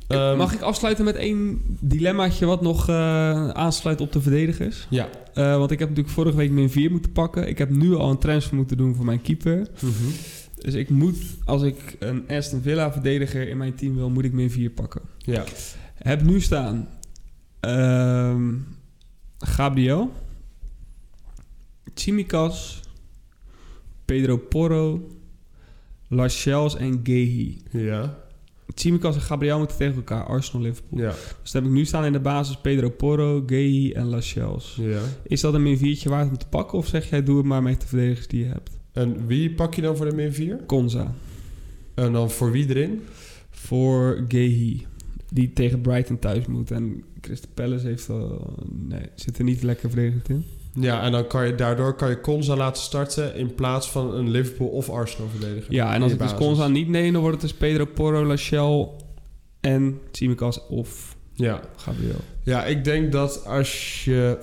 Ehm, 0.08 0.36
Mag 0.36 0.52
ik 0.52 0.60
afsluiten 0.60 1.04
met 1.04 1.16
één 1.16 1.60
dilemmaatje 1.80 2.46
wat 2.46 2.62
nog 2.62 2.88
eh, 2.88 3.48
aansluit 3.48 4.00
op 4.00 4.12
de 4.12 4.20
verdedigers? 4.20 4.86
Ja. 4.90 5.08
Eh, 5.34 5.56
want 5.56 5.70
ik 5.70 5.78
heb 5.78 5.88
natuurlijk 5.88 6.14
vorige 6.14 6.36
week 6.36 6.50
min 6.50 6.70
4 6.70 6.90
moeten 6.90 7.12
pakken. 7.12 7.48
Ik 7.48 7.58
heb 7.58 7.70
nu 7.70 7.94
al 7.94 8.10
een 8.10 8.18
transfer 8.18 8.56
moeten 8.56 8.76
doen 8.76 8.94
voor 8.94 9.04
mijn 9.04 9.22
keeper. 9.22 9.66
Mhm. 9.80 10.10
Dus 10.54 10.74
ik 10.74 10.90
moet, 10.90 11.16
als 11.44 11.62
ik 11.62 11.96
een 11.98 12.24
Aston 12.28 12.60
Villa 12.62 12.92
verdediger 12.92 13.48
in 13.48 13.56
mijn 13.56 13.74
team 13.74 13.94
wil, 13.94 14.10
moet 14.10 14.24
ik 14.24 14.32
min 14.32 14.50
4 14.50 14.70
pakken. 14.70 15.00
Ja. 15.18 15.44
Heb 15.94 16.22
nu 16.22 16.40
staan 16.40 16.88
ehm, 17.60 18.54
Gabriel, 19.38 20.12
Tsimikas, 21.94 22.80
Pedro 24.04 24.36
Porro, 24.36 25.08
Lascelles 26.08 26.76
en 26.76 27.00
Gehi. 27.02 27.58
Ja. 27.70 28.18
Tsimikas 28.74 29.14
en 29.14 29.20
Gabriel 29.20 29.58
moeten 29.58 29.76
tegen 29.76 29.94
elkaar, 29.94 30.24
Arsenal-Liverpool. 30.24 30.98
Ja. 30.98 31.14
Dus 31.42 31.50
dan 31.52 31.62
heb 31.62 31.70
ik 31.70 31.76
nu 31.76 31.84
staan 31.84 32.04
in 32.04 32.12
de 32.12 32.20
basis 32.20 32.56
Pedro 32.56 32.90
Porro, 32.90 33.42
Gehi 33.46 33.92
en 33.92 34.04
Lascelles. 34.04 34.76
Ja. 34.80 35.00
Is 35.22 35.40
dat 35.40 35.54
een 35.54 35.62
min 35.62 35.78
4 35.78 36.08
waard 36.08 36.28
om 36.28 36.38
te 36.38 36.48
pakken 36.48 36.78
of 36.78 36.86
zeg 36.86 37.10
jij 37.10 37.22
doe 37.22 37.36
het 37.36 37.46
maar 37.46 37.62
met 37.62 37.80
de 37.80 37.86
verdedigers 37.86 38.26
die 38.26 38.40
je 38.40 38.50
hebt? 38.50 38.70
En 38.92 39.26
wie 39.26 39.50
pak 39.50 39.74
je 39.74 39.82
dan 39.82 39.96
voor 39.96 40.08
de 40.08 40.14
min 40.14 40.32
4? 40.32 40.56
Konza 40.66 41.14
En 41.94 42.12
dan 42.12 42.30
voor 42.30 42.50
wie 42.50 42.68
erin? 42.68 43.02
voor 43.58 44.24
Gehi, 44.28 44.86
die 45.32 45.52
tegen 45.52 45.80
Brighton 45.80 46.18
thuis 46.18 46.46
moet. 46.46 46.70
En 46.70 47.04
Crystal 47.20 47.50
Palace 47.54 47.86
heeft 47.86 48.10
al, 48.10 48.54
nee, 48.70 49.08
zit 49.14 49.38
er 49.38 49.44
niet 49.44 49.62
lekker 49.62 49.90
verdedigend 49.90 50.28
in. 50.28 50.44
Ja, 50.80 51.02
en 51.02 51.12
dan 51.12 51.26
kan 51.26 51.46
je 51.46 51.54
daardoor 51.54 51.94
kan 51.94 52.08
je 52.08 52.20
Konza 52.20 52.56
laten 52.56 52.82
starten 52.82 53.34
in 53.34 53.54
plaats 53.54 53.90
van 53.90 54.14
een 54.14 54.30
Liverpool 54.30 54.68
of 54.68 54.90
Arsenal 54.90 55.28
verdediger. 55.28 55.72
Ja, 55.74 55.94
en 55.94 56.02
als 56.02 56.12
ik 56.12 56.18
dus. 56.18 56.34
Konza 56.34 56.68
niet 56.68 56.88
neem, 56.88 57.12
dan 57.12 57.22
wordt 57.22 57.42
het 57.42 57.50
dus 57.50 57.58
Pedro 57.58 57.84
Porro, 57.84 58.24
Lachelle 58.24 58.88
en 59.60 60.00
Tsimikas 60.10 60.66
of 60.66 61.16
Ja. 61.34 61.60
Gabriel. 61.76 62.20
ja, 62.44 62.64
ik 62.64 62.84
denk 62.84 63.12
dat 63.12 63.44
als 63.46 64.04
je 64.04 64.38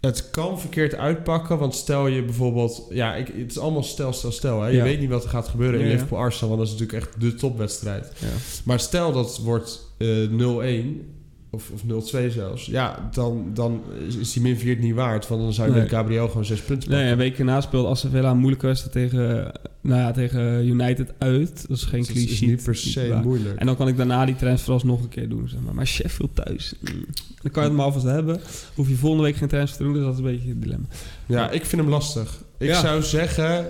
het 0.00 0.30
kan 0.30 0.60
verkeerd 0.60 0.94
uitpakken, 0.94 1.58
want 1.58 1.74
stel 1.74 2.06
je 2.06 2.22
bijvoorbeeld, 2.22 2.86
ja, 2.90 3.14
ik, 3.14 3.26
het 3.26 3.50
is 3.50 3.58
allemaal 3.58 3.82
stel, 3.82 4.12
stel, 4.12 4.32
stel. 4.32 4.60
Hè? 4.60 4.68
Je 4.68 4.76
Ja. 4.76 4.82
weet 4.82 5.00
niet 5.00 5.08
wat 5.10 5.24
er 5.24 5.30
gaat 5.30 5.48
gebeuren 5.48 5.74
in 5.78 5.80
Ja, 5.80 5.86
ja. 5.86 5.92
Liverpool 5.94 6.18
Arsenal, 6.18 6.56
want 6.56 6.60
dat 6.68 6.74
is 6.74 6.80
natuurlijk 6.80 7.08
echt 7.08 7.20
de 7.20 7.34
topwedstrijd. 7.34 8.12
Ja. 8.18 8.26
Maar 8.64 8.80
stel 8.80 9.12
dat 9.12 9.38
wordt 9.38 9.94
eh 9.98 10.08
0-1 10.30 11.20
of, 11.54 11.70
of 11.70 11.82
0-2 12.14 12.30
zelfs, 12.32 12.66
ja, 12.66 13.08
dan, 13.12 13.50
dan 13.54 13.82
is, 14.20 14.32
die 14.32 14.42
min 14.42 14.56
4 14.58 14.70
het 14.70 14.80
niet 14.80 14.94
waard, 14.94 15.28
want 15.28 15.42
dan 15.42 15.52
zou 15.52 15.66
je 15.68 15.72
Nee. 15.74 15.82
met 15.82 15.92
Gabriel 15.92 16.28
gewoon 16.28 16.44
zes 16.44 16.60
punten 16.60 16.88
pakken. 16.88 17.04
Nee, 17.04 17.12
een 17.12 17.18
week 17.18 17.38
erna 17.38 17.60
speelt 17.60 17.86
Aston 17.86 18.14
een 18.14 18.36
moeilijke 18.38 18.66
wedstrijd 18.66 18.92
tegen, 19.10 19.52
nou 19.80 20.00
ja, 20.00 20.12
tegen 20.12 20.66
United 20.66 21.12
uit. 21.18 21.64
Dat 21.68 21.76
is 21.76 21.82
geen 21.84 22.00
Dus 22.02 22.10
clean 22.12 22.28
is 22.28 22.40
niet 22.40 22.62
per 22.62 22.76
se 22.76 23.20
moeilijk. 23.24 23.58
En 23.58 23.66
dan 23.66 23.76
kan 23.76 23.88
ik 23.88 23.96
daarna 23.96 24.24
die 24.24 24.36
transfer 24.36 24.72
alsnog 24.72 25.02
een 25.02 25.08
keer 25.08 25.28
doen. 25.28 25.48
Zeg 25.48 25.60
maar. 25.60 25.74
maar 25.74 25.86
Sheffield 25.86 26.34
thuis. 26.34 26.74
mm. 26.80 27.04
Dan 27.42 27.50
kan 27.52 27.62
je 27.62 27.68
het 27.68 27.76
maar 27.78 27.86
alvast 27.86 28.04
hebben. 28.06 28.40
Hoef 28.74 28.88
je 28.88 28.94
volgende 28.94 29.24
week 29.24 29.36
geen 29.36 29.48
transfer 29.48 29.76
te 29.78 29.84
doen. 29.84 29.92
Dus 29.92 30.02
dat 30.02 30.12
is 30.12 30.18
een 30.18 30.24
beetje 30.24 30.48
het 30.48 30.62
dilemma. 30.62 30.86
Ja, 31.26 31.50
ik 31.50 31.64
vind 31.64 31.82
hem 31.82 31.90
lastig. 31.90 32.42
Ik 32.58 32.68
Ja. 32.68 32.80
zou 32.80 33.02
zeggen, 33.02 33.66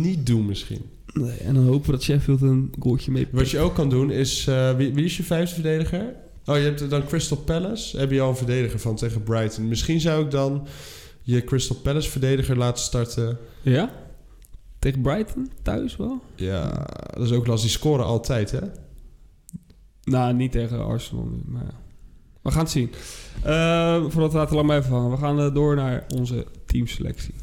niet 0.00 0.26
doen 0.26 0.46
misschien. 0.46 0.80
Nee, 1.12 1.30
en 1.36 1.54
dan 1.54 1.64
hopen 1.64 1.86
we 1.86 1.92
dat 1.92 2.02
Sheffield 2.02 2.42
een 2.42 2.72
goaltje 2.80 3.10
mee 3.10 3.26
Wat 3.30 3.50
je 3.50 3.58
ook 3.58 3.74
kan 3.74 3.88
doen 3.90 4.10
is... 4.10 4.46
eh, 4.46 4.76
wie, 4.76 4.92
wie 4.94 5.04
is 5.04 5.16
je 5.16 5.22
vijfde 5.22 5.54
verdediger? 5.54 6.14
Oh, 6.46 6.56
je 6.56 6.62
hebt 6.62 6.90
dan 6.90 7.06
Crystal 7.06 7.36
Palace. 7.36 7.98
Heb 7.98 8.10
je 8.10 8.20
al 8.20 8.28
een 8.28 8.36
verdediger 8.36 8.78
van 8.78 8.96
tegen 8.96 9.22
Brighton. 9.22 9.68
Misschien 9.68 10.00
zou 10.00 10.24
ik 10.24 10.30
dan 10.30 10.66
je 11.22 11.44
Crystal 11.44 11.76
Palace 11.76 12.10
verdediger 12.10 12.56
laten 12.56 12.82
starten. 12.82 13.38
Ja? 13.62 13.90
Tegen 14.78 15.00
Brighton? 15.00 15.50
Thuis 15.62 15.96
wel? 15.96 16.20
Ja, 16.34 16.86
dat 17.10 17.22
is 17.22 17.32
ook 17.32 17.46
lastig. 17.46 17.70
Die 17.70 17.78
scoren 17.78 18.04
altijd, 18.04 18.50
hè? 18.50 18.60
Nou, 20.02 20.34
niet 20.34 20.52
tegen 20.52 20.84
Arsenal. 20.84 21.28
Maar 21.44 21.64
ja. 21.64 21.84
We 22.42 22.50
gaan 22.50 22.60
het 22.60 22.70
zien. 22.70 22.90
Eh, 23.42 24.04
voordat 24.08 24.32
we 24.32 24.38
laten 24.38 24.54
lang 24.54 24.66
blijven 24.66 24.92
hangen. 24.92 25.10
We 25.10 25.16
gaan 25.16 25.40
eh, 25.40 25.54
door 25.54 25.74
naar 25.74 26.04
onze 26.14 26.46
teamselectie. 26.66 27.34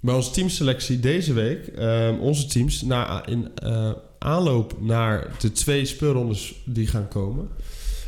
Bij 0.00 0.14
onze 0.14 0.30
teamselectie 0.30 1.00
deze 1.00 1.32
week, 1.32 1.66
ehm, 1.66 2.18
onze 2.18 2.46
teams, 2.46 2.82
na, 2.82 3.26
in 3.26 3.48
eh, 3.54 3.90
aanloop 4.18 4.76
naar 4.80 5.36
de 5.40 5.52
twee 5.52 5.84
speelrondes 5.84 6.54
die 6.64 6.86
gaan 6.86 7.08
komen. 7.08 7.48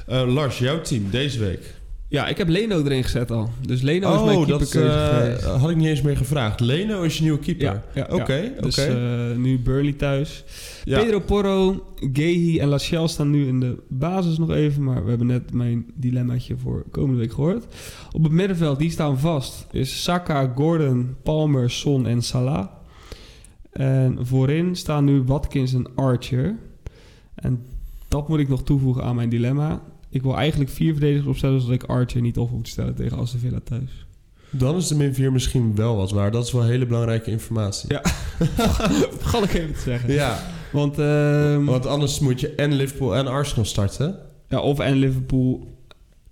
Eh, 0.07 0.35
Lars, 0.35 0.59
jouw 0.59 0.81
team 0.81 1.11
deze 1.11 1.39
week. 1.39 1.75
Ja, 2.11 2.27
ik 2.27 2.39
heb 2.39 2.49
Leno 2.49 2.85
erin 2.85 3.03
gezet 3.03 3.31
al. 3.31 3.51
Dus 3.67 3.81
Leno 3.81 4.15
is 4.15 4.25
mijn 4.25 4.39
oh, 4.39 4.47
dat 4.47 4.69
keeperkeuze 4.69 4.97
eh, 4.97 5.19
geweest. 5.19 5.45
had 5.45 5.71
ik 5.71 5.77
niet 5.77 5.87
eens 5.87 6.03
meer 6.03 6.17
gevraagd. 6.17 6.61
Leno 6.61 7.03
is 7.03 7.17
je 7.17 7.23
nieuwe 7.23 7.39
keeper. 7.39 7.65
Ja, 7.65 7.83
ja, 7.95 8.07
Oké, 8.11 8.35
ja. 8.35 8.61
Dus 8.61 8.77
eh, 8.77 9.37
nu 9.37 9.59
Burnley 9.59 9.93
thuis. 9.93 10.45
Ja. 10.85 11.01
Pedro 11.01 11.21
Porro, 11.21 11.87
Gehi 12.13 12.59
en 12.59 12.69
Lachelle 12.69 13.09
staan 13.09 13.31
nu 13.31 13.47
in 13.47 13.61
de 13.61 13.83
basis 13.89 14.39
nog 14.39 14.51
even. 14.51 14.85
Maar 14.85 15.03
we 15.03 15.09
hebben 15.09 15.27
net 15.27 15.53
mijn 15.53 15.87
dilemmaatje 15.95 16.57
voor 16.57 16.85
komende 16.91 17.21
week 17.21 17.33
gehoord. 17.33 17.67
Op 18.13 18.23
het 18.23 18.33
middenveld, 18.33 18.79
die 18.79 18.91
staan 18.91 19.19
vast, 19.19 19.67
is 19.71 20.03
Saka, 20.03 20.53
Gordon, 20.55 21.17
Palmer, 21.23 21.71
Son 21.71 22.07
en 22.07 22.23
Salah. 22.23 22.67
En 23.73 24.19
voorin 24.21 24.77
staan 24.77 25.05
nu 25.05 25.23
Watkins 25.23 25.75
en 25.75 25.87
Archer. 25.95 26.57
En 27.35 27.65
dat 28.09 28.29
moet 28.29 28.39
ik 28.39 28.49
nog 28.49 28.63
toevoegen 28.63 29.05
aan 29.05 29.15
mijn 29.15 29.29
dilemma. 29.29 29.83
Ik 30.11 30.23
wil 30.23 30.37
eigenlijk 30.37 30.71
vier 30.71 30.93
verdedigers 30.93 31.27
opstellen... 31.27 31.61
zodat 31.61 31.75
ik 31.75 31.89
Archer 31.89 32.21
niet 32.21 32.39
op 32.39 32.51
moet 32.51 32.69
stellen 32.69 32.95
tegen 32.95 33.19
Aston 33.19 33.41
Villa 33.41 33.61
thuis. 33.65 34.07
Dan 34.51 34.77
is 34.77 34.87
de 34.87 34.95
min 34.95 35.15
4 35.15 35.33
misschien 35.33 35.75
wel 35.75 35.97
wat 35.97 36.11
waar. 36.11 36.31
Dat 36.31 36.47
is 36.47 36.53
wel 36.53 36.65
hele 36.65 36.87
belangrijke 36.87 37.31
informatie. 37.31 37.93
Ja. 37.93 38.03
Gal 39.21 39.43
ik 39.43 39.55
even 39.55 39.75
te 39.75 39.81
zeggen. 39.81 40.13
Ja, 40.13 40.47
Want, 40.73 40.99
ehm, 40.99 41.65
want 41.65 41.87
anders 41.87 42.19
moet 42.19 42.41
je 42.41 42.55
en 42.55 42.73
Liverpool 42.73 43.17
en 43.17 43.27
Arsenal 43.27 43.65
starten. 43.65 44.19
ja, 44.49 44.61
of 44.61 44.79
en 44.79 44.97
Liverpool 44.97 45.77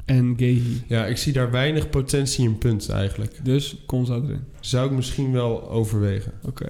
en 0.04 0.34
Gehi. 0.36 0.82
Ja, 0.86 1.06
ik 1.06 1.16
zie 1.16 1.32
daar 1.32 1.50
weinig 1.50 1.90
potentie 1.90 2.44
in 2.44 2.58
punten 2.58 2.94
eigenlijk. 2.94 3.40
Dus 3.42 3.76
Konza 3.86 4.14
erin. 4.14 4.44
Zou 4.60 4.86
ik 4.86 4.92
misschien 4.96 5.32
wel 5.32 5.70
overwegen. 5.70 6.32
Oké. 6.44 6.66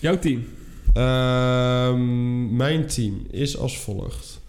Jouw 0.00 0.18
team. 0.18 0.44
Ehm, 0.92 2.56
mijn 2.56 2.86
team 2.86 3.26
is 3.30 3.58
als 3.58 3.78
volgt. 3.78 4.40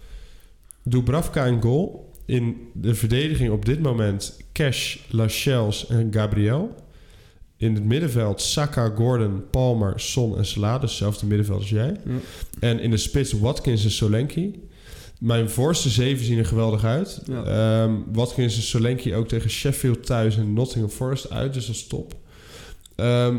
Dubravka 0.90 1.46
en 1.46 1.62
goal. 1.62 2.12
In 2.26 2.56
de 2.74 2.94
verdediging 2.94 3.50
op 3.50 3.64
dit 3.64 3.82
moment 3.82 4.40
Cash, 4.52 4.96
Lachels 5.08 5.86
en 5.86 6.12
Gabriel. 6.12 6.74
In 7.56 7.74
het 7.74 7.84
middenveld 7.84 8.40
Saka, 8.40 8.92
Gordon, 8.96 9.42
Palmer, 9.50 10.00
Son 10.00 10.36
en 10.36 10.46
Salah. 10.46 10.80
Dus 10.80 10.90
hetzelfde 10.90 11.26
middenveld 11.26 11.58
als 11.58 11.70
jij. 11.70 11.96
Ja. 12.04 12.12
En 12.60 12.80
in 12.80 12.90
de 12.90 12.96
spits 12.96 13.32
Watkins 13.32 13.84
en 13.84 13.90
Solanke. 13.90 14.50
Mijn 15.18 15.50
voorste 15.50 15.88
zeven 15.88 16.24
zien 16.24 16.38
er 16.38 16.46
geweldig 16.46 16.84
uit. 16.84 17.22
Ja. 17.26 17.44
Ehm, 17.44 17.94
Watkins 18.12 18.56
en 18.56 18.62
Solanke 18.62 19.14
ook 19.14 19.28
tegen 19.28 19.50
Sheffield 19.50 20.06
thuis 20.06 20.36
en 20.36 20.52
Nottingham 20.52 20.90
Forest 20.90 21.30
uit. 21.30 21.54
Dus 21.54 21.66
dat 21.66 21.74
is 21.74 21.86
top. 21.86 22.14
Ehm, 22.94 23.36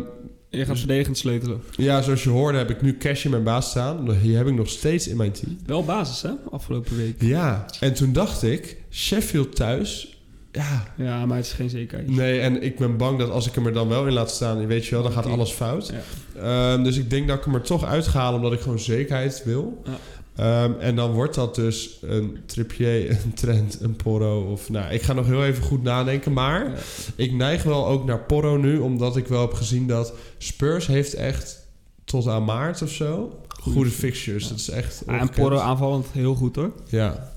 Je 0.51 0.65
gaat 0.65 0.77
verdedigend 0.77 1.17
sleutelen. 1.17 1.61
ja, 1.75 2.01
zoals 2.01 2.23
je 2.23 2.29
hoorde 2.29 2.57
heb 2.57 2.69
ik 2.69 2.81
nu 2.81 2.97
Cash 2.97 3.25
in 3.25 3.31
mijn 3.31 3.43
baas 3.43 3.69
staan. 3.69 4.17
Die 4.21 4.35
heb 4.35 4.47
ik 4.47 4.53
nog 4.53 4.69
steeds 4.69 5.07
in 5.07 5.17
mijn 5.17 5.31
team. 5.31 5.57
Wel 5.65 5.83
basis, 5.83 6.21
hè? 6.21 6.29
Afgelopen 6.51 6.97
week. 6.97 7.21
Ja, 7.21 7.65
en 7.79 7.93
toen 7.93 8.13
dacht 8.13 8.43
ik, 8.43 8.77
Sheffield 8.89 9.55
thuis... 9.55 10.15
Ja, 10.51 10.93
Ja, 10.97 11.25
maar 11.25 11.37
het 11.37 11.45
is 11.45 11.51
geen 11.51 11.69
zekerheid. 11.69 12.09
nee, 12.09 12.39
en 12.39 12.61
ik 12.63 12.77
ben 12.77 12.97
bang 12.97 13.19
dat 13.19 13.29
als 13.29 13.47
ik 13.47 13.55
hem 13.55 13.65
er 13.65 13.73
dan 13.73 13.87
wel 13.87 14.07
in 14.07 14.13
laat 14.13 14.31
staan... 14.31 14.67
weet 14.67 14.85
je 14.85 14.91
wel, 14.91 15.03
dan 15.03 15.11
gaat 15.11 15.25
alles 15.25 15.51
fout. 15.51 15.93
Ja. 16.35 16.73
Ehm, 16.73 16.83
dus 16.83 16.97
ik 16.97 17.09
denk 17.09 17.27
dat 17.27 17.37
ik 17.37 17.43
hem 17.43 17.55
er 17.55 17.61
toch 17.61 17.85
uitga 17.85 18.33
omdat 18.33 18.53
ik 18.53 18.59
gewoon 18.59 18.79
zekerheid 18.79 19.41
wil. 19.45 19.81
Ja. 19.85 19.97
Ehm, 20.35 20.71
en 20.79 20.95
dan 20.95 21.11
wordt 21.11 21.35
dat 21.35 21.55
dus 21.55 21.97
een 22.01 22.37
Trippier, 22.45 23.09
een 23.23 23.33
Trent, 23.33 23.77
een 23.81 23.95
Porro. 23.95 24.51
Of, 24.51 24.69
nou, 24.69 24.93
ik 24.93 25.01
ga 25.01 25.13
nog 25.13 25.25
heel 25.25 25.45
even 25.45 25.63
goed 25.63 25.83
nadenken. 25.83 26.33
Maar 26.33 26.65
Ja. 26.69 26.75
ik 27.15 27.31
neig 27.31 27.63
wel 27.63 27.87
ook 27.87 28.05
naar 28.05 28.19
Porro 28.19 28.57
nu... 28.57 28.77
omdat 28.77 29.17
ik 29.17 29.27
wel 29.27 29.41
heb 29.41 29.53
gezien 29.53 29.87
dat 29.87 30.13
Spurs 30.37 30.87
heeft 30.87 31.13
echt 31.13 31.67
tot 32.05 32.27
aan 32.27 32.43
maart 32.45 32.81
of 32.81 32.91
zo... 32.91 33.39
Goede 33.61 33.89
fix- 33.89 33.99
fixtures. 33.99 34.43
ja. 34.43 34.49
Dat 34.49 34.57
is 34.59 34.69
echt 34.69 35.03
Ah, 35.05 35.21
en. 35.21 35.29
Porro 35.29 35.57
aanvallend 35.57 36.05
heel 36.11 36.35
goed, 36.35 36.55
hoor. 36.55 36.71
Ja. 36.89 37.31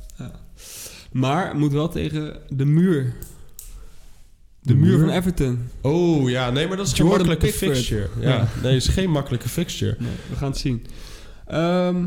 Maar 1.12 1.56
moet 1.56 1.72
wel 1.72 1.88
tegen 1.88 2.36
de 2.48 2.64
muur. 2.64 3.14
De, 4.60 4.72
De 4.72 4.74
muur, 4.74 4.98
van 4.98 5.10
Everton. 5.10 5.58
Oh 5.80 6.30
ja, 6.30 6.50
nee, 6.50 6.66
maar 6.68 6.76
dat 6.76 6.86
is 6.86 6.92
geen 6.92 7.06
Jordan 7.06 7.26
makkelijke 7.26 7.58
Pickford. 7.58 7.76
fixture. 7.86 8.08
Ja. 8.20 8.28
Ja. 8.28 8.48
Nee, 8.62 8.72
het 8.74 8.82
is 8.82 8.88
geen 8.88 9.10
makkelijke 9.10 9.48
fixture. 9.48 9.96
Nee, 9.98 10.10
we 10.30 10.36
gaan 10.36 10.50
het 10.50 10.58
zien. 10.58 10.86
Ehm, 11.46 12.06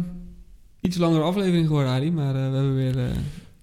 iets 0.87 0.97
langere 0.97 1.23
aflevering 1.23 1.67
geworden, 1.67 1.91
Ali. 1.91 2.11
Maar 2.11 2.35
eh, 2.35 2.49
we 2.49 2.55
hebben 2.55 2.75
weer... 2.75 2.97
eh, 2.97 3.05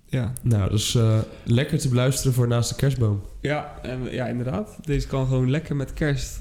ja. 0.07 0.33
Nou, 0.43 0.81
eh, 0.95 1.19
lekker 1.45 1.79
te 1.79 1.89
beluisteren 1.89 2.33
voor 2.33 2.49
naast 2.49 2.69
de 2.69 2.77
kerstboom. 2.77 3.21
Ja, 3.41 3.79
en, 3.83 3.99
ja, 4.11 4.27
inderdaad. 4.27 4.79
Deze 4.85 5.07
kan 5.07 5.27
gewoon 5.27 5.51
lekker 5.51 5.77
met 5.77 5.93
kerst 5.93 6.41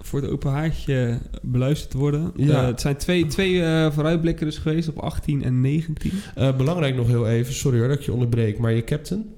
voor 0.00 0.20
het 0.20 0.30
open 0.30 0.50
haartje 0.50 1.18
beluisterd 1.42 1.92
worden. 1.92 2.32
Ja. 2.36 2.64
Het 2.64 2.80
zijn 2.80 2.96
twee, 2.96 3.26
twee 3.26 3.62
vooruitblikken 3.92 4.46
dus 4.46 4.58
geweest 4.58 4.88
op 4.88 4.98
18 4.98 5.42
en 5.44 5.60
19. 5.60 6.12
Eh, 6.34 6.56
belangrijk 6.56 6.96
nog 6.96 7.06
heel 7.06 7.28
even, 7.28 7.54
sorry 7.54 7.78
hoor 7.78 7.88
dat 7.88 7.98
ik 7.98 8.04
je 8.04 8.12
onderbreek, 8.12 8.58
maar 8.58 8.72
je 8.72 8.84
captain? 8.84 9.34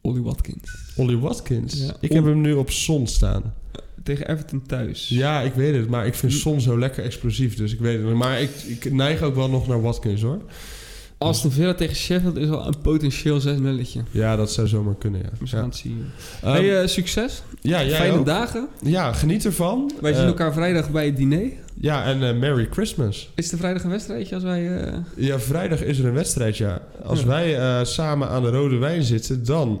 Ollie 0.00 0.22
Watkins. 0.22 0.92
Ollie 0.96 1.18
Watkins. 1.18 1.86
Ja. 1.86 1.96
Ik 2.00 2.12
heb 2.12 2.24
hem 2.24 2.40
nu 2.40 2.52
op 2.52 2.70
zon 2.70 3.06
staan. 3.06 3.54
Tegen 4.04 4.28
Everton 4.28 4.62
thuis. 4.66 5.08
Ja, 5.08 5.40
ik 5.40 5.54
weet 5.54 5.74
het, 5.74 5.88
maar 5.88 6.06
ik 6.06 6.14
vind 6.14 6.32
zon 6.32 6.60
zo 6.60 6.78
lekker 6.78 7.04
explosief, 7.04 7.56
dus 7.56 7.72
ik 7.72 7.80
weet 7.80 8.02
het. 8.04 8.14
Maar 8.14 8.40
ik, 8.40 8.50
ik 8.66 8.92
neig 8.92 9.22
ook 9.22 9.34
wel 9.34 9.50
nog 9.50 9.66
naar 9.68 9.82
Watkins 9.82 10.22
hoor. 10.22 10.38
Aston 11.18 11.50
Villa 11.50 11.74
tegen 11.74 11.96
Sheffield 11.96 12.36
is 12.36 12.48
wel 12.48 12.66
een 12.66 12.80
potentieel 12.82 13.40
6 13.40 13.58
nulletje. 13.58 14.00
Ja, 14.10 14.36
dat 14.36 14.52
zou 14.52 14.66
zomaar 14.68 14.94
kunnen, 14.96 15.20
ja. 15.20 15.28
We 15.40 15.46
gaan 15.46 15.64
het 15.64 15.76
zien. 15.76 16.04
Ehm, 16.42 16.52
hey, 16.52 16.80
eh, 16.80 16.86
succes. 16.88 17.42
ja 17.60 17.84
jij 17.84 17.96
Fijne 17.96 18.18
ook. 18.18 18.26
dagen. 18.26 18.68
Ja, 18.82 19.12
geniet 19.12 19.44
ervan. 19.44 19.92
Wij 20.00 20.10
Eh, 20.12 20.16
zien 20.18 20.26
elkaar 20.26 20.52
vrijdag 20.52 20.90
bij 20.90 21.06
het 21.06 21.16
diner. 21.16 21.50
Ja, 21.80 22.04
en 22.04 22.22
eh, 22.28 22.38
Merry 22.38 22.68
Christmas. 22.70 23.30
Is 23.34 23.52
er 23.52 23.58
vrijdag 23.58 23.82
een 23.84 23.90
wedstrijdje 23.90 24.34
als 24.34 24.44
wij... 24.44 24.82
eh, 24.86 24.98
Ja, 25.16 25.38
vrijdag 25.40 25.82
is 25.82 25.98
er 25.98 26.04
een 26.06 26.12
wedstrijd, 26.14 26.56
ja. 26.56 26.82
Als 27.04 27.20
Ja. 27.20 27.26
wij 27.26 27.58
eh, 27.58 27.84
samen 27.84 28.28
aan 28.28 28.42
de 28.42 28.50
rode 28.50 28.76
wijn 28.76 29.02
zitten, 29.02 29.44
dan 29.44 29.80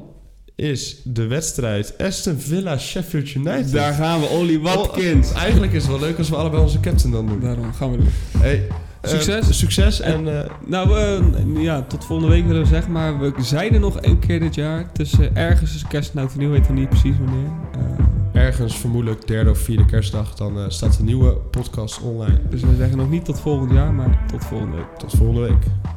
is 0.56 1.00
de 1.04 1.26
wedstrijd 1.26 1.98
Aston 1.98 2.38
Villa 2.38 2.78
Sheffield 2.78 3.34
United. 3.34 3.72
Daar 3.72 3.92
gaan 3.92 4.20
we, 4.20 4.26
Ollie 4.26 4.60
Watkins. 4.60 5.30
Oh, 5.30 5.36
eigenlijk 5.36 5.72
is 5.72 5.82
het 5.82 5.90
wel 5.90 6.00
leuk 6.00 6.18
als 6.18 6.28
we 6.28 6.36
allebei 6.36 6.62
onze 6.62 6.80
captain 6.80 7.12
dan 7.12 7.26
doen. 7.26 7.40
Daarom 7.40 7.72
gaan 7.72 7.90
we 7.90 7.96
doen. 7.96 8.08
Hey, 8.38 8.66
eh, 9.00 9.10
Succes. 9.10 9.58
succes 9.58 10.00
en 10.00 10.42
eh, 10.42 10.50
Nou, 10.66 10.98
eh, 10.98 11.62
ja, 11.62 11.82
tot 11.82 12.04
volgende 12.04 12.32
week 12.32 12.46
willen 12.46 12.62
we 12.62 12.68
zeggen. 12.68 12.92
Maar 12.92 13.18
we 13.18 13.32
zijn 13.38 13.74
er 13.74 13.80
nog 13.80 14.02
een 14.02 14.18
keer 14.18 14.40
dit 14.40 14.54
jaar. 14.54 14.92
Tussen 14.92 15.36
ergens 15.36 15.70
tussen 15.70 15.88
kerst 15.88 16.14
en 16.14 16.20
oud 16.20 16.32
en 16.32 16.38
nieuw. 16.38 16.50
Weten 16.50 16.74
we 16.74 16.80
niet 16.80 16.88
precies 16.88 17.16
wanneer. 17.18 17.50
Ergens 18.32 18.76
vermoedelijk 18.76 19.26
derde 19.26 19.50
of 19.50 19.58
vierde 19.58 19.84
kerstdag, 19.84 20.34
dan 20.34 20.72
staat 20.72 20.96
de 20.96 21.02
nieuwe 21.02 21.30
podcast 21.32 22.00
online. 22.00 22.40
dus 22.50 22.60
we 22.60 22.76
zeggen 22.76 22.96
nog 22.96 23.10
niet 23.10 23.24
tot 23.24 23.40
volgend 23.40 23.72
jaar, 23.72 23.92
maar 23.92 24.24
tot 24.26 24.44
volgende 24.44 24.76
week. 24.76 24.98
Tot 24.98 25.12
volgende 25.12 25.40
week. 25.40 25.93